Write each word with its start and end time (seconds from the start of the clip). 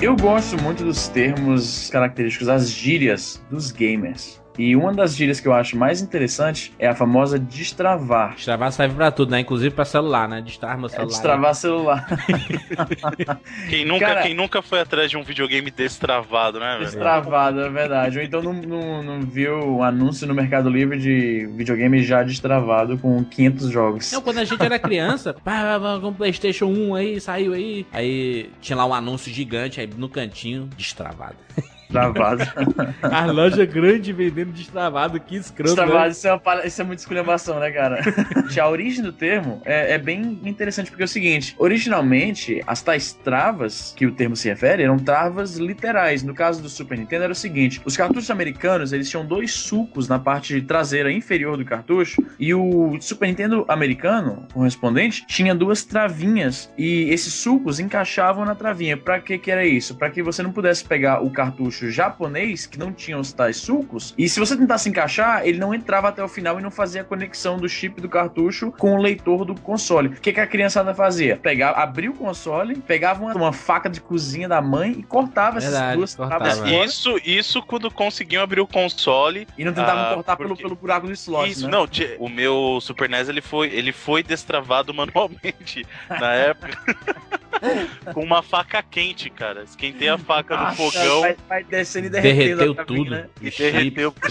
Eu 0.00 0.14
gosto 0.14 0.56
muito 0.62 0.84
dos 0.84 1.08
termos 1.08 1.90
característicos, 1.90 2.48
as 2.48 2.70
gírias 2.70 3.42
dos 3.50 3.72
gamers. 3.72 4.40
E 4.58 4.74
uma 4.74 4.92
das 4.92 5.14
gírias 5.14 5.38
que 5.38 5.46
eu 5.46 5.52
acho 5.54 5.76
mais 5.78 6.02
interessante 6.02 6.72
é 6.80 6.88
a 6.88 6.94
famosa 6.94 7.38
destravar. 7.38 8.34
Destravar 8.34 8.72
serve 8.72 8.96
pra 8.96 9.10
tudo, 9.12 9.30
né? 9.30 9.38
Inclusive 9.40 9.72
pra 9.74 9.84
celular, 9.84 10.28
né? 10.28 10.40
Destravar 10.42 10.76
meu 10.76 10.86
É 10.86 10.90
celular. 10.90 11.06
destravar 11.08 11.54
celular. 11.54 12.06
Quem 13.70 13.84
nunca, 13.84 14.06
Cara- 14.06 14.22
quem 14.22 14.34
nunca 14.34 14.60
foi 14.62 14.80
atrás 14.80 15.10
de 15.10 15.16
um 15.16 15.22
videogame 15.22 15.70
destravado, 15.70 16.58
né, 16.58 16.72
velho? 16.72 16.84
Destravado, 16.86 17.60
é 17.60 17.68
verdade. 17.70 18.18
Ou 18.18 18.24
então 18.24 18.42
não, 18.42 18.52
não, 18.52 19.02
não 19.02 19.20
viu 19.22 19.54
um 19.58 19.82
anúncio 19.82 20.26
no 20.26 20.34
Mercado 20.34 20.68
Livre 20.68 20.98
de 20.98 21.46
videogame 21.54 22.02
já 22.02 22.22
destravado 22.22 22.98
com 22.98 23.22
500 23.24 23.70
jogos. 23.70 24.12
Não, 24.12 24.20
quando 24.22 24.38
a 24.38 24.44
gente 24.44 24.62
era 24.62 24.78
criança, 24.78 25.32
pá, 25.44 25.62
pá, 25.62 25.80
pá, 25.80 25.98
com 26.00 26.08
o 26.08 26.14
PlayStation 26.14 26.66
1 26.66 26.94
aí, 26.94 27.20
saiu 27.20 27.52
aí. 27.52 27.86
Aí 27.92 28.50
tinha 28.60 28.76
lá 28.76 28.86
um 28.86 28.94
anúncio 28.94 29.32
gigante 29.32 29.80
aí 29.80 29.88
no 29.96 30.08
cantinho, 30.08 30.68
destravado. 30.76 31.36
Destravado. 31.88 32.42
A 33.02 33.26
loja 33.26 33.64
grande 33.64 34.12
vendendo 34.12 34.52
destravado, 34.52 35.18
que 35.18 35.36
escroto. 35.36 35.74
Destravado, 35.74 36.04
né? 36.04 36.10
isso 36.10 36.28
é, 36.28 36.32
uma, 36.32 36.38
para- 36.38 36.66
isso 36.66 36.80
é 36.80 36.84
muita 36.84 37.02
esculhambação, 37.02 37.58
né, 37.58 37.70
cara? 37.70 38.00
a 38.58 38.68
origem 38.68 39.02
do 39.02 39.12
termo 39.12 39.62
é, 39.64 39.94
é 39.94 39.98
bem 39.98 40.38
interessante, 40.44 40.90
porque 40.90 41.02
é 41.02 41.06
o 41.06 41.08
seguinte: 41.08 41.54
originalmente, 41.58 42.62
as 42.66 42.82
tais 42.82 43.12
travas 43.12 43.94
que 43.96 44.06
o 44.06 44.12
termo 44.12 44.36
se 44.36 44.48
refere 44.48 44.82
eram 44.82 44.98
travas 44.98 45.56
literais. 45.56 46.22
No 46.22 46.34
caso 46.34 46.60
do 46.60 46.68
Super 46.68 46.98
Nintendo, 46.98 47.24
era 47.24 47.32
o 47.32 47.36
seguinte: 47.36 47.80
os 47.84 47.96
cartuchos 47.96 48.30
americanos 48.30 48.92
eles 48.92 49.08
tinham 49.08 49.24
dois 49.24 49.52
sulcos 49.52 50.08
na 50.08 50.18
parte 50.18 50.60
traseira 50.60 51.10
inferior 51.10 51.56
do 51.56 51.64
cartucho, 51.64 52.22
e 52.38 52.52
o 52.52 52.98
Super 53.00 53.28
Nintendo 53.28 53.64
americano, 53.68 54.46
correspondente, 54.52 55.26
tinha 55.26 55.54
duas 55.54 55.84
travinhas, 55.84 56.70
e 56.76 57.08
esses 57.10 57.32
sulcos 57.32 57.80
encaixavam 57.80 58.44
na 58.44 58.54
travinha. 58.54 58.96
Pra 58.96 59.20
que 59.20 59.38
que 59.38 59.50
era 59.50 59.64
isso? 59.64 59.94
Pra 59.94 60.10
que 60.10 60.22
você 60.22 60.42
não 60.42 60.52
pudesse 60.52 60.84
pegar 60.84 61.22
o 61.22 61.30
cartucho 61.30 61.77
japonês, 61.90 62.66
que 62.66 62.78
não 62.78 62.92
tinha 62.92 63.18
os 63.18 63.32
tais 63.32 63.56
sulcos, 63.58 64.14
e 64.18 64.28
se 64.28 64.40
você 64.40 64.56
tentasse 64.56 64.88
encaixar, 64.88 65.46
ele 65.46 65.58
não 65.58 65.74
entrava 65.74 66.08
até 66.08 66.22
o 66.22 66.28
final 66.28 66.58
e 66.58 66.62
não 66.62 66.70
fazia 66.70 67.02
a 67.02 67.04
conexão 67.04 67.56
do 67.56 67.68
chip 67.68 68.00
do 68.00 68.08
cartucho 68.08 68.72
com 68.72 68.94
o 68.94 69.00
leitor 69.00 69.44
do 69.44 69.54
console. 69.60 70.08
O 70.08 70.20
que, 70.20 70.32
que 70.32 70.40
a 70.40 70.46
criançada 70.46 70.94
fazia? 70.94 71.36
Pegava, 71.36 71.78
abria 71.78 72.10
o 72.10 72.14
console, 72.14 72.76
pegava 72.76 73.22
uma, 73.22 73.34
uma 73.34 73.52
faca 73.52 73.88
de 73.88 74.00
cozinha 74.00 74.48
da 74.48 74.60
mãe 74.60 74.92
e 74.98 75.02
cortava 75.02 75.58
essas 75.58 75.70
Verdade, 75.72 75.96
duas 75.96 76.14
cortava. 76.14 76.50
fora 76.50 76.84
Isso, 76.84 77.20
isso 77.24 77.62
quando 77.62 77.90
conseguiam 77.90 78.42
abrir 78.42 78.60
o 78.60 78.66
console. 78.66 79.46
e 79.56 79.64
não 79.64 79.72
tentavam 79.72 80.04
Ah, 80.04 80.14
cortar 80.14 80.36
pelo, 80.36 80.48
porque- 80.50 80.62
pelo 80.62 80.74
buraco 80.76 81.06
do 81.06 81.12
slot, 81.12 81.50
isso, 81.50 81.64
né? 81.66 81.70
não, 81.72 81.88
o 82.18 82.28
meu 82.28 82.78
Super 82.80 83.08
NES 83.08 83.28
ele 83.28 83.40
foi, 83.40 83.68
ele 83.68 83.92
foi 83.92 84.22
destravado 84.22 84.92
manualmente 84.94 85.84
na 86.08 86.32
época. 86.34 86.78
com 88.14 88.22
uma 88.22 88.42
faca 88.42 88.82
quente, 88.82 89.30
cara. 89.30 89.62
Esquentei 89.64 90.08
a 90.08 90.18
faca 90.18 90.56
no 90.56 90.74
fogão 90.74 91.20
Vai, 91.22 91.36
vai 91.48 91.64
descendo 91.64 92.06
e. 92.06 92.10
Derreteu 92.10 92.74
travinha, 92.74 92.84
tudo. 92.84 93.10
né? 93.10 93.28
e 93.40 93.50
derreteu. 93.50 94.14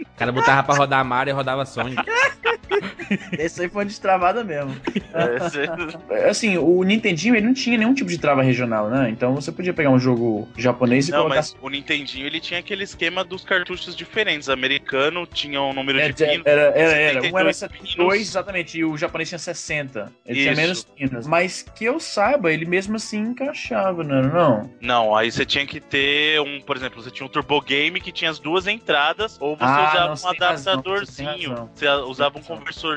O 0.00 0.18
cara 0.18 0.32
botava 0.32 0.64
pra 0.64 0.74
rodar 0.74 1.04
Mario 1.04 1.30
e 1.30 1.34
rodava 1.34 1.64
Sonic. 1.64 2.02
Esse 3.38 3.62
aí 3.62 3.68
foi 3.68 3.80
uma 3.82 3.86
destravada 3.86 4.44
mesmo. 4.44 4.74
É, 6.10 6.28
Assim, 6.28 6.56
o 6.58 6.82
Nintendinho 6.82 7.34
ele 7.34 7.46
não 7.46 7.54
tinha 7.54 7.78
nenhum 7.78 7.94
tipo 7.94 8.10
de 8.10 8.18
trava 8.18 8.42
regional, 8.42 8.88
né? 8.88 9.08
Então 9.10 9.34
você 9.34 9.50
podia 9.52 9.72
pegar 9.72 9.90
um 9.90 9.98
jogo 9.98 10.48
japonês 10.56 11.08
e 11.08 11.10
Não, 11.10 11.18
colocar. 11.22 11.36
mas 11.36 11.56
o 11.60 11.68
Nintendinho 11.68 12.26
ele 12.26 12.40
tinha 12.40 12.60
aquele 12.60 12.84
esquema 12.84 13.24
dos 13.24 13.44
cartuchos 13.44 13.94
diferentes. 13.96 14.48
Americano 14.48 15.26
tinha 15.26 15.60
um 15.60 15.72
número 15.72 15.98
É, 16.00 16.08
de 16.08 16.14
pinos. 16.24 16.46
era, 16.46 16.62
era, 16.74 16.92
era. 16.92 17.22
Um 17.22 17.38
era 17.38 17.52
72 17.52 17.54
72, 17.54 18.12
pinos. 18.12 18.28
exatamente, 18.28 18.78
e 18.78 18.84
o 18.84 18.96
japonês 18.96 19.28
tinha 19.28 19.38
60. 19.38 20.12
Ele 20.26 20.40
tinha 20.40 20.52
Isso. 20.52 20.60
menos 20.60 20.84
pinos. 20.84 21.26
Mas 21.26 21.62
que 21.74 21.84
eu 21.84 21.98
saiba, 22.00 22.52
ele 22.52 22.64
mesmo 22.64 22.96
assim 22.96 23.18
encaixava, 23.18 24.02
não 24.04 24.16
era 24.16 24.28
não? 24.28 24.70
Não, 24.80 25.16
aí 25.16 25.30
você 25.30 25.44
tinha 25.44 25.66
que 25.66 25.80
ter 25.80 26.40
um, 26.40 26.60
por 26.60 26.76
exemplo, 26.76 27.02
você 27.02 27.10
tinha 27.10 27.26
um 27.26 27.28
Turbo 27.28 27.60
Game 27.60 28.00
que 28.00 28.12
tinha 28.12 28.30
as 28.30 28.38
duas 28.38 28.66
entradas, 28.66 29.36
ou 29.40 29.56
você 29.56 29.64
Ah, 29.64 29.88
usava 29.90 30.06
não, 30.06 30.12
um 30.12 30.16
tem 30.16 30.48
razão, 30.48 30.82
você 30.82 31.22
adaptadorzinho. 31.22 31.70
Você 31.74 31.88
usava 31.88 32.38
um 32.38 32.40
razão. 32.40 32.56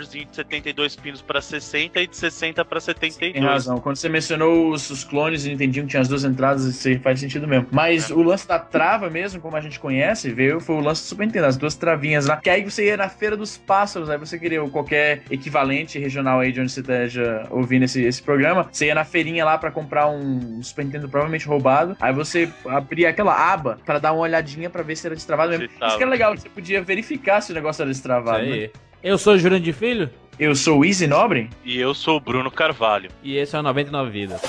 De 0.09 0.27
72 0.31 0.95
pinos 0.95 1.21
pra 1.21 1.41
60 1.41 1.99
e 2.01 2.07
de 2.07 2.15
60 2.15 2.63
pra 2.65 2.79
72. 2.79 3.33
Tem 3.33 3.41
razão. 3.43 3.77
Quando 3.79 3.95
você 3.97 4.09
mencionou 4.09 4.71
os, 4.71 4.89
os 4.89 5.03
clones 5.03 5.45
e 5.45 5.49
Nintendinho 5.49 5.85
que 5.85 5.91
tinha 5.91 6.01
as 6.01 6.07
duas 6.07 6.23
entradas, 6.23 6.65
isso 6.65 6.87
aí 6.87 6.97
faz 6.99 7.19
sentido 7.19 7.47
mesmo. 7.47 7.67
Mas 7.71 8.09
É. 8.09 8.13
o 8.13 8.21
lance 8.21 8.47
da 8.47 8.59
trava 8.59 9.09
mesmo, 9.09 9.39
como 9.41 9.55
a 9.55 9.61
gente 9.61 9.79
conhece, 9.79 10.29
veio, 10.31 10.59
foi 10.59 10.75
o 10.75 10.79
lance 10.79 11.01
do 11.03 11.05
Super 11.07 11.25
Nintendo, 11.25 11.45
as 11.47 11.57
duas 11.57 11.75
travinhas 11.75 12.25
lá. 12.27 12.37
Que 12.37 12.49
aí 12.49 12.63
você 12.63 12.85
ia 12.85 12.97
na 12.97 13.09
Feira 13.09 13.35
dos 13.37 13.57
Pássaros, 13.57 14.09
aí 14.09 14.17
você 14.17 14.37
queria 14.39 14.61
qualquer 14.69 15.23
equivalente 15.29 15.99
regional 15.99 16.39
aí 16.39 16.51
de 16.51 16.61
onde 16.61 16.71
você 16.71 16.79
esteja 16.81 17.45
ouvindo 17.49 17.83
esse, 17.83 18.01
esse 18.03 18.21
programa. 18.21 18.67
Você 18.71 18.85
ia 18.87 18.95
na 18.95 19.03
feirinha 19.05 19.43
lá 19.45 19.57
pra 19.57 19.71
comprar 19.71 20.07
um 20.09 20.61
Super 20.63 20.85
Nintendo 20.85 21.07
provavelmente 21.09 21.47
roubado. 21.47 21.95
Aí 21.99 22.13
você 22.13 22.49
abria 22.65 23.09
aquela 23.09 23.33
aba 23.53 23.77
pra 23.85 23.99
dar 23.99 24.13
uma 24.13 24.21
olhadinha 24.21 24.69
pra 24.69 24.83
ver 24.83 24.95
se 24.95 25.05
era 25.07 25.15
destravado 25.15 25.51
mesmo. 25.51 25.65
Isso 25.65 25.97
que 25.97 26.03
era 26.03 26.11
legal, 26.11 26.35
você 26.37 26.49
podia 26.49 26.81
verificar 26.81 27.41
se 27.41 27.51
o 27.51 27.55
negócio 27.55 27.81
era 27.81 27.91
Isso 27.91 27.99
destravado. 28.01 28.45
né? 28.45 28.69
Eu 29.03 29.17
sou 29.17 29.33
o 29.33 29.37
Jurandir 29.39 29.73
Filho 29.73 30.09
Eu 30.37 30.55
sou 30.55 30.79
o 30.79 30.85
Easy 30.85 31.07
Nobre. 31.07 31.49
E 31.63 31.79
eu 31.79 31.93
sou 31.93 32.17
o 32.17 32.19
Bruno 32.19 32.51
Carvalho. 32.51 33.09
e 33.23 33.35
esse 33.35 33.55
é 33.55 33.59
o 33.59 33.63
99 33.63 34.09
Vidas. 34.11 34.41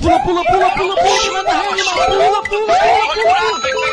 Pula, 0.00 0.18
pula, 0.20 0.44
pula, 0.44 0.70
pula, 0.74 0.94
pula, 0.96 1.32
manda 1.32 1.52
rede, 1.52 1.82
pula, 1.84 2.06
pula, 2.06 2.42
pula, 2.42 2.72
pula. 2.74 3.92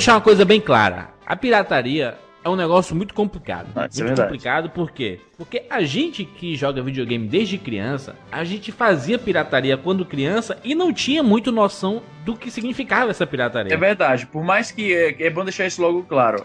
Deixar 0.00 0.14
uma 0.14 0.20
coisa 0.22 0.46
bem 0.46 0.58
clara. 0.62 1.10
A 1.26 1.36
pirataria 1.36 2.16
é 2.42 2.48
um 2.48 2.56
negócio 2.56 2.96
muito 2.96 3.12
complicado. 3.12 3.68
Ah, 3.76 3.80
é 3.80 3.82
muito 3.82 3.96
verdade. 3.98 4.22
complicado 4.22 4.70
por 4.70 4.90
quê? 4.90 5.20
Porque 5.36 5.64
a 5.68 5.82
gente 5.82 6.24
que 6.24 6.56
joga 6.56 6.82
videogame 6.82 7.28
desde 7.28 7.58
criança, 7.58 8.16
a 8.32 8.42
gente 8.42 8.72
fazia 8.72 9.18
pirataria 9.18 9.76
quando 9.76 10.06
criança 10.06 10.58
e 10.64 10.74
não 10.74 10.90
tinha 10.90 11.22
muito 11.22 11.52
noção 11.52 12.00
do 12.24 12.36
que 12.36 12.50
significava 12.50 13.10
essa 13.10 13.26
pirataria. 13.26 13.72
É 13.72 13.76
verdade, 13.76 14.26
por 14.26 14.44
mais 14.44 14.70
que 14.70 14.94
é, 14.94 15.26
é 15.26 15.30
bom 15.30 15.44
deixar 15.44 15.66
isso 15.66 15.80
logo 15.80 16.02
claro, 16.02 16.42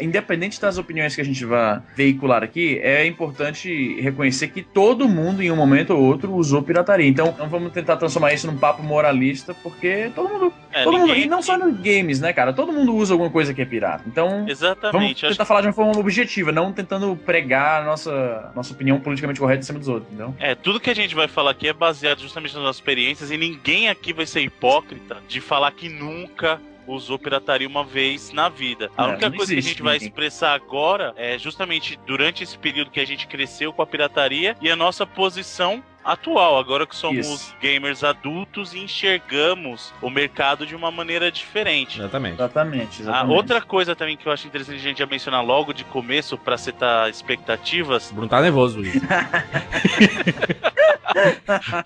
independente 0.00 0.60
das 0.60 0.78
opiniões 0.78 1.14
que 1.14 1.20
a 1.20 1.24
gente 1.24 1.44
vai 1.44 1.80
veicular 1.96 2.42
aqui, 2.42 2.78
é 2.82 3.06
importante 3.06 4.00
reconhecer 4.00 4.48
que 4.48 4.62
todo 4.62 5.08
mundo 5.08 5.42
em 5.42 5.50
um 5.50 5.56
momento 5.56 5.90
ou 5.90 6.02
outro 6.02 6.32
usou 6.34 6.62
pirataria. 6.62 7.08
Então, 7.08 7.34
não 7.38 7.48
vamos 7.48 7.72
tentar 7.72 7.96
transformar 7.96 8.32
isso 8.32 8.46
num 8.46 8.56
papo 8.56 8.82
moralista, 8.82 9.54
porque 9.62 10.10
todo 10.14 10.28
mundo, 10.28 10.52
É, 10.72 10.84
todo 10.84 10.98
mundo 10.98 11.08
ninguém 11.08 11.24
e 11.24 11.28
não 11.28 11.42
só 11.42 11.56
nos 11.56 11.76
games, 11.80 12.20
né, 12.20 12.32
cara? 12.32 12.52
Todo 12.52 12.72
mundo 12.72 12.94
usa 12.94 13.14
alguma 13.14 13.30
coisa 13.30 13.54
que 13.54 13.62
é 13.62 13.64
pirata. 13.64 14.04
Então, 14.06 14.28
vamos 14.28 14.50
Exatamente. 14.50 15.26
Acho 15.26 15.34
tentar 15.34 15.44
falar 15.44 15.60
de 15.60 15.68
uma 15.68 15.72
forma 15.72 15.98
objetiva, 15.98 16.50
não 16.52 16.72
tentando 16.72 17.16
pregar 17.16 17.82
a 17.82 17.84
nossa 17.84 18.52
nossa 18.54 18.72
opinião 18.72 18.98
politicamente 19.00 19.40
correta 19.40 19.60
em 19.60 19.64
cima 19.64 19.78
dos 19.78 19.88
outros, 19.88 20.12
entendeu? 20.12 20.34
É, 20.38 20.54
tudo 20.54 20.80
que 20.80 20.90
a 20.90 20.94
gente 20.94 21.14
vai 21.14 21.28
falar 21.28 21.50
aqui 21.52 21.68
é 21.68 21.72
baseado 21.72 22.20
justamente 22.20 22.54
nas 22.54 22.62
nossas 22.62 22.76
experiências 22.76 23.30
e 23.30 23.36
ninguém 23.36 23.88
aqui 23.88 24.12
vai 24.12 24.26
ser 24.26 24.40
hipócrita 24.40 25.03
de 25.28 25.40
falar 25.40 25.70
que 25.72 25.88
nunca 25.88 26.60
usou 26.86 27.18
pirataria 27.18 27.66
uma 27.66 27.82
vez 27.82 28.30
na 28.32 28.48
vida. 28.48 28.90
A 28.96 29.04
É, 29.04 29.08
única 29.08 29.30
não 29.30 29.36
coisa 29.36 29.52
que 29.52 29.58
a 29.58 29.62
gente 29.62 29.82
vai 29.82 29.96
expressar 29.96 30.52
agora 30.52 31.14
é 31.16 31.38
justamente 31.38 31.98
durante 32.06 32.42
esse 32.42 32.58
período 32.58 32.90
que 32.90 33.00
a 33.00 33.06
gente 33.06 33.26
cresceu 33.26 33.72
com 33.72 33.80
a 33.82 33.86
pirataria 33.86 34.56
e 34.60 34.70
a 34.70 34.76
nossa 34.76 35.06
posição 35.06 35.82
atual, 36.04 36.58
agora 36.58 36.86
que 36.86 36.94
somos 36.94 37.26
Isso. 37.26 37.54
gamers 37.60 38.04
adultos 38.04 38.74
e 38.74 38.78
enxergamos 38.80 39.92
o 40.02 40.10
mercado 40.10 40.66
de 40.66 40.74
uma 40.76 40.90
maneira 40.90 41.30
diferente. 41.32 41.98
Exatamente. 41.98 42.34
Exatamente, 42.34 42.98
Ah, 42.98 43.02
exatamente. 43.02 43.36
outra 43.36 43.60
coisa 43.62 43.96
também 43.96 44.16
que 44.16 44.26
eu 44.26 44.32
acho 44.32 44.46
interessante 44.46 44.76
a 44.76 44.82
gente 44.82 44.98
já 44.98 45.06
mencionar 45.06 45.44
logo 45.44 45.72
de 45.72 45.84
começo 45.84 46.36
pra 46.36 46.56
setar 46.58 47.08
expectativas, 47.08 48.10
O 48.10 48.14
Bruno 48.14 48.28
tá 48.28 48.40
nervoso, 48.40 48.78
Luiz. 48.78 48.92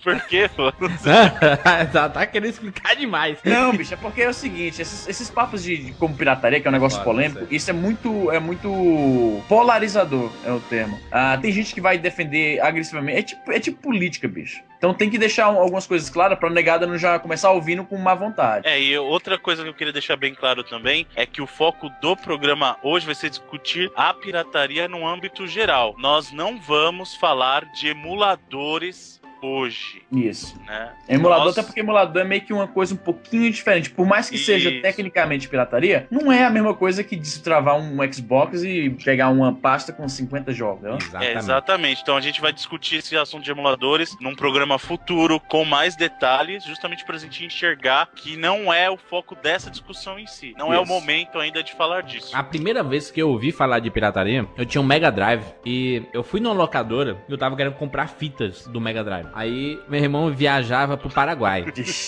porque 0.03 0.49
pô, 0.55 0.71
tá, 1.93 2.09
tá 2.09 2.25
querendo 2.25 2.49
explicar 2.49 2.95
demais. 2.95 3.37
Não, 3.43 3.71
bicho, 3.75 3.93
é 3.93 3.97
porque 3.97 4.21
é 4.23 4.29
o 4.29 4.33
seguinte, 4.33 4.81
esses, 4.81 5.07
esses 5.07 5.29
papos 5.29 5.63
de, 5.63 5.77
de 5.77 5.91
como 5.93 6.15
pirataria, 6.15 6.59
que 6.59 6.67
é 6.67 6.69
um 6.69 6.73
negócio 6.73 6.97
Claro, 7.01 7.11
polêmico, 7.11 7.47
isso 7.53 7.69
é 7.69 7.73
muito, 7.73 8.31
é 8.31 8.39
muito 8.39 9.41
polarizador, 9.47 10.31
é 10.43 10.51
o 10.51 10.59
termo. 10.59 10.99
Ah, 11.11 11.37
tem 11.39 11.51
gente 11.51 11.73
que 11.73 11.81
vai 11.81 11.97
defender 11.97 12.59
agressivamente, 12.61 13.17
é 13.19 13.21
tipo, 13.21 13.51
é 13.51 13.59
tipo 13.59 13.79
política, 13.81 14.08
bicho. 14.27 14.61
Então 14.77 14.93
tem 14.93 15.09
que 15.09 15.17
deixar 15.17 15.49
um- 15.49 15.59
algumas 15.59 15.85
coisas 15.85 16.09
claras 16.09 16.39
pra 16.39 16.49
negada 16.49 16.87
não 16.87 16.97
já 16.97 17.19
começar 17.19 17.51
ouvindo 17.51 17.83
com 17.83 17.97
má 17.97 18.15
vontade. 18.15 18.67
É, 18.67 18.79
e 18.81 18.97
outra 18.97 19.37
coisa 19.37 19.61
que 19.61 19.69
eu 19.69 19.73
queria 19.73 19.91
deixar 19.93 20.15
bem 20.15 20.33
claro 20.33 20.63
também 20.63 21.05
é 21.15 21.25
que 21.25 21.41
o 21.41 21.47
foco 21.47 21.89
do 22.01 22.15
programa 22.15 22.77
hoje 22.81 23.05
vai 23.05 23.15
ser 23.15 23.29
discutir 23.29 23.91
a 23.95 24.13
pirataria 24.13 24.87
no 24.87 25.05
âmbito 25.05 25.45
geral. 25.47 25.95
Nós 25.97 26.31
não 26.31 26.59
vamos 26.59 27.15
falar 27.15 27.65
de 27.73 27.89
emuladores 27.89 29.18
hoje, 29.41 30.01
Isso. 30.11 30.59
né? 30.65 30.91
Emulador, 31.07 31.45
Nós- 31.45 31.57
até 31.57 31.65
porque 31.65 31.79
emulador 31.79 32.21
é 32.21 32.25
meio 32.25 32.41
que 32.41 32.53
uma 32.53 32.67
coisa 32.67 32.93
um 32.93 32.97
pouquinho 32.97 33.49
diferente. 33.51 33.89
Por 33.89 34.05
mais 34.05 34.29
que 34.29 34.37
seja 34.37 34.69
Isso. 34.69 34.81
tecnicamente 34.81 35.47
pirataria, 35.47 36.07
não 36.11 36.31
é 36.31 36.43
a 36.43 36.49
mesma 36.49 36.73
coisa 36.73 37.03
que 37.03 37.15
destravar 37.15 37.77
um 37.77 37.97
Xbox 38.11 38.63
e 38.63 38.89
pegar 39.03 39.29
uma 39.29 39.53
pasta 39.53 39.91
com 39.93 40.07
50 40.07 40.51
jogos. 40.53 40.81
né? 40.83 40.91
É, 40.91 40.95
Exatamente. 41.03 41.37
exatamente. 41.37 42.01
Então 42.01 42.17
a 42.17 42.21
gente 42.21 42.41
vai 42.41 42.51
discutir 42.53 42.97
esse 42.97 43.15
assunto 43.17 43.43
de 43.43 43.51
emuladores 43.51 44.15
num 44.21 44.35
programa 44.35 44.77
futuro 44.77 45.39
com 45.39 45.63
mais 45.65 45.95
detalhes, 45.95 46.63
justamente 46.63 47.05
pra 47.05 47.17
gente 47.17 47.45
enxergar 47.45 48.09
que 48.15 48.35
não 48.37 48.71
é 48.73 48.89
o 48.89 48.97
foco 48.97 49.35
dessa 49.35 49.69
discussão 49.69 50.19
em 50.19 50.27
si. 50.27 50.53
Não 50.57 50.73
é 50.73 50.79
o 50.79 50.83
Isso. 50.83 50.91
momento 50.91 51.39
ainda 51.39 51.63
de 51.63 51.73
falar 51.73 52.01
disso. 52.03 52.35
A 52.35 52.43
primeira 52.43 52.83
vez 52.83 53.09
que 53.11 53.21
eu 53.21 53.29
ouvi 53.29 53.51
falar 53.51 53.79
de 53.79 53.89
pirataria, 53.89 54.47
eu 54.57 54.65
tinha 54.65 54.81
um 54.81 54.85
Mega 54.85 55.11
Drive 55.11 55.43
e 55.65 56.03
eu 56.13 56.23
fui 56.23 56.39
numa 56.39 56.53
locadora 56.53 57.17
e 57.27 57.31
eu 57.31 57.37
tava 57.37 57.55
querendo 57.55 57.73
comprar 57.75 58.07
fitas 58.07 58.65
do 58.67 58.79
Mega 58.81 59.03
Drive. 59.03 59.28
Aí 59.33 59.79
meu 59.87 60.01
irmão 60.01 60.31
viajava 60.31 60.97
pro 60.97 61.09
Paraguai. 61.09 61.65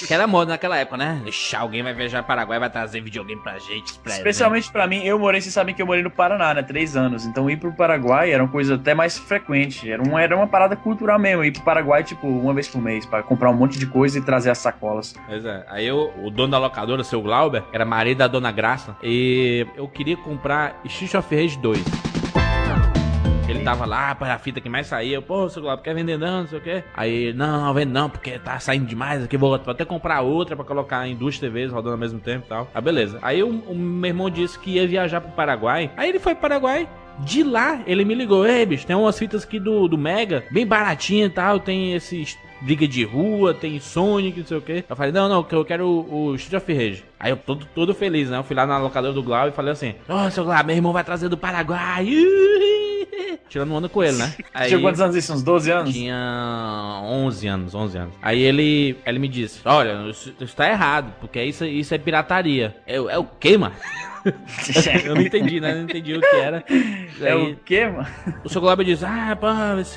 Que 0.08 0.14
era 0.14 0.28
moda 0.28 0.52
naquela 0.52 0.78
época, 0.78 0.98
né? 0.98 1.22
Deixar 1.24 1.60
alguém 1.62 1.84
vai 1.84 1.94
viajar 1.94 2.20
pro 2.20 2.28
Paraguai 2.28 2.60
vai 2.60 2.70
trazer 2.70 3.02
videogame 3.02 3.42
pra 3.42 3.58
gente. 3.60 3.98
Pra 4.00 4.14
Especialmente 4.14 4.72
pra 4.72 4.88
mim, 4.88 5.04
eu 5.04 5.18
morei, 5.20 5.42
vocês 5.42 5.54
sabem 5.54 5.74
que 5.74 5.82
eu 5.82 5.86
morei 5.86 6.04
no 6.04 6.12
Paraná, 6.12 6.54
né? 6.54 6.64
Três 6.64 6.96
anos. 6.96 7.26
Então 7.26 7.50
ir 7.50 7.58
pro 7.58 7.74
Paraguai 7.74 8.32
era 8.32 8.44
uma 8.44 8.52
coisa 8.52 8.76
até 8.76 8.94
mais 8.94 9.18
frequente. 9.18 9.90
Era, 9.90 10.02
um, 10.02 10.18
era 10.18 10.36
uma 10.36 10.48
parada 10.48 10.76
cultural 10.76 11.20
mesmo. 11.20 11.44
Ir 11.44 11.52
pro 11.52 11.64
Paraguai, 11.64 12.04
tipo, 12.04 12.28
uma 12.28 12.54
vez 12.54 12.68
por 12.68 12.82
mês, 12.82 13.06
pra 13.06 13.24
comprar 13.24 13.50
um 13.50 13.56
monte 13.56 13.78
de 13.78 13.86
coisa 13.86 14.18
e 14.18 14.22
trazer 14.22 14.50
as 14.50 14.58
sacolas. 14.58 15.16
Pois 15.28 15.46
é. 15.46 15.66
Aí 15.70 15.86
eu, 15.86 16.14
o 16.24 16.30
dono 16.30 16.52
da 16.52 16.58
locadora, 16.60 17.04
seu 17.04 17.22
Glauber, 17.22 17.64
era 17.72 17.86
marido 17.86 18.20
da 18.20 18.28
dona 18.28 18.52
Graça. 18.52 18.96
E 19.04 19.66
eu 19.76 19.88
queria 19.88 20.18
comprar 20.18 20.80
Street 20.86 21.14
of 21.14 21.36
Rage 21.36 21.58
2. 21.58 22.11
Ele 23.52 23.66
tava 23.66 23.86
lá, 23.86 24.16
para 24.16 24.34
a 24.34 24.40
fita 24.40 24.62
que 24.62 24.70
mais 24.70 24.88
saía. 24.88 25.22
Pô, 25.22 25.50
seu 25.50 25.62
Glauber, 25.62 25.84
quer 25.84 25.94
vender 25.94 26.18
não, 26.18 26.42
não 26.42 26.48
sei 26.48 26.58
o 26.58 26.62
quê. 26.62 26.84
Aí, 26.94 27.34
não, 27.34 27.66
não 27.66 27.74
vendo 27.74 27.92
não, 27.92 28.10
porque 28.10 28.40
tá 28.40 28.58
saindo 28.60 28.86
demais 28.86 29.26
aqui. 29.26 29.36
Vou, 29.36 29.50
vou 29.60 29.72
até 29.74 29.84
comprar 29.84 30.22
outra 30.22 30.56
pra 30.56 30.64
colocar 30.64 31.06
em 31.06 31.18
duas 31.18 31.38
TVs 31.38 31.70
rodando 31.70 31.92
ao 31.92 32.00
mesmo 32.00 32.18
tempo 32.22 32.46
e 32.46 32.50
tal. 32.50 32.70
Ah, 32.74 32.80
beleza. 32.80 33.20
Aí 33.22 33.44
o, 33.44 33.50
o 33.50 33.76
meu 33.76 34.08
irmão 34.08 34.30
disse 34.30 34.58
que 34.58 34.72
ia 34.72 34.88
viajar 34.88 35.20
pro 35.20 35.32
Paraguai. 35.32 35.92
Aí 35.98 36.08
ele 36.08 36.18
foi 36.18 36.34
pro 36.34 36.44
Paraguai. 36.44 36.88
De 37.20 37.44
lá, 37.44 37.82
ele 37.86 38.06
me 38.06 38.16
ligou, 38.16 38.48
ei, 38.48 38.66
bicho, 38.66 38.88
tem 38.88 38.96
umas 38.96 39.20
fitas 39.20 39.44
aqui 39.44 39.60
do, 39.60 39.86
do 39.86 39.98
Mega, 39.98 40.46
bem 40.50 40.66
baratinha 40.66 41.26
e 41.26 41.30
tal, 41.30 41.60
tem 41.60 41.94
esses 41.94 42.38
briga 42.62 42.88
de 42.88 43.04
rua, 43.04 43.54
tem 43.54 43.80
Sonic, 43.82 44.40
não 44.40 44.48
sei 44.48 44.58
o 44.58 44.62
que. 44.62 44.86
Eu 44.88 44.96
falei, 44.96 45.12
não, 45.12 45.28
não, 45.28 45.44
que 45.44 45.54
eu 45.54 45.66
quero 45.66 45.86
o, 45.86 46.28
o 46.28 46.36
Street 46.36 46.64
of 46.64 46.74
Rage. 46.74 47.04
Aí 47.20 47.32
eu 47.32 47.38
todo, 47.38 47.68
todo 47.76 47.94
feliz, 47.94 48.30
né? 48.30 48.38
Eu 48.38 48.44
fui 48.44 48.56
lá 48.56 48.66
na 48.66 48.78
locadora 48.78 49.14
do 49.14 49.22
Glau 49.22 49.50
e 49.50 49.52
falei 49.52 49.74
assim, 49.74 49.94
ó, 50.08 50.30
seu 50.30 50.46
Glau, 50.46 50.64
meu 50.64 50.76
irmão 50.76 50.94
vai 50.94 51.04
trazer 51.04 51.28
do 51.28 51.38
Paraguai. 51.38 52.08
Tirando 53.50 53.74
onda 53.74 53.90
com 53.90 54.04
ele, 54.04 54.18
né? 54.18 54.34
Aí... 54.54 54.70
Tinha 54.70 54.80
quantos 54.82 55.02
anos 55.02 55.16
isso? 55.16 55.34
Uns 55.34 55.44
12 55.44 55.72
anos? 55.72 55.94
Tinha 55.94 57.02
11 57.04 57.48
anos, 57.48 57.76
11 57.76 57.98
anos. 57.98 58.16
Aí 58.22 58.42
ele, 58.42 58.98
ele 59.06 59.20
me 59.20 59.28
disse: 59.28 59.62
Olha, 59.66 60.10
isso, 60.10 60.34
isso 60.40 60.56
tá 60.56 60.70
errado, 60.70 61.14
porque 61.20 61.44
isso, 61.44 61.66
isso 61.66 61.94
é 61.94 61.98
pirataria. 61.98 62.76
Eu, 62.88 63.10
é 63.10 63.18
o 63.18 63.26
quê, 63.26 63.58
mano? 63.58 63.76
eu 65.06 65.16
não 65.16 65.22
entendi, 65.22 65.60
né? 65.60 65.72
Eu 65.72 65.76
não 65.78 65.84
entendi 65.84 66.14
o 66.16 66.22
que 66.22 66.36
era. 66.36 66.64
É 67.22 67.34
Aí, 67.34 67.52
o 67.52 67.56
quê, 67.58 67.86
mano? 67.88 68.08
o 68.44 68.50
seu 68.50 68.60
Globo 68.60 68.84
disse, 68.84 69.06
ah, 69.06 69.38
pô, 69.40 69.46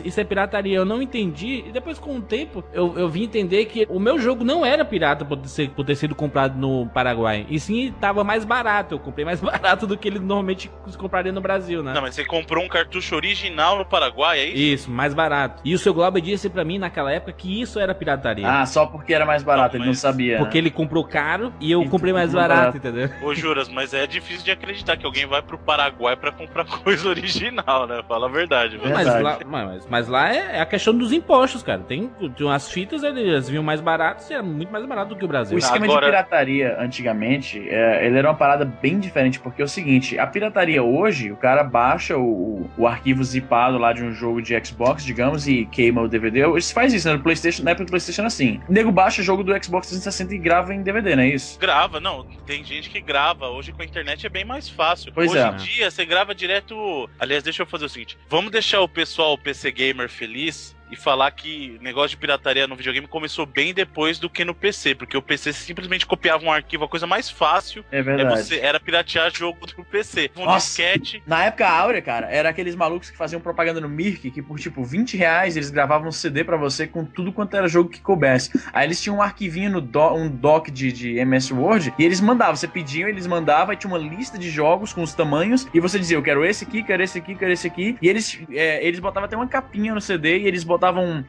isso 0.04 0.20
é 0.20 0.24
pirataria. 0.24 0.76
Eu 0.76 0.84
não 0.84 1.00
entendi. 1.00 1.64
E 1.66 1.72
depois, 1.72 1.98
com 1.98 2.16
o 2.18 2.20
tempo, 2.20 2.62
eu, 2.70 2.98
eu 2.98 3.08
vim 3.08 3.22
entender 3.22 3.64
que 3.64 3.86
o 3.88 3.98
meu 3.98 4.18
jogo 4.18 4.44
não 4.44 4.64
era 4.66 4.84
pirata 4.84 5.24
por 5.24 5.38
ser- 5.46 5.70
por 5.70 5.86
ter 5.86 5.94
sido 5.94 6.14
comprado 6.14 6.58
no 6.58 6.86
Paraguai. 6.88 7.46
E 7.48 7.58
sim, 7.58 7.94
tava 7.98 8.22
mais 8.24 8.44
barato. 8.44 8.94
Eu 8.96 8.98
comprei 8.98 9.24
mais 9.24 9.40
barato 9.40 9.86
do 9.86 9.96
que 9.96 10.06
ele 10.08 10.18
normalmente 10.18 10.70
se 10.86 10.98
compraria 10.98 11.32
no 11.32 11.40
Brasil, 11.40 11.82
né? 11.82 11.94
Não, 11.94 12.02
mas 12.02 12.14
você 12.14 12.26
comprou 12.26 12.62
um 12.62 12.68
cartucho 12.68 13.14
original 13.16 13.78
no 13.78 13.86
Paraguai, 13.86 14.40
é 14.40 14.44
isso? 14.48 14.58
Isso, 14.58 14.90
mais 14.90 15.14
barato. 15.14 15.62
E 15.64 15.72
o 15.74 15.78
seu 15.78 15.94
Globo 15.94 16.20
disse 16.20 16.50
pra 16.50 16.62
mim 16.64 16.76
naquela 16.76 17.10
época 17.10 17.32
que 17.32 17.62
isso 17.62 17.80
era 17.80 17.94
pirataria. 17.94 18.46
Ah, 18.46 18.66
só 18.66 18.84
porque 18.84 19.14
era 19.14 19.24
mais 19.24 19.42
barato, 19.42 19.76
Não, 19.78 19.84
ele 19.84 19.86
não 19.86 19.94
sabia. 19.94 20.36
Porque 20.38 20.58
né? 20.58 20.64
ele 20.64 20.70
comprou 20.70 21.04
caro 21.04 21.54
e 21.58 21.70
eu 21.72 21.82
E 21.82 21.88
comprei 21.88 22.12
mais 22.12 22.34
barato, 22.34 22.72
barato. 22.72 22.76
entendeu? 22.76 23.08
Ô, 23.22 23.34
Juras, 23.34 23.68
mas 23.70 23.94
é 23.94 24.06
difícil 24.14 24.44
de 24.44 24.50
acreditar 24.50 24.96
que 24.96 25.04
alguém 25.04 25.26
vai 25.26 25.42
pro 25.42 25.58
Paraguai 25.58 26.16
pra 26.16 26.32
comprar 26.32 26.64
coisa 26.82 27.08
original, 27.08 27.86
né? 27.86 28.02
Fala 28.08 28.26
a 28.26 28.30
verdade, 28.30 28.76
velho. 28.76 28.94
Mas 28.94 29.06
lá, 29.06 29.38
mas, 29.44 29.86
mas 29.88 30.08
lá 30.08 30.32
é, 30.34 30.56
é 30.56 30.60
a 30.60 30.66
questão 30.66 30.96
dos 30.96 31.12
impostos, 31.12 31.62
cara. 31.62 31.80
Tem, 31.80 32.08
tem 32.36 32.46
umas 32.46 32.70
fitas, 32.70 33.02
eles 33.02 33.48
vinham 33.48 33.62
mais 33.62 33.80
baratas 33.80 34.30
e 34.30 34.34
era 34.34 34.42
muito 34.42 34.70
mais 34.72 34.84
barato 34.86 35.10
do 35.10 35.16
que 35.16 35.24
o 35.24 35.28
Brasil. 35.28 35.56
O 35.56 35.58
esquema 35.58 35.84
Agora- 35.84 36.06
de 36.06 36.12
pirataria 36.12 36.76
antigamente, 36.80 37.68
é, 37.68 38.06
ele 38.06 38.18
era 38.18 38.28
uma 38.28 38.36
parada 38.36 38.64
bem 38.64 38.98
diferente, 38.98 39.40
porque 39.40 39.60
é 39.60 39.64
o 39.64 39.68
seguinte, 39.68 40.18
a 40.18 40.26
pirataria 40.26 40.82
hoje, 40.82 41.32
o 41.32 41.36
cara 41.36 41.64
baixa 41.64 42.16
o, 42.16 42.68
o 42.76 42.86
arquivo 42.86 43.22
zipado 43.24 43.78
lá 43.78 43.92
de 43.92 44.02
um 44.04 44.12
jogo 44.12 44.40
de 44.40 44.54
Xbox, 44.64 45.04
digamos, 45.04 45.48
e 45.48 45.66
queima 45.66 46.02
o 46.02 46.08
DVD. 46.08 46.46
Isso 46.56 46.72
faz 46.72 46.92
isso, 46.92 47.08
né? 47.08 47.14
No 47.14 47.22
Playstation, 47.22 47.62
na 47.62 47.72
época 47.72 47.86
do 47.86 47.90
Playstation 47.90 48.22
era 48.22 48.28
assim. 48.28 48.60
O 48.68 48.72
nego 48.72 48.92
baixa 48.92 49.20
o 49.20 49.24
jogo 49.24 49.42
do 49.42 49.52
Xbox 49.62 49.88
360 49.88 50.34
e 50.34 50.38
grava 50.38 50.74
em 50.74 50.82
DVD, 50.82 51.16
não 51.16 51.22
é 51.22 51.28
isso? 51.28 51.58
Grava, 51.58 52.00
não. 52.00 52.24
Tem 52.46 52.64
gente 52.64 52.90
que 52.90 53.00
grava. 53.00 53.48
Hoje 53.48 53.72
com 53.72 53.82
a 53.82 53.84
internet 53.84 54.03
é 54.26 54.28
bem 54.28 54.44
mais 54.44 54.68
fácil. 54.68 55.12
Pois 55.12 55.30
Hoje 55.30 55.40
é. 55.40 55.48
em 55.48 55.56
dia 55.56 55.90
você 55.90 56.04
grava 56.04 56.34
direto. 56.34 57.08
Aliás, 57.18 57.42
deixa 57.42 57.62
eu 57.62 57.66
fazer 57.66 57.84
o 57.84 57.88
seguinte: 57.88 58.18
vamos 58.28 58.50
deixar 58.50 58.80
o 58.80 58.88
pessoal 58.88 59.36
PC 59.36 59.70
Gamer 59.72 60.08
feliz 60.08 60.73
e 60.90 60.96
falar 60.96 61.30
que 61.30 61.76
o 61.80 61.82
negócio 61.82 62.10
de 62.10 62.16
pirataria 62.16 62.66
no 62.66 62.76
videogame 62.76 63.06
começou 63.06 63.46
bem 63.46 63.72
depois 63.74 64.18
do 64.18 64.28
que 64.30 64.44
no 64.44 64.54
PC, 64.54 64.94
porque 64.94 65.16
o 65.16 65.22
PC 65.22 65.52
simplesmente 65.52 66.06
copiava 66.06 66.44
um 66.44 66.52
arquivo, 66.52 66.84
a 66.84 66.88
coisa 66.88 67.06
mais 67.06 67.30
fácil 67.30 67.84
É 67.90 67.98
é 67.98 68.02
verdade. 68.02 68.42
você, 68.42 68.58
era 68.60 68.78
piratear 68.78 69.34
jogo 69.34 69.66
do 69.66 69.84
PC. 69.84 70.30
Um 70.36 70.44
Nossa. 70.44 70.66
disquete. 70.66 71.22
Na 71.26 71.44
época 71.44 71.68
áurea, 71.68 72.02
cara, 72.02 72.28
era 72.30 72.48
aqueles 72.48 72.74
malucos 72.74 73.10
que 73.10 73.16
faziam 73.16 73.40
propaganda 73.40 73.80
no 73.80 73.88
Mirk, 73.88 74.30
que 74.30 74.42
por 74.42 74.58
tipo 74.58 74.84
20 74.84 75.16
reais 75.16 75.56
eles 75.56 75.70
gravavam 75.70 76.08
um 76.08 76.12
CD 76.12 76.44
pra 76.44 76.56
você 76.56 76.86
com 76.86 77.04
tudo 77.04 77.32
quanto 77.32 77.56
era 77.56 77.66
jogo 77.66 77.88
que 77.88 78.00
coubesse. 78.00 78.50
Aí 78.72 78.86
eles 78.86 79.00
tinham 79.02 79.16
um 79.16 79.22
arquivinho 79.22 79.70
no 79.70 79.80
do, 79.80 80.14
um 80.14 80.28
doc 80.28 80.68
de, 80.68 80.92
de 80.92 81.16
MS 81.18 81.52
Word 81.52 81.94
e 81.98 82.04
eles 82.04 82.20
mandavam. 82.20 82.56
Você 82.56 82.68
pedia, 82.68 83.08
eles 83.08 83.26
mandavam, 83.26 83.72
e 83.72 83.76
tinha 83.76 83.90
uma 83.90 83.98
lista 83.98 84.38
de 84.38 84.50
jogos 84.50 84.92
com 84.92 85.02
os 85.02 85.14
tamanhos 85.14 85.66
e 85.72 85.80
você 85.80 85.98
dizia, 85.98 86.16
eu 86.16 86.22
quero 86.22 86.44
esse 86.44 86.64
aqui, 86.64 86.82
quero 86.82 87.02
esse 87.02 87.18
aqui, 87.18 87.34
quero 87.34 87.52
esse 87.52 87.66
aqui. 87.66 87.96
E 88.00 88.08
eles, 88.08 88.38
é, 88.50 88.86
eles 88.86 89.00
botavam 89.00 89.24
até 89.26 89.36
uma 89.36 89.46
capinha 89.46 89.94
no 89.94 90.00
CD 90.00 90.38
e 90.38 90.46
eles 90.46 90.62
botavam. 90.62 90.73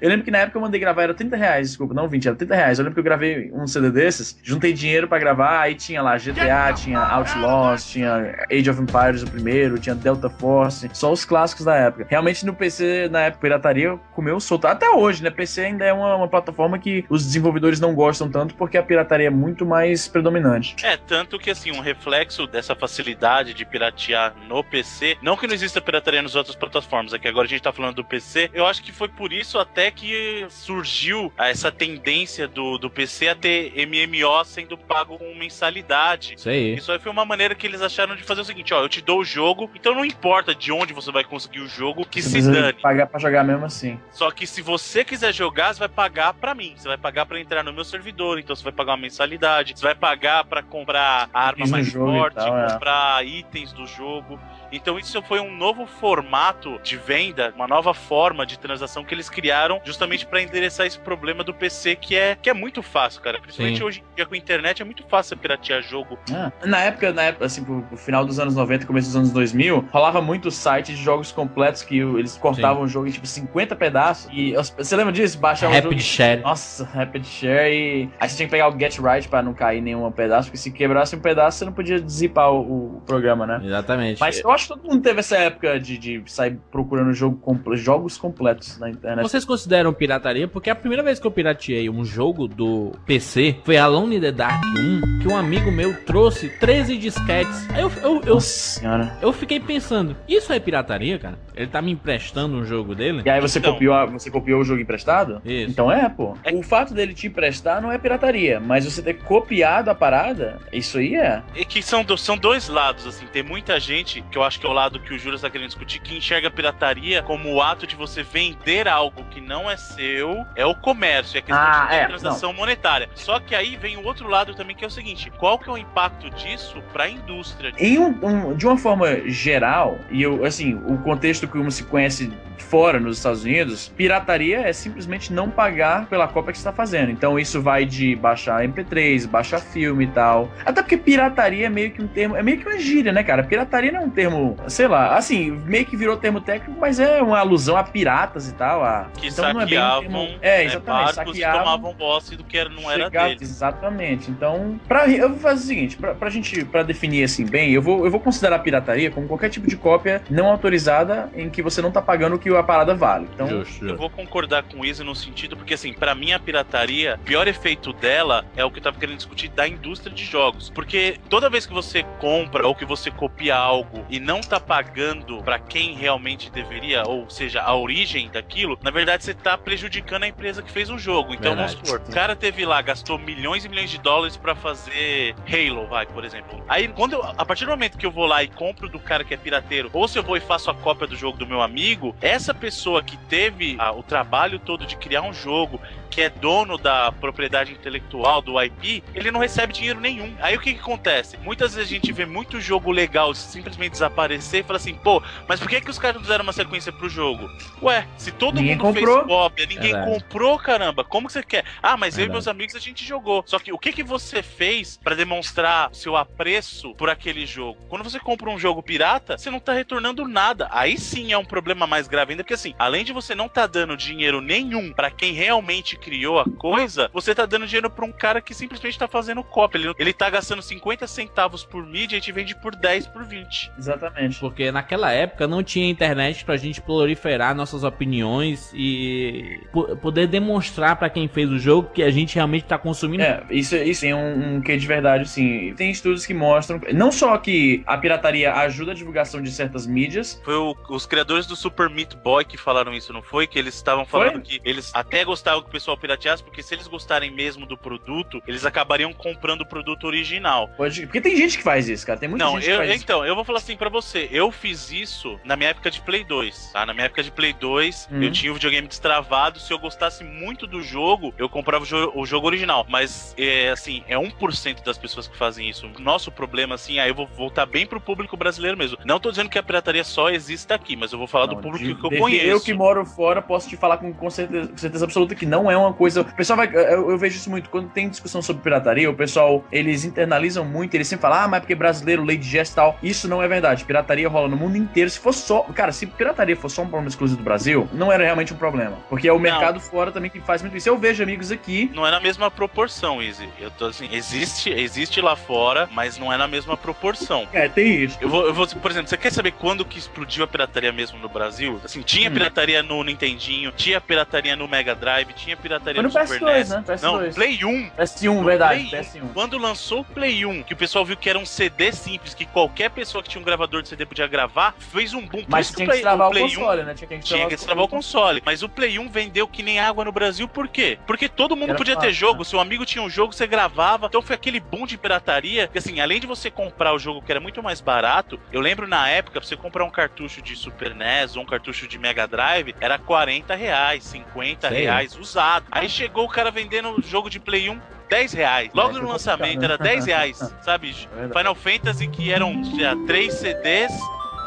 Eu 0.01 0.09
lembro 0.09 0.25
que 0.25 0.31
na 0.31 0.39
época 0.39 0.57
eu 0.57 0.61
mandei 0.61 0.79
gravar, 0.79 1.03
era 1.03 1.13
30 1.13 1.35
reais, 1.35 1.69
desculpa, 1.69 1.93
não 1.93 2.07
20, 2.07 2.27
era 2.27 2.35
30 2.35 2.55
reais. 2.55 2.79
Eu 2.79 2.83
lembro 2.83 2.95
que 2.95 2.99
eu 2.99 3.03
gravei 3.03 3.51
um 3.53 3.67
CD 3.67 3.89
desses, 3.89 4.37
juntei 4.43 4.73
dinheiro 4.73 5.07
pra 5.07 5.19
gravar, 5.19 5.61
aí 5.61 5.75
tinha 5.75 6.01
lá 6.01 6.17
GTA, 6.17 6.73
tinha 6.73 6.99
Outlaws, 6.99 7.89
tinha 7.89 8.35
Age 8.51 8.69
of 8.69 8.81
Empires 8.81 9.23
o 9.23 9.27
primeiro, 9.27 9.79
tinha 9.79 9.95
Delta 9.95 10.29
Force, 10.29 10.89
só 10.93 11.11
os 11.11 11.25
clássicos 11.25 11.65
da 11.65 11.75
época. 11.75 12.07
Realmente 12.09 12.45
no 12.45 12.53
PC, 12.53 13.09
na 13.09 13.21
época, 13.21 13.41
pirataria 13.41 13.97
comeu 14.13 14.39
solto. 14.39 14.67
Até 14.67 14.89
hoje, 14.89 15.23
né? 15.23 15.29
PC 15.29 15.61
ainda 15.61 15.85
é 15.85 15.93
uma, 15.93 16.15
uma 16.15 16.27
plataforma 16.27 16.79
que 16.79 17.05
os 17.09 17.23
desenvolvedores 17.25 17.79
não 17.79 17.93
gostam 17.93 18.29
tanto 18.29 18.55
porque 18.55 18.77
a 18.77 18.83
pirataria 18.83 19.27
é 19.27 19.29
muito 19.29 19.65
mais 19.65 20.07
predominante. 20.07 20.75
É, 20.83 20.97
tanto 20.97 21.37
que 21.37 21.49
assim, 21.49 21.71
um 21.71 21.79
reflexo 21.79 22.47
dessa 22.47 22.75
facilidade 22.75 23.53
de 23.53 23.65
piratear 23.65 24.33
no 24.47 24.63
PC, 24.63 25.17
não 25.21 25.35
que 25.35 25.47
não 25.47 25.53
exista 25.53 25.81
pirataria 25.81 26.21
nas 26.21 26.35
outras 26.35 26.55
plataformas, 26.55 27.13
é 27.13 27.19
que 27.19 27.27
agora 27.27 27.45
a 27.45 27.49
gente 27.49 27.61
tá 27.61 27.71
falando 27.71 27.95
do 27.95 28.03
PC, 28.03 28.49
eu 28.53 28.65
acho 28.65 28.81
que 28.81 28.91
foi 28.91 29.07
por 29.07 29.31
isso 29.39 29.59
até 29.59 29.91
que 29.91 30.45
surgiu 30.49 31.31
essa 31.37 31.71
tendência 31.71 32.47
do, 32.47 32.77
do 32.77 32.89
PC 32.89 33.29
a 33.29 33.35
ter 33.35 33.71
MMO 33.87 34.43
sendo 34.45 34.77
pago 34.77 35.17
com 35.17 35.33
mensalidade. 35.35 36.35
Isso 36.35 36.49
aí. 36.49 36.75
Isso 36.75 36.91
aí 36.91 36.99
foi 36.99 37.11
uma 37.11 37.25
maneira 37.25 37.55
que 37.55 37.65
eles 37.67 37.81
acharam 37.81 38.15
de 38.15 38.23
fazer 38.23 38.41
o 38.41 38.45
seguinte, 38.45 38.73
ó, 38.73 38.81
eu 38.81 38.89
te 38.89 39.01
dou 39.01 39.19
o 39.19 39.25
jogo, 39.25 39.69
então 39.75 39.93
não 39.93 40.05
importa 40.05 40.53
de 40.55 40.71
onde 40.71 40.93
você 40.93 41.11
vai 41.11 41.23
conseguir 41.23 41.59
o 41.59 41.67
jogo, 41.67 42.05
que 42.05 42.21
Você 42.21 42.41
se 42.41 42.51
dane. 42.51 42.73
pagar 42.73 43.07
pra 43.07 43.19
jogar 43.19 43.43
mesmo 43.43 43.65
assim. 43.65 43.99
Só 44.11 44.31
que 44.31 44.45
se 44.47 44.61
você 44.61 45.03
quiser 45.03 45.33
jogar, 45.33 45.73
você 45.73 45.79
vai 45.79 45.89
pagar 45.89 46.33
pra 46.33 46.53
mim. 46.55 46.73
Você 46.77 46.87
vai 46.87 46.97
pagar 46.97 47.25
pra 47.25 47.39
entrar 47.39 47.63
no 47.63 47.73
meu 47.73 47.83
servidor. 47.83 48.39
Então 48.39 48.55
você 48.55 48.63
vai 48.63 48.73
pagar 48.73 48.91
uma 48.93 48.97
mensalidade. 49.01 49.73
Você 49.75 49.83
vai 49.83 49.95
pagar 49.95 50.43
pra 50.45 50.61
comprar 50.63 51.29
a 51.33 51.47
arma 51.47 51.65
mais 51.67 51.91
forte, 51.91 52.35
tal, 52.35 52.57
é. 52.57 52.73
comprar 52.73 53.25
itens 53.25 53.73
do 53.73 53.85
jogo. 53.85 54.39
Então 54.75 54.97
isso 54.99 55.21
foi 55.23 55.39
um 55.39 55.55
novo 55.55 55.85
formato 55.85 56.79
de 56.83 56.97
venda, 56.97 57.53
uma 57.55 57.67
nova 57.67 57.93
forma 57.93 58.45
de 58.45 58.57
transação 58.59 59.03
que 59.03 59.13
eles 59.13 59.29
criaram 59.29 59.79
justamente 59.83 60.25
pra 60.25 60.41
endereçar 60.41 60.85
esse 60.85 60.99
problema 60.99 61.43
do 61.43 61.53
PC 61.53 61.95
que 61.95 62.15
é, 62.15 62.35
que 62.39 62.49
é 62.49 62.53
muito 62.53 62.81
fácil, 62.83 63.21
cara. 63.21 63.39
Principalmente 63.39 63.77
Sim. 63.77 63.83
hoje 63.83 64.03
em 64.11 64.15
dia 64.15 64.25
com 64.25 64.33
a 64.33 64.37
internet 64.37 64.81
é 64.81 64.85
muito 64.85 65.03
fácil 65.07 65.29
você 65.29 65.35
piratear 65.35 65.81
jogo. 65.81 66.17
Ah, 66.33 66.51
Na 66.63 66.79
época, 66.81 67.11
na 67.13 67.23
época, 67.23 67.45
assim, 67.45 67.63
pro, 67.63 67.81
pro 67.83 67.97
final 67.97 68.25
dos 68.25 68.39
anos 68.39 68.55
90, 68.55 68.85
começo 68.85 69.07
dos 69.07 69.15
anos 69.15 69.31
2000, 69.31 69.87
rolava 69.91 70.21
muito 70.21 70.51
site 70.51 70.93
de 70.93 71.01
jogos 71.01 71.31
completos 71.31 71.81
que 71.81 71.97
eles 71.99 72.37
cortavam 72.37 72.83
o 72.83 72.87
jogo 72.87 73.07
em 73.07 73.11
tipo 73.11 73.25
50 73.27 73.75
pedaços. 73.75 74.29
E 74.33 74.55
os- 74.57 74.69
você 74.71 74.95
lembra 74.95 75.13
disso? 75.13 75.37
Baixava 75.39 75.71
o 75.71 75.75
jogo. 75.75 75.87
Rapid 75.89 76.01
Share. 76.05 76.41
Nossa, 76.41 76.83
Rapid 76.85 77.25
Share 77.25 77.73
e. 77.73 78.09
Aí 78.19 78.29
você 78.29 78.35
tinha 78.37 78.47
que 78.47 78.51
pegar 78.51 78.67
o 78.69 78.77
Get 78.79 78.97
Right 78.99 79.27
pra 79.27 79.41
não 79.41 79.53
cair 79.53 79.81
nenhum 79.81 80.09
pedaço, 80.11 80.47
porque 80.49 80.57
se 80.57 80.71
quebrasse 80.71 81.15
um 81.15 81.19
pedaço, 81.19 81.59
você 81.59 81.65
não 81.65 81.73
podia 81.73 81.97
zipar 82.07 82.51
o, 82.51 82.97
o 82.97 83.01
programa, 83.05 83.45
né? 83.45 83.61
Exatamente. 83.63 84.19
Mas 84.19 84.39
eu 84.39 84.51
acho 84.51 84.64
que 84.67 84.73
todo 84.79 84.87
mundo 84.89 85.01
teve 85.01 85.19
essa 85.19 85.37
época 85.37 85.79
de, 85.79 85.97
de 85.97 86.23
sair 86.25 86.57
procurando 86.71 87.13
jogo 87.13 87.37
comple- 87.37 87.77
jogos 87.77 88.17
completos 88.17 88.77
na 88.79 88.89
internet. 88.89 89.23
Vocês 89.23 89.45
consideram 89.45 89.93
pirataria? 89.93 90.47
Porque 90.47 90.69
a 90.69 90.75
primeira 90.75 91.03
vez 91.03 91.19
que 91.19 91.27
eu 91.27 91.31
pirateei 91.31 91.89
um 91.89 92.03
jogo 92.03 92.47
do 92.47 92.91
PC 93.05 93.57
foi 93.63 93.77
Alone 93.77 94.17
in 94.17 94.21
the 94.21 94.31
Dark 94.31 94.63
1, 94.77 95.19
que 95.19 95.27
um 95.27 95.37
amigo 95.37 95.71
meu 95.71 95.93
trouxe 96.03 96.49
13 96.59 96.97
disquetes. 96.97 97.69
Aí 97.71 97.81
eu, 97.81 97.91
eu, 98.01 98.21
eu, 98.25 98.33
Nossa 98.35 98.79
senhora. 98.79 99.17
eu 99.21 99.31
fiquei 99.33 99.59
pensando, 99.59 100.15
isso 100.27 100.51
é 100.51 100.59
pirataria, 100.59 101.17
cara? 101.19 101.37
Ele 101.55 101.67
tá 101.67 101.81
me 101.81 101.91
emprestando 101.91 102.55
um 102.57 102.65
jogo 102.65 102.93
dele? 102.95 103.21
E 103.25 103.29
aí 103.29 103.39
você, 103.39 103.59
Então. 103.59 103.73
copiou, 103.73 103.93
a- 103.93 104.05
você 104.05 104.29
copiou 104.29 104.61
o 104.61 104.63
jogo 104.63 104.81
emprestado? 104.81 105.41
Isso. 105.45 105.71
Então 105.71 105.91
é, 105.91 106.07
pô. 106.09 106.35
É- 106.43 106.53
O 106.55 106.63
fato 106.63 106.93
dele 106.93 107.13
te 107.13 107.27
emprestar 107.27 107.81
não 107.81 107.91
é 107.91 107.97
pirataria, 107.97 108.59
mas 108.59 108.85
você 108.85 109.01
ter 109.01 109.13
copiado 109.15 109.89
a 109.89 109.95
parada, 109.95 110.57
isso 110.71 110.97
aí 110.97 111.15
é. 111.15 111.41
E 111.55 111.63
que 111.65 111.81
são, 111.81 112.03
do- 112.03 112.17
são 112.17 112.37
dois 112.37 112.67
lados, 112.69 113.05
assim. 113.07 113.25
Tem 113.27 113.43
muita 113.43 113.79
gente, 113.79 114.21
que 114.31 114.37
eu 114.37 114.43
acho 114.43 114.54
que 114.59 114.65
é 114.65 114.69
o 114.69 114.73
lado 114.73 114.99
que 114.99 115.13
o 115.13 115.17
Júlio 115.19 115.35
está 115.35 115.49
querendo 115.49 115.67
discutir, 115.67 115.99
que 115.99 116.17
enxerga 116.17 116.47
a 116.47 116.51
pirataria 116.51 117.21
como 117.23 117.51
o 117.53 117.61
ato 117.61 117.85
de 117.87 117.95
você 117.95 118.23
vender 118.23 118.87
algo 118.87 119.23
que 119.31 119.39
não 119.41 119.69
é 119.69 119.77
seu, 119.77 120.45
é 120.55 120.65
o 120.65 120.75
comércio, 120.75 121.37
é 121.37 121.39
a 121.39 121.43
questão 121.43 121.63
Ah, 121.65 121.87
de 121.89 121.95
é, 121.95 122.05
transação 122.07 122.53
monetária. 122.53 123.09
Só 123.15 123.39
que 123.39 123.55
aí 123.55 123.75
vem 123.75 123.97
o 123.97 124.05
outro 124.05 124.27
lado 124.27 124.53
também, 124.55 124.75
que 124.75 124.83
é 124.83 124.87
o 124.87 124.91
seguinte: 124.91 125.31
qual 125.37 125.57
que 125.59 125.69
é 125.69 125.73
o 125.73 125.77
impacto 125.77 126.29
disso 126.31 126.81
para 126.93 127.05
a 127.05 127.09
indústria? 127.09 127.71
Em 127.77 127.97
um- 127.99 128.17
um- 128.21 128.55
de 128.55 128.65
uma 128.65 128.77
forma 128.77 129.07
geral, 129.29 129.97
e 130.09 130.21
eu, 130.21 130.45
assim, 130.45 130.75
o 130.87 130.97
contexto 130.99 131.47
que 131.47 131.71
se 131.71 131.83
conhece 131.83 132.31
fora 132.57 132.99
nos 132.99 133.17
Estados 133.17 133.43
Unidos, 133.43 133.89
pirataria 133.95 134.61
é 134.61 134.73
simplesmente 134.73 135.31
não 135.31 135.49
pagar 135.49 136.05
pela 136.07 136.27
cópia 136.27 136.51
que 136.51 136.57
você 136.57 136.61
está 136.67 136.71
fazendo. 136.73 137.11
Então 137.11 137.37
isso 137.37 137.61
vai 137.61 137.85
de 137.85 138.15
baixar 138.15 138.63
MP3, 138.63 139.25
baixar 139.27 139.59
filme 139.59 140.05
e 140.05 140.07
tal. 140.07 140.49
Até 140.65 140.81
porque 140.81 140.97
pirataria 140.97 141.67
é 141.67 141.69
meio 141.69 141.91
que 141.91 142.01
um 142.01 142.07
termo, 142.07 142.35
é 142.35 142.41
meio 142.41 142.59
que 142.59 142.67
uma 142.67 142.79
gíria, 142.79 143.11
né, 143.11 143.23
cara? 143.23 143.43
Pirataria 143.43 143.91
não 143.91 144.01
é 144.01 144.03
um 144.05 144.09
termo, 144.09 144.34
sei 144.67 144.87
lá, 144.87 145.15
assim, 145.15 145.51
meio 145.51 145.85
que 145.85 145.95
virou 145.97 146.17
termo 146.17 146.41
técnico, 146.41 146.79
mas 146.79 146.99
é 146.99 147.21
uma 147.21 147.39
alusão 147.39 147.75
a 147.77 147.83
piratas 147.83 148.47
e 148.49 148.53
tal. 148.53 148.83
A... 148.83 149.07
Que 149.17 149.27
então 149.27 149.53
não 149.53 149.61
é 149.61 149.65
bem 149.65 149.77
um 149.77 149.81
saqueavam 149.81 150.01
termo- 150.01 150.37
É, 150.41 150.57
né, 150.57 150.63
exatamente, 150.65 151.09
e 151.09 151.13
saqueavam. 151.13 151.59
tomavam 151.59 151.95
posse 151.95 152.35
do 152.35 152.43
que 152.43 152.57
era, 152.57 152.69
não 152.69 152.89
era 152.91 153.05
Chegava- 153.05 153.27
deles. 153.29 153.49
Exatamente. 153.49 154.31
Então, 154.31 154.79
pra, 154.87 155.07
eu 155.07 155.29
vou 155.29 155.39
fazer 155.39 155.63
o 155.63 155.67
seguinte, 155.67 155.97
pra, 155.97 156.13
pra 156.15 156.29
gente, 156.29 156.63
pra 156.65 156.83
definir 156.83 157.23
assim 157.23 157.45
bem, 157.45 157.71
eu 157.71 157.81
vou, 157.81 158.05
eu 158.05 158.11
vou 158.11 158.19
considerar 158.19 158.55
a 158.57 158.59
pirataria 158.59 159.09
como 159.11 159.27
qualquer 159.27 159.49
tipo 159.49 159.67
de 159.67 159.75
cópia 159.75 160.21
não 160.29 160.47
autorizada 160.47 161.29
em 161.35 161.49
que 161.49 161.61
você 161.61 161.81
não 161.81 161.91
tá 161.91 162.01
pagando 162.01 162.35
o 162.35 162.39
que 162.39 162.49
a 162.55 162.63
parada 162.63 162.93
vale. 162.95 163.27
Então, 163.33 163.47
Justo, 163.47 163.85
Eu 163.85 163.97
vou 163.97 164.09
concordar 164.09 164.63
com 164.63 164.79
o 164.81 164.85
Izzy 164.85 165.03
no 165.03 165.15
sentido, 165.15 165.55
porque 165.57 165.73
assim, 165.73 165.93
pra 165.93 166.13
mim 166.15 166.31
a 166.31 166.39
pirataria, 166.39 167.15
o 167.15 167.19
pior 167.25 167.47
efeito 167.47 167.93
dela 167.93 168.45
é 168.55 168.63
o 168.63 168.71
que 168.71 168.79
eu 168.79 168.83
tava 168.83 168.97
querendo 168.97 169.17
discutir 169.17 169.49
da 169.49 169.67
indústria 169.67 170.13
de 170.13 170.23
jogos. 170.25 170.69
Porque 170.69 171.17
toda 171.29 171.49
vez 171.49 171.65
que 171.65 171.73
você 171.73 172.03
compra 172.19 172.65
ou 172.67 172.73
que 172.75 172.85
você 172.85 173.09
copia 173.11 173.55
algo 173.55 174.05
e 174.09 174.19
não 174.25 174.41
tá 174.41 174.59
pagando 174.59 175.41
pra 175.43 175.59
quem 175.59 175.93
realmente 175.93 176.49
deveria, 176.49 177.03
ou 177.05 177.29
seja, 177.29 177.61
a 177.61 177.75
origem 177.75 178.27
daquilo, 178.31 178.77
na 178.81 178.89
verdade 178.89 179.23
você 179.23 179.35
tá 179.35 179.55
prejudicando 179.55 180.23
a 180.23 180.27
empresa 180.27 180.63
que 180.63 180.71
fez 180.71 180.89
o 180.89 180.97
jogo. 180.97 181.33
Então 181.33 181.55
Verdade. 181.55 181.75
vamos 181.75 181.87
supor, 181.87 182.09
o 182.09 182.11
cara 182.11 182.35
teve 182.35 182.65
lá, 182.65 182.81
gastou 182.81 183.19
milhões 183.19 183.63
e 183.63 183.69
milhões 183.69 183.91
de 183.91 183.99
dólares 183.99 184.35
pra 184.35 184.55
fazer 184.55 185.35
Halo, 185.47 185.87
vai, 185.87 186.07
por 186.07 186.25
exemplo. 186.25 186.63
Aí, 186.67 186.87
quando 186.87 187.13
eu, 187.13 187.23
a 187.23 187.45
partir 187.45 187.65
do 187.65 187.71
momento 187.71 187.97
que 187.97 188.05
eu 188.05 188.11
vou 188.11 188.25
lá 188.25 188.43
e 188.43 188.47
compro 188.47 188.89
do 188.89 188.99
cara 188.99 189.23
que 189.23 189.33
é 189.33 189.37
pirateiro, 189.37 189.91
ou 189.93 190.07
se 190.07 190.17
eu 190.17 190.23
vou 190.23 190.35
e 190.35 190.39
faço 190.39 190.71
a 190.71 190.73
cópia 190.73 191.05
do 191.05 191.15
jogo 191.15 191.37
do 191.37 191.45
meu 191.45 191.61
amigo, 191.61 192.15
essa 192.19 192.53
pessoa 192.53 193.03
que 193.03 193.17
teve 193.17 193.75
ah, 193.77 193.91
o 193.91 194.01
trabalho 194.01 194.57
todo 194.57 194.87
de 194.87 194.95
criar 194.95 195.21
um 195.21 195.33
jogo, 195.33 195.79
que 196.09 196.21
é 196.21 196.29
dono 196.29 196.77
da 196.77 197.11
propriedade 197.11 197.73
intelectual, 197.73 198.41
do 198.41 198.59
IP, 198.59 199.03
ele 199.13 199.29
não 199.29 199.39
recebe 199.39 199.71
dinheiro 199.71 199.99
nenhum. 199.99 200.33
Aí 200.39 200.55
o 200.55 200.59
que, 200.59 200.73
que 200.73 200.79
acontece? 200.79 201.37
Muitas 201.37 201.75
vezes 201.75 201.91
a 201.91 201.93
gente 201.93 202.11
vê 202.11 202.25
muito 202.25 202.59
jogo 202.59 202.91
legal 202.91 203.33
simplesmente 203.35 203.91
desaparecer 203.91 204.14
e 204.25 204.63
fala 204.63 204.77
assim, 204.77 204.95
pô, 204.95 205.21
mas 205.47 205.59
por 205.59 205.67
que, 205.69 205.81
que 205.81 205.89
os 205.89 205.99
caras 205.99 206.15
não 206.15 206.21
fizeram 206.23 206.43
uma 206.43 206.53
sequência 206.53 206.91
pro 206.91 207.09
jogo? 207.09 207.49
Ué, 207.81 208.07
se 208.17 208.31
todo 208.31 208.55
Ninguém 208.55 208.75
mundo 208.75 208.81
comprou. 208.81 209.15
fez 209.17 209.27
cópia, 209.27 209.65
ninguém 209.65 209.91
Verdade. 209.91 210.11
comprou, 210.11 210.57
caramba, 210.57 211.03
como 211.03 211.27
que 211.27 211.33
você 211.33 211.43
quer? 211.43 211.65
Ah, 211.81 211.97
mas 211.97 212.17
eu 212.17 212.25
e 212.25 212.29
meus 212.29 212.47
amigos 212.47 212.75
a 212.75 212.79
gente 212.79 213.05
jogou. 213.05 213.43
Só 213.45 213.59
que 213.59 213.71
o 213.73 213.77
que, 213.77 213.91
que 213.91 214.03
você 214.03 214.41
fez 214.41 214.97
pra 215.03 215.15
demonstrar 215.15 215.91
o 215.91 215.95
seu 215.95 216.15
apreço 216.15 216.93
por 216.95 217.09
aquele 217.09 217.45
jogo? 217.45 217.77
Quando 217.89 218.03
você 218.03 218.19
compra 218.19 218.49
um 218.49 218.57
jogo 218.59 218.81
pirata, 218.81 219.37
você 219.37 219.49
não 219.51 219.59
tá 219.59 219.73
retornando 219.73 220.27
nada. 220.27 220.67
Aí 220.71 220.97
sim 220.97 221.31
é 221.33 221.37
um 221.37 221.45
problema 221.45 221.85
mais 221.85 222.07
grave 222.07 222.31
ainda, 222.31 222.43
porque 222.43 222.53
assim, 222.53 222.73
além 222.79 223.03
de 223.03 223.11
você 223.13 223.35
não 223.35 223.47
tá 223.49 223.67
dando 223.67 223.97
dinheiro 223.97 224.41
nenhum 224.41 224.91
pra 224.93 225.11
quem 225.11 225.33
realmente 225.33 225.97
criou 225.97 226.39
a 226.39 226.45
coisa, 226.45 227.09
você 227.13 227.35
tá 227.35 227.45
dando 227.45 227.67
dinheiro 227.67 227.89
pra 227.89 228.05
um 228.05 228.11
cara 228.11 228.41
que 228.41 228.53
simplesmente 228.53 228.97
tá 228.97 229.07
fazendo 229.07 229.43
cópia. 229.43 229.77
Ele, 229.79 229.93
ele 229.99 230.13
tá 230.13 230.29
gastando 230.29 230.61
50 230.61 231.05
centavos 231.07 231.63
por 231.65 231.85
mídia 231.85 232.17
e 232.17 232.21
te 232.21 232.31
vende 232.31 232.55
por 232.55 232.75
10 232.75 233.07
por 233.07 233.23
20. 233.25 233.71
exatamente. 233.77 234.04
Porque 234.39 234.71
naquela 234.71 235.11
época 235.11 235.47
não 235.47 235.63
tinha 235.63 235.89
internet 235.89 236.43
pra 236.45 236.57
gente 236.57 236.81
proliferar 236.81 237.55
nossas 237.55 237.83
opiniões 237.83 238.71
e 238.73 239.61
po- 239.71 239.95
poder 239.97 240.27
demonstrar 240.27 240.95
pra 240.95 241.09
quem 241.09 241.27
fez 241.27 241.49
o 241.49 241.57
jogo 241.59 241.89
que 241.93 242.03
a 242.03 242.09
gente 242.11 242.35
realmente 242.35 242.65
tá 242.65 242.77
consumindo. 242.77 243.23
É, 243.23 243.43
isso, 243.49 243.75
isso 243.75 244.01
tem 244.01 244.13
um, 244.13 244.55
um 244.57 244.61
quê 244.61 244.77
de 244.77 244.87
verdade, 244.87 245.27
sim. 245.27 245.73
Tem 245.75 245.89
estudos 245.91 246.25
que 246.25 246.33
mostram, 246.33 246.79
não 246.93 247.11
só 247.11 247.37
que 247.37 247.83
a 247.85 247.97
pirataria 247.97 248.53
ajuda 248.53 248.91
a 248.91 248.95
divulgação 248.95 249.41
de 249.41 249.51
certas 249.51 249.85
mídias, 249.87 250.41
Foi 250.43 250.55
o- 250.55 250.75
os 250.89 251.05
criadores 251.05 251.45
do 251.47 251.55
Super 251.55 251.89
Meat 251.89 252.15
Boy 252.17 252.45
que 252.45 252.57
falaram 252.57 252.93
isso, 252.93 253.11
não 253.13 253.21
foi? 253.21 253.47
Que 253.47 253.57
eles 253.59 253.75
estavam 253.75 254.05
Foi? 254.05 254.27
falando 254.27 254.41
que 254.41 254.59
eles 254.63 254.91
até 254.93 255.23
gostavam 255.23 255.61
que 255.61 255.69
o 255.69 255.71
pessoal 255.71 255.97
pirateasse, 255.97 256.43
porque 256.43 256.61
se 256.63 256.73
eles 256.73 256.87
gostarem 256.87 257.31
mesmo 257.31 257.65
do 257.65 257.77
produto, 257.77 258.41
eles 258.47 258.65
acabariam 258.65 259.11
comprando 259.13 259.61
o 259.61 259.65
produto 259.65 260.05
original. 260.05 260.69
pode, 260.77 261.01
porque 261.05 261.21
tem 261.21 261.35
gente 261.35 261.57
que 261.57 261.63
faz 261.63 261.87
isso, 261.89 262.05
cara. 262.05 262.19
Tem 262.19 262.29
muita 262.29 262.45
não, 262.45 262.53
gente 262.55 262.65
que 262.65 262.71
eu, 262.71 262.77
faz 262.77 262.89
isso. 262.95 263.03
então, 263.03 263.25
eu 263.25 263.35
vou 263.35 263.43
falar 263.43 263.59
assim 263.59 263.75
pra 263.75 263.89
você. 263.95 264.27
Eu 264.31 264.51
fiz 264.51 264.91
isso 264.91 265.39
na 265.43 265.55
minha 265.55 265.69
época 265.69 265.89
de 265.89 266.01
Play 266.01 266.23
2, 266.23 266.71
tá? 266.73 266.85
Na 266.85 266.93
minha 266.93 267.05
época 267.05 267.23
de 267.23 267.31
Play 267.31 267.53
2, 267.53 268.07
Uhum. 268.11 268.23
eu 268.23 268.31
tinha 268.31 268.51
o 268.51 268.55
videogame 268.55 268.87
destravado. 268.87 269.59
Se 269.59 269.71
eu 269.71 269.79
gostasse 269.79 270.23
muito 270.23 270.67
do 270.67 270.81
jogo, 270.81 271.33
eu 271.37 271.47
comprava 271.47 271.83
o, 271.83 271.87
jo- 271.87 272.11
o 272.15 272.25
jogo 272.25 272.47
original. 272.47 272.85
Mas, 272.89 273.33
é, 273.37 273.69
assim, 273.69 274.03
é 274.07 274.17
1% 274.17 274.83
das 274.83 274.97
pessoas 274.97 275.27
que 275.27 275.37
fazem 275.37 275.69
isso. 275.69 275.89
Nosso 275.99 276.31
problema, 276.31 276.75
assim, 276.75 276.99
aí 276.99 277.09
eu 277.09 277.15
vou 277.15 277.27
voltar 277.27 277.65
bem 277.65 277.85
pro 277.85 277.99
público 278.01 278.35
brasileiro 278.35 278.77
mesmo. 278.77 278.97
Não 279.05 279.19
tô 279.19 279.29
dizendo 279.29 279.49
que 279.49 279.57
a 279.57 279.63
pirataria 279.63 280.03
só 280.03 280.29
existe 280.29 280.71
aqui, 280.73 280.95
mas 280.95 281.11
eu 281.13 281.17
vou 281.17 281.27
falar 281.27 281.45
do 281.45 281.55
Não, 281.55 281.61
público 281.61 281.85
de- 281.85 281.95
que 281.95 282.05
eu 282.05 282.09
de- 282.09 282.17
conheço. 282.17 282.45
Eu 282.47 282.61
que 282.61 282.73
moro 282.73 283.05
fora, 283.05 283.41
posso 283.41 283.69
te 283.69 283.77
falar 283.77 283.97
com, 283.97 284.13
com 284.13 284.29
certeza, 284.29 284.67
com 284.67 284.77
certeza 284.77 285.05
absoluta 285.05 285.33
que 285.35 285.45
não 285.45 285.69
é 285.71 285.77
uma 285.77 285.93
coisa. 285.93 286.21
O 286.21 286.35
pessoal 286.35 286.57
vai. 286.57 286.67
Eu, 286.73 287.09
eu 287.11 287.17
vejo 287.17 287.37
isso 287.37 287.49
muito. 287.49 287.69
Quando 287.69 287.89
tem 287.89 288.09
discussão 288.09 288.41
sobre 288.41 288.61
pirataria, 288.63 289.09
o 289.09 289.13
pessoal, 289.15 289.63
eles 289.71 290.03
internalizam 290.03 290.65
muito, 290.65 290.93
eles 290.95 291.07
sempre 291.07 291.21
falam, 291.21 291.39
ah, 291.43 291.47
mas 291.47 291.59
porque 291.61 291.75
brasileiro, 291.75 292.23
lei 292.23 292.37
de 292.37 292.47
gesto 292.49 292.73
e 292.73 292.75
tal. 292.75 292.99
Isso 293.01 293.27
não 293.27 293.41
é 293.41 293.47
verdade. 293.47 293.84
Pirataria 293.85 294.27
rola 294.27 294.47
no 294.47 294.57
mundo 294.57 294.77
inteiro. 294.77 295.09
Se 295.09 295.19
fosse 295.19 295.45
só. 295.45 295.61
Cara, 295.73 295.91
se 295.91 296.05
pirataria 296.05 296.55
fosse 296.55 296.75
só 296.75 296.81
um 296.81 296.85
problema 296.87 297.09
exclusivo 297.09 297.37
do 297.37 297.43
Brasil, 297.43 297.87
não 297.93 298.11
era 298.11 298.23
realmente 298.23 298.53
um 298.53 298.57
problema. 298.57 298.97
Porque 299.09 299.27
é 299.27 299.33
o 299.33 299.39
mercado 299.39 299.79
fora 299.79 300.11
também 300.11 300.29
que 300.29 300.39
faz 300.41 300.61
muito 300.61 300.75
isso. 300.77 300.89
Eu 300.89 300.97
vejo 300.97 301.21
amigos 301.23 301.51
aqui. 301.51 301.91
Não 301.93 302.05
é 302.05 302.11
na 302.11 302.19
mesma 302.19 302.49
proporção, 302.51 303.21
Easy. 303.21 303.47
Eu 303.59 303.69
tô 303.71 303.85
assim, 303.85 304.07
existe, 304.11 304.69
existe 304.69 305.21
lá 305.21 305.35
fora, 305.35 305.87
mas 305.91 306.17
não 306.17 306.31
é 306.31 306.37
na 306.37 306.47
mesma 306.47 306.75
proporção. 306.77 307.47
É, 307.53 307.67
tem 307.67 308.03
isso. 308.03 308.17
Eu 308.21 308.29
vou, 308.29 308.45
eu 308.47 308.53
vou, 308.53 308.67
por 308.67 308.91
exemplo, 308.91 309.09
você 309.09 309.17
quer 309.17 309.31
saber 309.31 309.51
quando 309.53 309.85
que 309.85 309.97
explodiu 309.99 310.43
a 310.43 310.47
pirataria 310.47 310.91
mesmo 310.91 311.17
no 311.19 311.29
Brasil? 311.29 311.79
Assim, 311.83 312.01
tinha 312.01 312.29
Hum. 312.29 312.33
pirataria 312.33 312.81
no 312.83 313.03
Nintendinho, 313.03 313.71
tinha 313.71 314.01
pirataria 314.01 314.55
no 314.55 314.67
Mega 314.67 314.95
Drive, 314.95 315.31
tinha 315.33 315.55
pirataria 315.55 316.01
no 316.01 316.07
no 316.09 316.11
Super 316.11 316.39
PS2, 316.39 316.53
NES. 316.57 316.69
né? 316.69 316.83
PS2. 316.87 317.01
Não, 317.01 317.31
Play 317.33 317.65
1. 317.65 317.89
PS1, 317.97 318.43
verdade. 318.43 318.89
Play 318.89 319.01
PS1. 319.01 319.21
Quando 319.33 319.57
lançou 319.57 320.01
o 320.01 320.05
Play 320.05 320.45
1, 320.45 320.63
que 320.63 320.73
o 320.73 320.77
pessoal 320.77 321.05
viu 321.05 321.15
que 321.17 321.29
era 321.29 321.37
um 321.39 321.45
CD 321.45 321.91
simples, 321.91 322.33
que 322.33 322.45
qualquer 322.45 322.89
pessoa 322.89 323.23
que 323.23 323.29
tinha 323.29 323.41
um 323.41 323.45
gravador 323.45 323.74
de 323.81 323.89
CD 323.89 324.05
podia 324.05 324.27
gravar, 324.27 324.75
fez 324.79 325.13
um 325.13 325.25
boom. 325.25 325.43
Mas 325.47 325.71
tinha 325.71 325.87
o 325.87 325.89
que 325.89 325.93
destravar 325.95 326.27
o, 326.27 326.31
Play 326.31 326.43
1 326.43 326.47
console, 326.47 326.83
né? 326.83 326.93
Tinha 326.93 327.07
que 327.07 327.19
tinha 327.19 327.47
que 327.47 327.55
destravar 327.55 327.83
o 327.83 327.87
console. 327.87 328.41
Mas 328.45 328.63
o 328.63 328.69
Play 328.69 328.99
1 328.99 329.09
vendeu 329.09 329.47
que 329.47 329.63
nem 329.63 329.79
água 329.79 330.03
no 330.05 330.11
Brasil, 330.11 330.47
por 330.47 330.67
quê? 330.67 330.97
Porque 331.05 331.27
todo 331.29 331.55
mundo 331.55 331.69
Era 331.69 331.77
podia 331.77 331.95
fácil, 331.95 332.09
ter 332.09 332.13
jogo. 332.13 332.39
né? 332.39 332.45
Seu 332.45 332.59
amigo 332.59 332.85
tinha 332.85 333.03
um 333.03 333.09
jogo, 333.09 333.33
você 333.33 333.47
gravava. 333.47 334.07
Então 334.07 334.21
foi 334.21 334.35
aquele 334.35 334.59
boom 334.59 334.85
de 334.85 334.97
pirataria. 334.97 335.67
Que 335.67 335.77
assim, 335.77 335.99
além 335.99 336.19
de 336.19 336.27
você 336.27 336.49
comprar 336.51 336.93
o 336.93 336.99
jogo 336.99 337.21
que 337.21 337.31
era 337.31 337.39
muito 337.39 337.61
mais 337.61 337.81
barato, 337.81 338.39
eu 338.51 338.61
lembro 338.61 338.87
na 338.87 339.07
época, 339.09 339.39
pra 339.39 339.47
você 339.47 339.55
comprar 339.57 339.83
um 339.83 339.89
cartucho 339.89 340.41
de 340.41 340.55
Super 340.55 340.93
NES 340.95 341.35
ou 341.35 341.43
um 341.43 341.45
cartucho 341.45 341.87
de 341.87 341.97
Mega 341.97 342.27
Drive, 342.27 342.75
era 342.79 342.97
40 342.97 343.55
reais, 343.55 344.03
50 344.03 344.69
Sei. 344.69 344.81
reais 344.81 345.15
usado. 345.15 345.65
Aí 345.71 345.89
chegou 345.89 346.25
o 346.25 346.29
cara 346.29 346.51
vendendo 346.51 347.01
jogo 347.01 347.29
de 347.29 347.39
Play 347.39 347.69
1. 347.69 347.79
10 348.09 348.33
reais. 348.33 348.71
Logo 348.73 348.89
É, 348.89 348.93
no 348.93 348.99
complicado, 349.07 349.19
complicado, 349.57 349.63
era 349.63 349.77
né? 349.83 349.89
10 349.95 350.05
reais, 350.05 350.53
sabe? 350.63 350.95
É. 351.17 351.27
Final 351.37 351.55
Fantasy 351.55 352.07
que 352.07 352.31
eram 352.31 352.63
já 352.77 352.95
3 353.05 353.33
CDs 353.33 353.91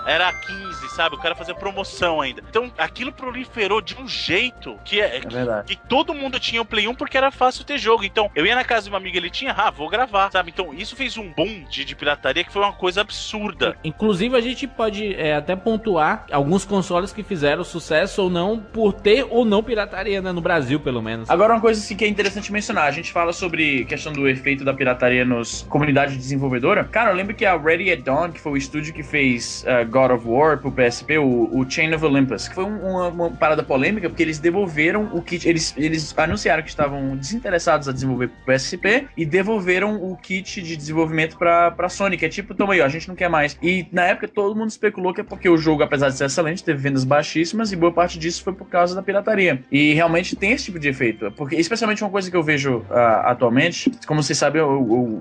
era 0.06 0.32
15, 0.32 0.67
sabe? 0.88 1.16
O 1.16 1.18
cara 1.18 1.34
fazia 1.34 1.54
promoção 1.54 2.20
ainda. 2.20 2.42
Então 2.48 2.70
aquilo 2.76 3.12
proliferou 3.12 3.80
de 3.80 3.96
um 3.96 4.06
jeito 4.06 4.78
que 4.84 5.00
é, 5.00 5.20
que, 5.20 5.34
verdade. 5.34 5.76
que 5.76 5.88
todo 5.88 6.14
mundo 6.14 6.38
tinha 6.38 6.60
o 6.60 6.64
Play 6.64 6.88
1 6.88 6.94
porque 6.94 7.16
era 7.16 7.30
fácil 7.30 7.64
ter 7.64 7.78
jogo. 7.78 8.04
Então 8.04 8.30
eu 8.34 8.46
ia 8.46 8.54
na 8.54 8.64
casa 8.64 8.84
de 8.84 8.88
uma 8.90 8.98
amiga, 8.98 9.16
ele 9.16 9.30
tinha, 9.30 9.52
ah, 9.52 9.70
vou 9.70 9.88
gravar, 9.88 10.30
sabe? 10.30 10.50
Então 10.50 10.74
isso 10.74 10.94
fez 10.94 11.16
um 11.16 11.32
boom 11.32 11.64
de, 11.70 11.84
de 11.84 11.96
pirataria 11.96 12.44
que 12.44 12.52
foi 12.52 12.62
uma 12.62 12.72
coisa 12.72 13.00
absurda. 13.00 13.76
Inclusive, 13.82 14.36
a 14.36 14.40
gente 14.40 14.66
pode 14.66 15.14
é, 15.14 15.34
até 15.34 15.56
pontuar 15.56 16.26
alguns 16.30 16.64
consoles 16.64 17.12
que 17.12 17.22
fizeram 17.22 17.64
sucesso 17.64 18.22
ou 18.22 18.30
não 18.30 18.58
por 18.58 18.92
ter 18.92 19.26
ou 19.28 19.44
não 19.44 19.62
pirataria, 19.62 20.20
né? 20.20 20.32
No 20.32 20.40
Brasil, 20.40 20.80
pelo 20.80 21.02
menos. 21.02 21.30
Agora, 21.30 21.54
uma 21.54 21.60
coisa 21.60 21.80
assim, 21.80 21.96
que 21.96 22.04
é 22.04 22.08
interessante 22.08 22.52
mencionar: 22.52 22.84
a 22.84 22.90
gente 22.90 23.12
fala 23.12 23.32
sobre 23.32 23.84
questão 23.84 24.12
do 24.12 24.28
efeito 24.28 24.64
da 24.64 24.74
pirataria 24.74 25.24
nos 25.24 25.62
comunidade 25.68 26.16
desenvolvedora. 26.16 26.84
Cara, 26.84 27.10
eu 27.10 27.16
lembro 27.16 27.34
que 27.34 27.44
a 27.44 27.56
Ready 27.56 27.92
at 27.92 28.00
Dawn, 28.00 28.30
que 28.30 28.40
foi 28.40 28.52
o 28.52 28.56
estúdio 28.56 28.92
que 28.92 29.02
fez 29.02 29.64
uh, 29.64 29.86
God 29.88 30.12
of 30.12 30.26
War 30.26 30.58
pro 30.70 30.84
PSP, 30.84 31.18
o, 31.18 31.48
o 31.58 31.68
Chain 31.68 31.92
of 31.94 32.04
Olympus, 32.04 32.48
que 32.48 32.54
foi 32.54 32.64
um- 32.64 32.78
uma, 32.88 33.08
uma 33.08 33.30
parada 33.30 33.62
polêmica, 33.62 34.08
porque 34.08 34.22
eles 34.22 34.38
devolveram 34.38 35.10
o 35.12 35.22
kit. 35.22 35.48
Eles, 35.48 35.74
eles 35.76 36.14
anunciaram 36.16 36.62
que 36.62 36.68
estavam 36.68 37.16
desinteressados 37.16 37.88
a 37.88 37.92
desenvolver 37.92 38.28
pro 38.28 38.54
PSP 38.54 39.08
e 39.16 39.24
devolveram 39.24 39.96
o 40.02 40.16
kit 40.16 40.62
de 40.62 40.76
desenvolvimento 40.76 41.36
pra, 41.38 41.70
pra 41.70 41.88
Sony, 41.88 42.16
que 42.16 42.24
é 42.26 42.28
tipo, 42.28 42.54
toma 42.54 42.72
aí, 42.74 42.80
ó, 42.80 42.84
a 42.84 42.88
gente 42.88 43.08
não 43.08 43.14
quer 43.14 43.28
mais. 43.28 43.56
E 43.62 43.86
na 43.92 44.04
época 44.04 44.28
todo 44.28 44.54
mundo 44.56 44.70
especulou 44.70 45.12
que 45.14 45.20
é 45.20 45.24
porque 45.24 45.48
o 45.48 45.56
jogo, 45.56 45.82
apesar 45.82 46.08
de 46.08 46.16
ser 46.16 46.24
excelente, 46.26 46.62
teve 46.64 46.78
vendas 46.80 47.04
baixíssimas 47.04 47.72
e 47.72 47.76
boa 47.76 47.92
parte 47.92 48.18
disso 48.18 48.42
foi 48.42 48.52
por 48.52 48.66
causa 48.68 48.94
da 48.94 49.02
pirataria. 49.02 49.62
E 49.70 49.94
realmente 49.94 50.36
tem 50.36 50.52
esse 50.52 50.66
tipo 50.66 50.78
de 50.78 50.88
efeito. 50.88 51.30
Porque, 51.36 51.56
especialmente 51.56 52.02
uma 52.02 52.10
coisa 52.10 52.30
que 52.30 52.36
eu 52.36 52.42
vejo 52.42 52.84
ah, 52.90 53.30
atualmente, 53.30 53.90
como 54.06 54.22
vocês 54.22 54.38
sabem, 54.38 54.60
eu, 54.60 54.68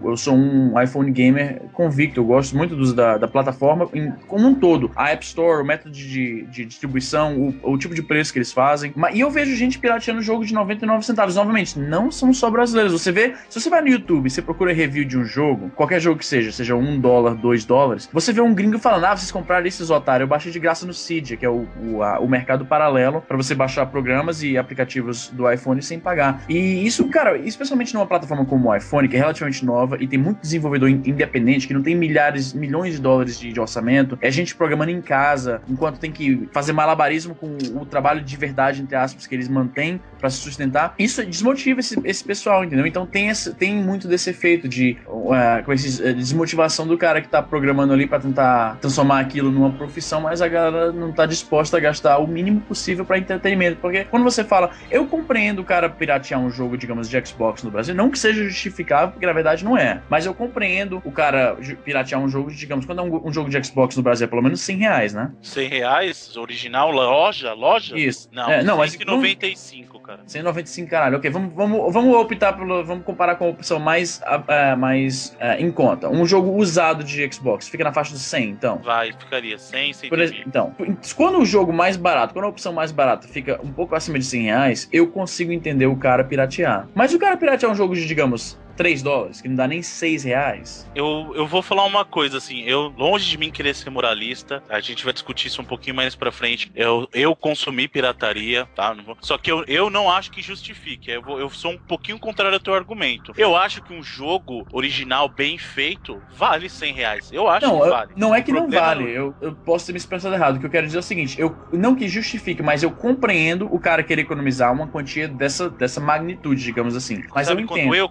eu, 0.03 0.09
eu 0.11 0.17
sou 0.17 0.35
um 0.35 0.79
iPhone 0.81 1.11
gamer 1.11 1.61
convicto, 1.73 2.19
eu 2.19 2.25
gosto 2.25 2.55
muito 2.55 2.75
dos, 2.75 2.93
da, 2.93 3.17
da 3.17 3.27
plataforma 3.27 3.87
em, 3.93 4.11
como 4.27 4.47
um 4.47 4.55
todo. 4.55 4.91
A 4.95 5.11
App 5.11 5.25
Store, 5.37 5.61
o 5.61 5.65
método 5.65 5.91
de, 5.93 6.43
de 6.49 6.65
distribuição, 6.65 7.37
o, 7.63 7.73
o 7.73 7.77
tipo 7.77 7.93
de 7.93 8.01
preço 8.01 8.33
que 8.33 8.39
eles 8.39 8.51
fazem. 8.51 8.91
E 9.13 9.19
eu 9.19 9.29
vejo 9.29 9.55
gente 9.55 9.77
pirateando 9.77 10.19
jogo 10.21 10.43
de 10.43 10.51
99 10.53 11.05
centavos. 11.05 11.35
Novamente, 11.35 11.77
não 11.77 12.09
são 12.11 12.33
só 12.33 12.49
brasileiros. 12.49 12.91
Você 12.91 13.11
vê, 13.11 13.33
se 13.47 13.59
você 13.61 13.69
vai 13.69 13.81
no 13.81 13.87
YouTube 13.87 14.25
e 14.25 14.29
você 14.31 14.41
procura 14.41 14.73
review 14.73 15.05
de 15.05 15.15
um 15.17 15.23
jogo, 15.23 15.69
qualquer 15.75 15.99
jogo 15.99 16.17
que 16.17 16.25
seja, 16.25 16.51
seja 16.51 16.75
um 16.75 16.99
dólar, 16.99 17.35
dois 17.35 17.63
dólares, 17.65 18.09
você 18.11 18.33
vê 18.33 18.41
um 18.41 18.53
gringo 18.53 18.79
falando, 18.79 19.05
ah, 19.05 19.15
vocês 19.15 19.31
compraram 19.31 19.65
esses 19.67 19.89
otários, 19.91 20.21
eu 20.21 20.27
baixei 20.27 20.51
de 20.51 20.59
graça 20.59 20.85
no 20.87 20.93
Cydia, 20.93 21.37
que 21.37 21.45
é 21.45 21.49
o, 21.49 21.67
o, 21.83 22.01
a- 22.01 22.19
o 22.19 22.27
mercado 22.27 22.65
paralelo 22.65 23.21
para 23.21 23.37
você 23.37 23.53
baixar 23.53 23.85
programas 23.85 24.41
e 24.41 24.57
aplicativos 24.57 25.29
do 25.29 25.49
iPhone 25.51 25.81
sem 25.83 25.99
pagar. 25.99 26.43
E 26.49 26.85
isso, 26.85 27.07
cara, 27.09 27.37
especialmente 27.37 27.93
numa 27.93 28.07
plataforma 28.07 28.43
como 28.45 28.69
o 28.69 28.75
iPhone, 28.75 29.07
que 29.07 29.15
é 29.15 29.19
relativamente 29.19 29.63
nova 29.63 29.97
e 30.01 30.07
tem 30.07 30.17
muito 30.17 30.41
desenvolvedor 30.41 30.89
in- 30.89 31.03
independente, 31.05 31.67
que 31.67 31.73
não 31.75 31.83
tem 31.83 31.95
milhares, 31.95 32.53
milhões 32.53 32.95
de 32.95 33.01
dólares 33.01 33.39
de, 33.39 33.53
de 33.53 33.59
orçamento, 33.59 34.17
é 34.21 34.31
gente 34.31 34.55
programando 34.55 34.91
em 34.91 35.01
casa, 35.01 35.26
enquanto 35.67 35.99
tem 35.99 36.11
que 36.11 36.47
fazer 36.51 36.73
malabarismo 36.73 37.35
com 37.35 37.57
o 37.75 37.85
trabalho 37.85 38.21
de 38.21 38.37
verdade, 38.37 38.81
entre 38.81 38.95
aspas, 38.95 39.25
que 39.25 39.35
eles 39.35 39.47
mantêm 39.47 39.99
para 40.19 40.29
se 40.29 40.37
sustentar. 40.37 40.93
Isso 40.97 41.23
desmotiva 41.25 41.79
esse, 41.79 41.99
esse 42.03 42.23
pessoal, 42.23 42.63
entendeu? 42.63 42.85
Então 42.85 43.05
tem, 43.05 43.29
esse, 43.29 43.53
tem 43.53 43.75
muito 43.75 44.07
desse 44.07 44.29
efeito 44.29 44.67
de 44.67 44.97
uh, 45.07 45.63
com 45.63 45.73
esse, 45.73 46.01
uh, 46.01 46.13
desmotivação 46.13 46.87
do 46.87 46.97
cara 46.97 47.21
que 47.21 47.27
tá 47.27 47.41
programando 47.41 47.93
ali 47.93 48.07
para 48.07 48.19
tentar 48.19 48.77
transformar 48.81 49.19
aquilo 49.19 49.51
numa 49.51 49.71
profissão, 49.71 50.21
mas 50.21 50.41
a 50.41 50.47
galera 50.47 50.91
não 50.91 51.11
tá 51.11 51.25
disposta 51.25 51.77
a 51.77 51.79
gastar 51.79 52.17
o 52.17 52.27
mínimo 52.27 52.61
possível 52.61 53.05
para 53.05 53.17
entretenimento. 53.17 53.77
Porque 53.81 54.05
quando 54.05 54.23
você 54.23 54.43
fala, 54.43 54.71
eu 54.89 55.05
compreendo 55.05 55.61
o 55.61 55.65
cara 55.65 55.89
piratear 55.89 56.39
um 56.39 56.49
jogo, 56.49 56.77
digamos, 56.77 57.09
de 57.09 57.25
Xbox 57.25 57.63
no 57.63 57.71
Brasil, 57.71 57.93
não 57.93 58.09
que 58.09 58.19
seja 58.19 58.43
justificável, 58.43 59.11
porque 59.11 59.25
na 59.25 59.33
verdade 59.33 59.63
não 59.63 59.77
é. 59.77 60.01
Mas 60.09 60.25
eu 60.25 60.33
compreendo 60.33 61.01
o 61.03 61.11
cara 61.11 61.57
piratear 61.83 62.21
um 62.21 62.29
jogo, 62.29 62.51
digamos, 62.51 62.85
quando 62.85 62.99
é 62.99 63.03
um, 63.03 63.27
um 63.27 63.33
jogo 63.33 63.49
de 63.49 63.63
Xbox 63.63 63.95
no 63.95 64.03
Brasil 64.03 64.25
é 64.25 64.29
pelo 64.29 64.41
menos 64.41 64.61
100 64.61 64.77
reais, 64.77 65.13
né? 65.13 65.16
100 65.41 65.69
reais, 65.69 66.37
original, 66.37 66.91
loja, 66.91 67.53
loja? 67.53 67.97
Isso. 67.97 68.29
Não, 68.31 68.49
É, 68.49 68.63
não, 68.63 68.77
mas 68.77 68.91
195, 68.91 69.99
cara. 69.99 70.21
195, 70.25 70.89
caralho. 70.89 71.17
Ok, 71.17 71.29
vamos, 71.29 71.53
vamos, 71.53 71.93
vamos 71.93 72.15
optar 72.15 72.53
pelo. 72.53 72.83
Vamos 72.83 73.05
comparar 73.05 73.35
com 73.35 73.45
a 73.45 73.49
opção 73.49 73.79
mais, 73.79 74.21
ah, 74.25 74.75
mais 74.75 75.35
ah, 75.39 75.59
em 75.59 75.71
conta. 75.71 76.09
Um 76.09 76.25
jogo 76.25 76.51
usado 76.51 77.03
de 77.03 77.31
Xbox 77.31 77.67
fica 77.67 77.83
na 77.83 77.93
faixa 77.93 78.11
dos 78.11 78.21
100, 78.21 78.49
então. 78.49 78.77
Vai, 78.77 79.11
ficaria 79.11 79.57
100, 79.57 79.93
100 79.93 80.09
Por 80.09 80.19
então, 80.21 80.75
quando 81.15 81.39
o 81.39 81.45
jogo 81.45 81.73
mais 81.73 81.97
barato, 81.97 82.33
quando 82.33 82.45
a 82.45 82.49
opção 82.49 82.73
mais 82.73 82.91
barata 82.91 83.27
fica 83.27 83.59
um 83.63 83.71
pouco 83.71 83.95
acima 83.95 84.19
de 84.19 84.25
100 84.25 84.41
reais, 84.43 84.89
eu 84.91 85.07
consigo 85.07 85.51
entender 85.51 85.87
o 85.87 85.95
cara 85.95 86.23
piratear. 86.23 86.87
Mas 86.93 87.13
o 87.13 87.19
cara 87.19 87.37
piratear 87.37 87.71
um 87.71 87.75
jogo 87.75 87.95
de, 87.95 88.05
digamos, 88.05 88.57
3 88.77 89.01
dólares, 89.01 89.41
que 89.41 89.49
não 89.49 89.55
dá 89.55 89.67
nem 89.67 89.81
6 89.81 90.23
reais. 90.23 90.87
Eu, 90.95 91.33
eu 91.35 91.47
vou 91.47 91.61
falar 91.61 91.83
uma 91.85 92.05
coisa, 92.05 92.37
assim, 92.37 92.61
eu, 92.63 92.93
longe 92.95 93.27
de 93.29 93.37
mim 93.37 93.51
querer 93.51 93.73
ser 93.73 93.89
moralista, 93.89 94.63
a 94.69 94.79
gente 94.79 95.03
vai 95.03 95.11
discutir 95.13 95.47
isso 95.47 95.61
um 95.61 95.65
pouquinho 95.65 95.95
mais 95.95 96.15
pra 96.15 96.31
frente. 96.31 96.71
Eu, 96.75 97.09
eu 97.13 97.35
consumi 97.35 97.87
pirataria, 97.87 98.65
tá? 98.75 98.93
Não 98.93 99.17
só 99.19 99.37
que 99.37 99.51
eu, 99.51 99.63
eu 99.67 99.89
não 99.89 100.09
acho 100.11 100.31
que 100.31 100.41
justifique. 100.41 101.09
Eu, 101.11 101.21
vou- 101.23 101.39
eu 101.39 101.49
sou 101.49 101.71
um 101.71 101.77
pouquinho 101.77 102.19
contrário 102.19 102.53
ao 102.53 102.59
teu 102.59 102.73
argumento. 102.75 103.33
Eu 103.35 103.55
acho 103.55 103.81
que 103.81 103.91
um 103.93 104.03
jogo 104.03 104.67
original 104.71 105.27
bem 105.27 105.57
feito 105.57 106.23
vale 106.29 106.69
100 106.69 106.93
reais. 106.93 107.29
Eu 107.31 107.47
acho 107.47 107.65
Não, 107.65 107.79
que 107.79 107.85
eu- 107.85 107.89
vale. 107.89 108.13
não 108.15 108.35
é 108.35 108.41
que 108.41 108.51
não 108.51 108.61
problema 108.61 108.85
vale. 108.85 109.09
Eu, 109.11 109.35
eu 109.41 109.55
posso 109.55 109.87
ter 109.87 109.91
me 109.93 109.97
expressado 109.97 110.35
errado. 110.35 110.57
O 110.57 110.59
que 110.59 110.65
eu 110.65 110.69
quero 110.69 110.85
dizer 110.85 110.97
é 110.97 110.99
o 110.99 111.03
seguinte: 111.03 111.39
eu 111.39 111.57
não 111.73 111.95
que 111.95 112.07
justifique, 112.07 112.61
mas 112.61 112.83
eu 112.83 112.91
compreendo 112.91 113.67
o 113.73 113.79
cara 113.79 114.03
querer 114.03 114.21
economizar 114.21 114.71
uma 114.71 114.87
quantia 114.87 115.27
dessa, 115.27 115.69
dessa 115.69 115.99
magnitude, 115.99 116.61
digamos 116.63 116.95
assim. 116.95 117.21
Mas 117.33 117.47
Sabe 117.47 117.63
eu 117.63 117.67
quando 117.67 117.79
entendo. 117.79 117.95
eu 117.95 118.09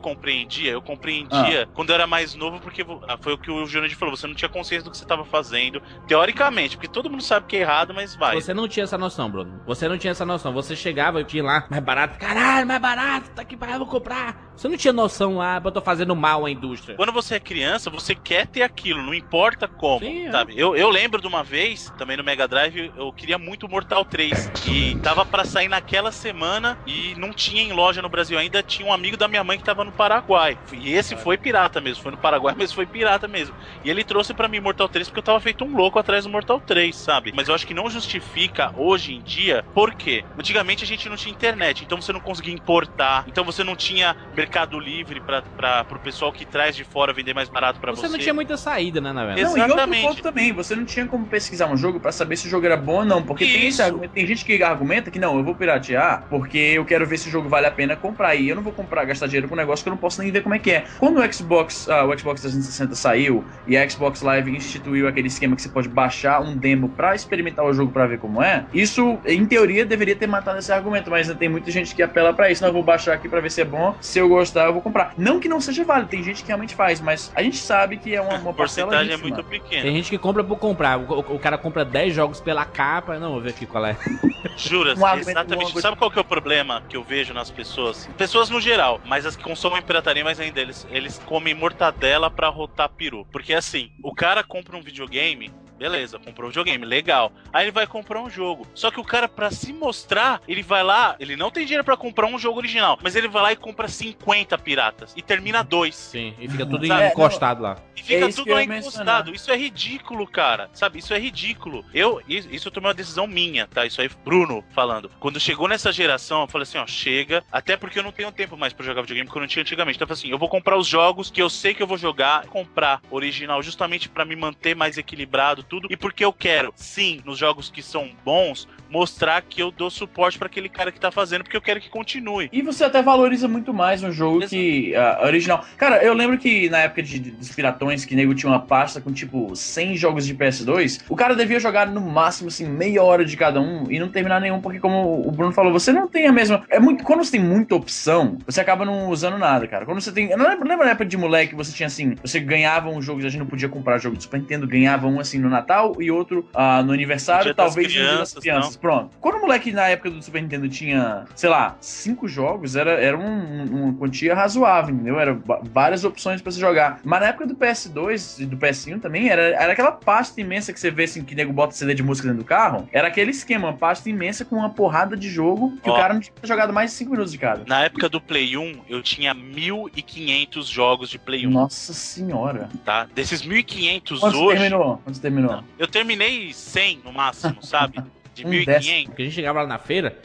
compreendia? 0.57 0.71
Eu 0.73 0.83
compreendia 0.83 1.69
quando 1.75 1.90
eu 1.90 1.95
era 1.95 2.07
mais 2.07 2.35
novo, 2.35 2.61
porque 2.61 2.85
ah, 3.09 3.16
foi 3.21 3.35
o 3.35 3.38
que 3.38 3.51
o 3.51 3.66
Júnior 3.66 3.90
falou, 3.92 4.16
você 4.16 4.27
não 4.27 4.35
tinha 4.35 4.49
consciência 4.49 4.85
do 4.85 4.90
que 4.90 4.97
você 4.97 5.05
estava 5.05 5.25
fazendo, 5.25 5.83
teoricamente, 6.07 6.77
porque 6.77 6.88
todo 6.88 7.11
mundo 7.11 7.23
sabe 7.23 7.47
que 7.47 7.57
é 7.57 7.61
errado, 7.61 7.95
mas 7.95 8.14
vai. 8.16 8.35
Você 8.35 8.55
não 8.55 8.69
tinha 8.69 8.85
essa 8.85 8.99
noção, 8.99 9.31
Bruno. 9.31 9.61
Você 9.66 9.88
não 9.88 9.99
tinha 9.99 10.11
essa 10.11 10.25
noção. 10.25 10.53
Você 10.53 10.77
chegava 10.77 11.21
e 11.21 11.25
tinha 11.25 11.42
lá, 11.42 11.66
mais 11.71 11.83
barato. 11.83 12.19
Caralho, 12.19 12.66
mais 12.66 12.81
barato. 12.81 13.31
Tá 13.31 13.42
aqui, 13.42 13.57
eu 13.61 13.79
vou 13.79 13.87
comprar. 13.87 14.46
Você 14.57 14.69
não 14.69 14.77
tinha 14.77 14.92
noção 14.92 15.37
lá, 15.37 15.61
eu 15.62 15.71
tô 15.71 15.83
fazendo 15.83 16.16
mal 16.16 16.47
à 16.47 16.51
indústria. 16.51 16.97
Quando 16.97 17.12
você 17.12 17.35
é 17.35 17.40
criança, 17.40 17.90
você 17.90 18.14
quer 18.14 18.47
ter 18.47 18.62
aquilo, 18.62 19.03
não 19.03 19.12
importa 19.12 19.69
como, 19.69 20.01
Sim, 20.01 20.27
é. 20.27 20.31
sabe? 20.31 20.55
Eu, 20.57 20.75
eu 20.75 20.88
lembro 20.88 21.21
de 21.21 21.27
uma 21.27 21.45
vez, 21.45 21.92
também 21.99 22.16
no 22.16 22.25
Mega 22.25 22.49
Drive, 22.49 22.90
eu 22.97 23.12
queria 23.12 23.37
muito 23.37 23.69
Mortal 23.69 24.03
3. 24.03 24.51
E 24.66 24.97
tava 24.97 25.27
pra 25.27 25.45
sair 25.45 25.69
naquela 25.69 26.11
semana 26.11 26.79
e 26.87 27.14
não 27.16 27.35
tinha 27.35 27.62
em 27.62 27.73
loja 27.73 28.01
no 28.01 28.09
Brasil 28.09 28.38
ainda. 28.38 28.62
Tinha 28.62 28.88
um 28.88 28.92
amigo 28.92 29.16
da 29.16 29.29
minha 29.29 29.45
mãe 29.45 29.59
que 29.59 29.64
tava 29.64 29.85
no 29.85 29.92
Paraguai. 29.92 30.59
E 30.73 30.92
esse 30.92 31.16
foi 31.16 31.37
pirata 31.37 31.79
mesmo, 31.79 32.03
foi 32.03 32.12
no 32.12 32.19
Paraguai, 32.19 32.55
mas 32.57 32.73
foi 32.73 32.87
pirata 32.87 33.29
mesmo. 33.29 33.55
E 33.85 33.90
ele 33.90 34.03
trouxe 34.05 34.33
pra 34.33 34.49
mim 34.49 34.61
Mortal 34.61 34.88
3 34.88 35.09
porque 35.09 35.19
eu 35.19 35.25
tava 35.25 35.40
feito 35.40 35.64
um 35.64 35.77
louco 35.77 35.99
atrás 35.99 36.25
do 36.25 36.31
Mortal 36.31 36.61
3, 36.61 36.97
sabe? 36.97 37.33
Mas 37.37 37.49
eu 37.49 37.55
acho 37.55 37.66
que 37.66 37.75
não 37.75 37.90
justifica 37.90 38.73
hoje 38.75 39.14
em 39.14 39.21
dia, 39.21 39.64
por 39.75 39.95
quê? 39.95 40.25
Antigamente 40.38 40.83
a 40.83 40.87
gente 40.87 41.09
não 41.09 41.16
tinha 41.16 41.33
internet, 41.35 41.85
então 41.85 42.01
você 42.01 42.12
não 42.12 42.21
conseguia 42.21 42.55
importar, 42.55 43.25
então 43.29 43.45
você 43.45 43.62
não 43.62 43.77
tinha 43.77 44.16
Mercado 44.47 44.79
Livre 44.79 45.21
pra, 45.21 45.85
pro 45.85 45.99
pessoal 45.99 46.33
que 46.33 46.47
traz 46.47 46.77
de 46.77 46.85
fora 46.85 47.13
vender 47.13 47.35
mais 47.35 47.49
barato 47.49 47.81
pra 47.81 47.91
você. 47.91 48.03
Você 48.03 48.09
não 48.09 48.19
tinha 48.19 48.33
muita 48.33 48.57
saída, 48.57 49.01
né, 49.01 49.13
na 49.13 49.27
verdade? 49.27 49.43
Não, 49.43 49.57
e 49.57 49.61
outro 49.61 49.75
Exatamente. 49.75 50.07
ponto 50.07 50.23
também, 50.23 50.53
você 50.53 50.77
não 50.77 50.85
tinha 50.85 51.05
como 51.07 51.27
pesquisar 51.27 51.67
um 51.67 51.77
jogo 51.77 51.99
pra 51.99 52.13
saber 52.13 52.37
se 52.37 52.47
o 52.47 52.51
jogo 52.51 52.65
era 52.65 52.77
bom 52.77 52.99
ou 52.99 53.05
não, 53.05 53.23
porque 53.23 53.45
tem, 53.45 53.67
esse 53.67 53.83
tem 54.15 54.25
gente 54.25 54.45
que 54.45 54.63
argumenta 54.63 55.11
que 55.11 55.19
não, 55.19 55.37
eu 55.37 55.45
vou 55.45 55.55
piratear 55.57 56.27
porque 56.31 56.59
eu 56.59 56.85
quero 56.85 57.05
ver 57.05 57.19
se 57.19 57.29
o 57.29 57.31
jogo 57.31 57.49
vale 57.49 57.67
a 57.67 57.71
pena 57.73 57.97
comprar 57.97 58.37
e 58.37 58.49
eu 58.49 58.55
não 58.55 58.63
vou 58.63 58.73
comprar, 58.73 59.05
gastar 59.05 59.27
dinheiro 59.27 59.49
com 59.49 59.55
um 59.55 59.59
negócio 59.59 59.83
que 59.83 59.89
eu 59.89 59.93
não 59.93 59.99
posso 59.99 60.23
nem 60.23 60.31
ver 60.31 60.43
como 60.43 60.55
é 60.55 60.61
que 60.61 60.71
é. 60.71 60.85
Quando 60.99 61.19
o 61.19 61.33
Xbox, 61.33 61.89
ah, 61.89 62.05
o 62.05 62.17
Xbox 62.17 62.41
360 62.41 62.95
saiu 62.95 63.45
e 63.67 63.77
a 63.77 63.89
Xbox 63.89 64.23
Live 64.23 64.55
instituiu 64.55 65.09
aquele 65.09 65.27
esquema 65.27 65.57
que 65.57 65.63
você 65.63 65.69
pode 65.69 65.89
baixar 65.89 66.41
um 66.41 66.57
demo 66.57 66.89
pra 66.91 67.17
experimentar 67.17 67.65
o 67.65 67.73
jogo 67.73 67.91
pra 67.91 68.07
ver 68.07 68.19
como 68.19 68.41
é, 68.41 68.65
isso 68.73 69.19
em 69.27 69.45
teoria 69.45 69.85
deveria 69.85 70.15
ter 70.15 70.29
matado 70.29 70.59
esse 70.59 70.71
argumento, 70.71 71.11
mas 71.11 71.33
tem 71.35 71.49
muita 71.49 71.71
gente 71.73 71.95
que 71.95 72.03
apela 72.03 72.33
pra 72.33 72.49
isso, 72.49 72.63
não, 72.63 72.69
eu 72.69 72.75
vou 72.75 72.85
baixar 72.85 73.15
aqui 73.15 73.29
pra 73.29 73.41
ver 73.41 73.51
se 73.51 73.61
é 73.61 73.65
bom, 73.65 73.97
se 74.01 74.19
eu 74.21 74.36
gostar 74.38 74.66
eu 74.66 74.72
vou 74.72 74.83
comprar. 74.83 75.12
Não 75.16 75.40
que 75.40 75.49
não 75.49 75.61
seja 75.61 75.85
válido, 75.85 76.11
tem 76.11 76.22
gente 76.22 76.42
que 76.42 76.49
realmente 76.49 76.75
faz, 76.75 77.01
mas 77.01 77.31
a 77.35 77.42
gente 77.42 77.57
sabe 77.59 77.96
que 77.99 78.14
é 78.14 78.20
uma, 78.20 78.35
uma 78.37 78.51
A 78.51 78.55
parcela 78.55 78.88
porcentagem 78.90 79.12
é 79.12 79.16
muito 79.16 79.44
pequena. 79.44 79.83
Tem 79.83 79.96
gente 79.96 80.11
que 80.11 80.18
compra 80.18 80.44
por 80.44 80.59
comprar. 80.59 80.99
O, 80.99 81.05
o- 81.05 81.37
o 81.37 81.38
cara 81.38 81.59
compra 81.59 81.85
10 81.85 82.14
jogos 82.14 82.40
pela 82.40 82.64
capa. 82.64 83.18
Não, 83.18 83.33
vou 83.33 83.40
ver 83.42 83.51
aqui 83.51 83.66
qual 83.66 83.85
é. 83.87 83.96
Jura, 84.57 84.94
Um 84.94 85.18
exatamente. 85.18 85.81
Sabe 85.81 85.96
qual 85.96 86.11
que 86.11 86.18
é 86.18 86.22
o 86.22 86.25
problema 86.25 86.83
que 86.88 86.96
eu 86.96 87.03
vejo 87.05 87.35
nas 87.35 87.51
pessoas? 87.51 88.07
Pessoas 88.16 88.49
no 88.49 88.61
geral, 88.61 89.01
mas 89.05 89.27
as 89.27 89.37
que 89.37 89.42
consomem 89.42 89.83
pirataria 89.83 90.25
mais 90.25 90.40
ainda, 90.40 90.61
eles, 90.61 90.87
eles 90.88 91.18
comem 91.18 91.55
mortadela 91.55 92.31
pra 92.31 92.49
rotar 92.49 92.88
peru. 92.96 93.27
Porque 93.33 93.53
assim, 93.55 93.90
o 94.03 94.14
cara 94.14 94.42
compra 94.42 94.77
um 94.77 94.83
videogame, 94.83 95.51
beleza, 95.79 96.19
comprou 96.19 96.47
um 96.47 96.51
videogame, 96.51 96.85
legal. 96.85 97.33
Aí 97.53 97.65
ele 97.65 97.73
vai 97.73 97.87
comprar 97.87 98.21
um 98.21 98.31
jogo. 98.31 98.67
Só 98.75 98.91
que 98.91 99.01
o 99.01 99.05
cara, 99.05 99.29
pra 99.29 99.51
se 99.51 99.73
mostrar, 99.73 100.41
ele 100.47 100.62
vai 100.62 100.83
lá, 100.83 101.17
ele 101.19 101.37
não 101.37 101.51
tem 101.51 101.65
dinheiro 101.65 101.85
pra 101.85 101.97
comprar 101.97 102.27
um 102.27 102.39
jogo 102.39 102.59
original, 102.59 102.99
mas 103.03 103.17
ele 103.17 103.29
vai 103.29 103.43
lá 103.43 103.53
e 103.53 103.57
compra 103.57 103.89
50 103.89 104.57
piratas 104.59 105.12
e 105.17 105.23
termina 105.23 105.62
dois. 105.62 105.95
Sim, 105.95 106.35
e 106.39 106.49
fica 106.49 106.67
tudo 106.67 106.87
Sabe, 106.87 107.09
encostado 107.09 107.62
lá. 107.62 107.77
E 107.95 108.03
fica 108.03 108.15
É 108.15 108.29
isso 108.29 108.43
que 108.43 108.51
tudo 108.51 108.55
lá 108.55 108.62
encostado. 108.62 109.35
Isso 109.35 109.51
é 109.51 109.57
ridículo, 109.57 110.27
cara. 110.27 110.71
Sabe? 110.73 110.99
Isso 110.99 111.12
é 111.12 111.19
ridículo. 111.19 111.85
Eu, 111.93 112.23
isso, 112.29 112.49
isso 112.51 112.69
eu 112.69 112.73
tomei 112.73 112.89
uma 112.89 112.95
decisão 112.95 113.27
minha, 113.27 113.67
tá? 113.67 113.87
Isso 113.87 114.01
aí, 114.01 114.11
Bruno 114.25 114.65
falando. 114.71 115.11
Quando 115.19 115.41
chegou 115.41 115.69
nessa 115.69 115.93
geração, 115.93 116.43
eu 116.43 116.49
falei 116.49 116.62
assim, 116.62 116.79
ó, 116.79 116.87
chega. 116.87 117.45
Até 117.51 117.77
porque 117.77 117.99
eu 117.99 118.03
não 118.03 118.12
tenho 118.12 118.31
tempo 118.33 118.57
mais 118.57 118.73
pra 118.73 118.85
jogar 118.85 119.03
videogame, 119.03 119.27
porque 119.27 119.39
eu 119.39 119.43
não 119.43 119.49
tinha 119.49 119.62
antigamente. 119.62 119.97
Então 119.97 120.05
eu 120.05 120.09
falei 120.09 120.21
assim, 120.21 120.31
eu 120.31 120.39
vou 120.39 120.49
comprar 120.49 120.77
os 120.77 120.87
jogos 120.87 121.31
que 121.31 121.41
eu 121.41 121.51
sei 121.51 121.75
que 121.75 121.83
eu 121.83 121.87
vou 121.87 121.99
jogar, 121.99 122.47
comprar 122.47 123.01
original, 123.11 123.62
justamente 123.62 124.09
pra 124.09 124.25
me 124.25 124.37
manter 124.37 124.75
mais 124.75 124.99
equilibrado, 124.99 125.62
tudo 125.69 125.89
e 125.91 125.97
porque 125.97 126.25
eu 126.25 126.33
quero, 126.33 126.73
sim, 126.75 127.21
nos 127.25 127.39
jogos 127.39 127.71
que 127.71 127.83
são 127.83 128.11
bons, 128.25 128.69
mostrar 128.91 129.43
que 129.43 129.61
eu 129.61 129.71
dou 129.71 129.91
suporte 129.91 130.39
pra 130.39 130.47
aquele 130.47 130.69
cara 130.69 130.93
que 130.93 131.01
tá 131.01 131.11
fazendo, 131.11 131.43
porque 131.43 131.57
eu 131.57 131.63
quero 131.63 131.81
que 131.81 131.89
continue. 131.89 132.49
E 132.53 132.63
você 132.63 132.85
até 132.85 133.03
valoriza 133.03 133.49
muito 133.49 133.73
mais 133.73 134.03
um 134.03 134.13
jogo 134.13 134.39
Exato. 134.39 134.51
que 134.51 134.95
ah, 134.95 135.21
original. 135.25 135.65
Cara, 135.77 136.03
eu 136.03 136.15
lembro 136.15 136.39
que 136.39 136.69
na 136.71 136.79
época 136.79 137.03
de, 137.03 137.19
dos 137.19 137.51
piratões, 137.51 138.05
que 138.05 138.15
nego 138.15 138.35
tinha 138.35 138.51
uma 138.51 138.61
pasta 138.61 139.01
com 139.01 139.13
tipo 139.13 139.55
100 139.55 139.97
jogos 139.97 140.27
de 140.27 140.35
PS2, 140.35 141.03
o 141.09 141.17
cara 141.17 141.35
devia 141.35 141.61
jogar 141.61 141.87
no 141.87 142.01
máximo 142.01 142.49
assim 142.49 142.67
meia 142.67 143.03
hora 143.03 143.25
de 143.25 143.37
cada 143.37 143.61
um 143.61 143.91
e 143.91 143.99
não 143.99 144.09
terminar 144.09 144.41
nenhum, 144.41 144.61
porque 144.61 144.79
como 144.79 145.27
o 145.27 145.31
Bruno 145.31 145.53
falou, 145.53 145.73
você 145.73 145.93
não 145.93 146.09
tem 146.09 146.27
a 146.27 146.33
mesma. 146.33 146.65
É 146.71 146.79
muito 146.79 147.05
quando 147.05 147.25
você 147.25 147.33
tem 147.33 147.41
muita 147.41 147.75
opção, 147.75 148.39
você 148.47 148.61
acaba 148.61 148.85
não 148.85 149.09
usando 149.09 149.39
nada, 149.39 149.67
cara. 149.67 149.85
Quando 149.85 150.01
você 150.01 150.13
tem, 150.13 150.31
eu 150.31 150.39
não 150.39 150.49
lembro, 150.49 150.69
lembra 150.69 150.87
na 150.87 150.93
época 150.93 151.07
de 151.07 151.17
moleque 151.17 151.55
você 151.55 151.73
tinha 151.73 151.87
assim, 151.87 152.15
você 152.23 152.41
ganhava 152.41 152.89
um 152.89 153.01
jogo, 153.01 153.21
a 153.21 153.29
gente 153.29 153.39
não 153.39 153.47
podia 153.47 153.69
comprar 153.69 153.99
jogo 153.99 154.17
do 154.17 154.23
Super 154.23 154.41
Nintendo, 154.41 154.67
ganhava 154.67 155.07
um 155.07 155.21
assim 155.21 155.39
no 155.39 155.49
Natal 155.57 155.95
e 156.01 156.11
outro 156.11 156.49
ah, 156.55 156.83
no 156.83 156.92
aniversário, 156.92 157.45
dia 157.47 157.55
talvez 157.55 157.87
no 157.88 157.92
dia 157.92 158.03
das 158.03 158.11
crianças, 158.14 158.38
crianças. 158.42 158.77
Pronto. 158.77 159.11
Quando 159.21 159.37
o 159.37 159.40
moleque 159.42 159.73
na 159.73 159.88
época 159.88 160.11
do 160.11 160.23
Super 160.23 160.42
Nintendo 160.42 160.69
tinha, 160.69 161.25
sei 161.35 161.49
lá, 161.51 161.77
cinco 161.81 162.27
jogos, 162.29 162.77
era, 162.77 162.92
era 162.92 163.16
um- 163.19 163.64
uma 163.64 163.95
quantia 163.95 164.35
razoável, 164.35 164.95
entendeu? 164.95 165.19
Era 165.19 165.38
várias 165.73 166.05
opções 166.05 166.40
pra 166.42 166.51
você 166.53 166.61
jogar. 166.61 167.01
Mas 167.05 167.21
na 167.21 167.27
época 167.29 167.47
do 167.47 167.55
PS2 167.55 168.40
e 168.40 168.47
do 168.47 168.57
PS1 168.57 169.01
também, 169.01 169.29
era, 169.29 169.42
era 169.42 169.73
aquela 169.73 169.92
pasta 169.92 170.40
imensa 170.40 170.73
que 170.73 170.81
você 170.81 170.90
vê 170.90 171.05
assim, 171.05 171.23
que 171.25 171.35
nego 171.35 171.53
bota 171.53 171.75
CD 171.75 171.95
de 171.95 172.03
música 172.03 172.29
dentro 172.29 172.42
do 172.42 172.47
carro. 172.47 172.88
Era 172.92 173.09
aquele 173.09 173.31
esquema, 173.31 173.69
uma 173.69 173.77
pasta 173.77 174.09
imensa 174.09 174.45
com 174.45 174.57
uma 174.57 174.71
porrada 174.71 175.16
de 175.16 175.29
jogo 175.29 175.77
que 175.83 175.90
Ó. 175.90 175.95
o 175.95 175.97
cara 175.97 176.14
não 176.14 176.21
tinha 176.21 176.33
jogado 176.42 176.73
mais 176.73 176.90
de 176.90 176.97
cinco 176.97 177.11
minutos 177.12 177.33
de 177.33 177.38
cada. 177.38 177.64
Na 177.66 177.85
época 177.85 178.09
do 178.09 178.21
Play 178.21 178.57
1, 178.57 178.81
eu 178.88 179.03
tinha 179.03 179.35
1.500 179.35 180.64
jogos 180.71 181.09
de 181.11 181.19
Play 181.19 181.47
1, 181.47 181.51
Nossa 181.51 181.92
senhora. 181.92 182.69
tá? 182.85 183.07
Desses 183.14 183.42
1.500 183.42 184.21
Quantos 184.21 184.38
hoje, 184.40 184.61
terminou? 184.61 185.01
Quantos 185.05 185.21
terminou? 185.21 185.46
Não. 185.47 185.65
eu 185.79 185.87
terminei 185.87 186.53
100 186.53 187.01
no 187.05 187.13
máximo, 187.13 187.63
sabe? 187.63 188.03
De 188.35 188.45
Um 188.47 188.51
1.500. 188.51 189.05
Porque 189.07 189.23
a 189.23 189.25
gente 189.25 189.35
chegava 189.35 189.63
lá 189.63 189.67
na 189.67 189.79
feira, 189.79 190.19